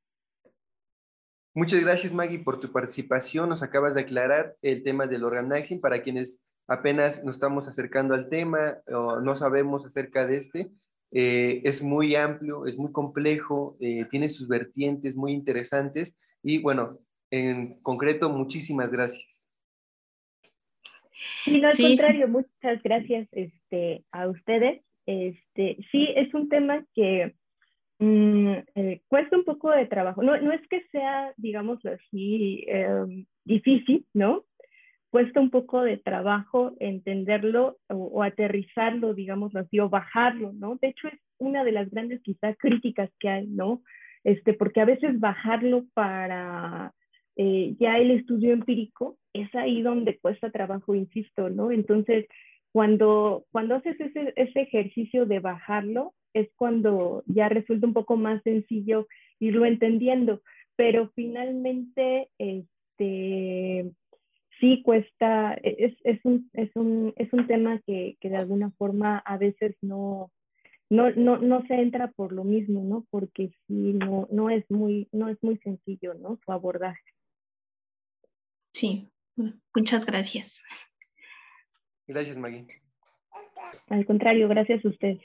Muchas 1.59 1.81
gracias 1.81 2.15
Maggie 2.15 2.39
por 2.39 2.61
tu 2.61 2.71
participación. 2.71 3.49
Nos 3.49 3.65
acabas 3.65 3.97
de 3.97 4.03
aclarar 4.03 4.55
el 4.63 4.85
tema 4.85 5.09
del 5.09 5.25
organizing 5.25 5.81
para 5.81 6.03
quienes 6.03 6.41
apenas 6.69 7.25
nos 7.25 7.35
estamos 7.35 7.67
acercando 7.67 8.15
al 8.15 8.29
tema 8.29 8.77
o 8.87 9.19
no 9.21 9.35
sabemos 9.35 9.85
acerca 9.85 10.25
de 10.25 10.37
este. 10.37 10.71
es 11.11 11.83
muy 11.83 12.15
amplio, 12.15 12.65
es 12.67 12.79
muy 12.79 12.93
complejo, 12.93 13.77
tiene 14.09 14.29
sus 14.29 14.47
vertientes 14.47 15.17
muy 15.17 15.33
interesantes 15.33 16.17
y 16.45 16.59
bueno, 16.59 17.01
en 17.29 17.81
concreto, 17.83 18.31
muchísimas 18.31 18.93
gracias. 18.93 19.51
Y 21.45 21.61
no, 21.61 21.71
al 21.71 21.77
contrario, 21.77 22.29
muchas 22.29 22.81
gracias 22.85 23.27
este, 23.33 24.05
a 24.13 24.29
ustedes. 24.29 24.85
Este, 25.07 25.77
sí, 25.91 26.07
es 26.15 26.33
un 26.35 26.49
tema 26.49 26.85
que 26.95 27.35
mm, 27.99 28.53
eh, 28.75 29.03
cuesta 29.09 29.37
un 29.37 29.45
poco 29.45 29.71
de 29.71 29.87
trabajo. 29.87 30.23
No, 30.23 30.37
no 30.41 30.53
es 30.53 30.67
que 30.69 30.83
sea, 30.93 31.33
digamos 31.37 31.85
así, 31.87 32.65
em, 32.69 33.27
difícil, 33.45 34.07
¿no? 34.15 34.45
Cuesta 35.11 35.41
un 35.41 35.51
poco 35.51 35.83
de 35.83 35.97
trabajo 35.97 36.75
entenderlo 36.81 37.79
o, 37.89 38.23
aterrizarlo, 38.23 39.15
digamos 39.15 39.57
así, 39.57 39.81
o 39.81 39.89
bajarlo, 39.89 40.53
¿no? 40.53 40.77
De 40.77 40.89
hecho, 40.89 41.09
es 41.09 41.19
una 41.39 41.65
de 41.65 41.73
las 41.73 41.91
grandes 41.91 42.21
quizás 42.23 42.57
críticas 42.59 43.11
que 43.19 43.29
hay, 43.29 43.47
¿no? 43.47 43.83
Este, 44.25 44.53
porque 44.53 44.81
a 44.81 44.85
veces 44.85 45.19
bajarlo 45.21 45.85
para 45.95 46.93
eh, 47.37 47.77
ya 47.79 47.99
el 47.99 48.11
estudio 48.11 48.53
empírico 48.53 49.17
es 49.33 49.55
ahí 49.55 49.81
donde 49.83 50.19
cuesta 50.19 50.51
trabajo, 50.51 50.95
insisto, 50.95 51.49
¿no? 51.49 51.71
Entonces, 51.71 52.27
cuando, 52.79 53.45
cuando 53.51 53.75
haces 53.75 53.97
ese, 53.99 54.33
ejercicio 54.37 55.27
de 55.27 55.41
bajarlo, 55.41 56.15
es 56.33 56.49
cuando 56.55 57.25
ya 57.27 57.49
resulta 57.49 57.89
un 57.89 57.93
poco 57.93 58.17
más 58.17 58.41
sencillo 58.45 59.09
irlo 59.41 59.67
entendiendo, 59.67 60.43
pero 60.77 61.11
finalmente, 61.17 62.29
este, 62.39 63.91
sí 64.61 64.83
cuesta, 64.85 65.55
es, 65.55 65.97
es, 66.05 66.21
un, 66.23 66.49
es, 66.53 66.71
un, 66.77 67.13
es 67.17 67.33
un 67.33 67.49
tema 67.49 67.81
que, 67.85 68.17
que 68.21 68.31
de 68.31 68.37
alguna 68.37 68.71
forma 68.79 69.19
a 69.27 69.39
veces 69.39 69.75
no, 69.83 70.31
no, 70.89 71.11
no, 71.11 71.39
no 71.39 71.67
se 71.67 71.75
entra 71.75 72.13
por 72.13 72.31
lo 72.31 72.45
mismo, 72.45 72.85
¿no? 72.85 73.05
Porque 73.11 73.51
sí, 73.67 73.95
no, 73.95 74.29
no, 74.31 74.51
es 74.51 74.65
muy, 74.71 75.09
no 75.11 75.29
es 75.29 75.39
muy 75.43 75.59
sencillo, 75.65 76.15
¿no? 76.15 76.39
Su 76.45 76.53
abordaje. 76.53 77.03
Sí, 78.73 79.09
muchas 79.75 80.07
gracias. 80.07 80.63
Gracias, 82.09 82.39
Maggie. 82.39 82.67
Al 83.91 84.07
contrario, 84.07 84.49
gracias 84.49 84.83
a 84.85 84.89
usted. 84.89 85.19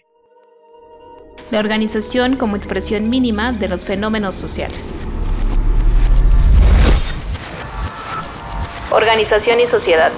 La 1.49 1.59
organización 1.59 2.35
como 2.35 2.57
expresión 2.57 3.09
mínima 3.09 3.53
de 3.53 3.69
los 3.69 3.85
fenómenos 3.85 4.35
sociales. 4.35 4.93
Organización 8.91 9.61
y 9.61 9.65
sociedad. 9.65 10.11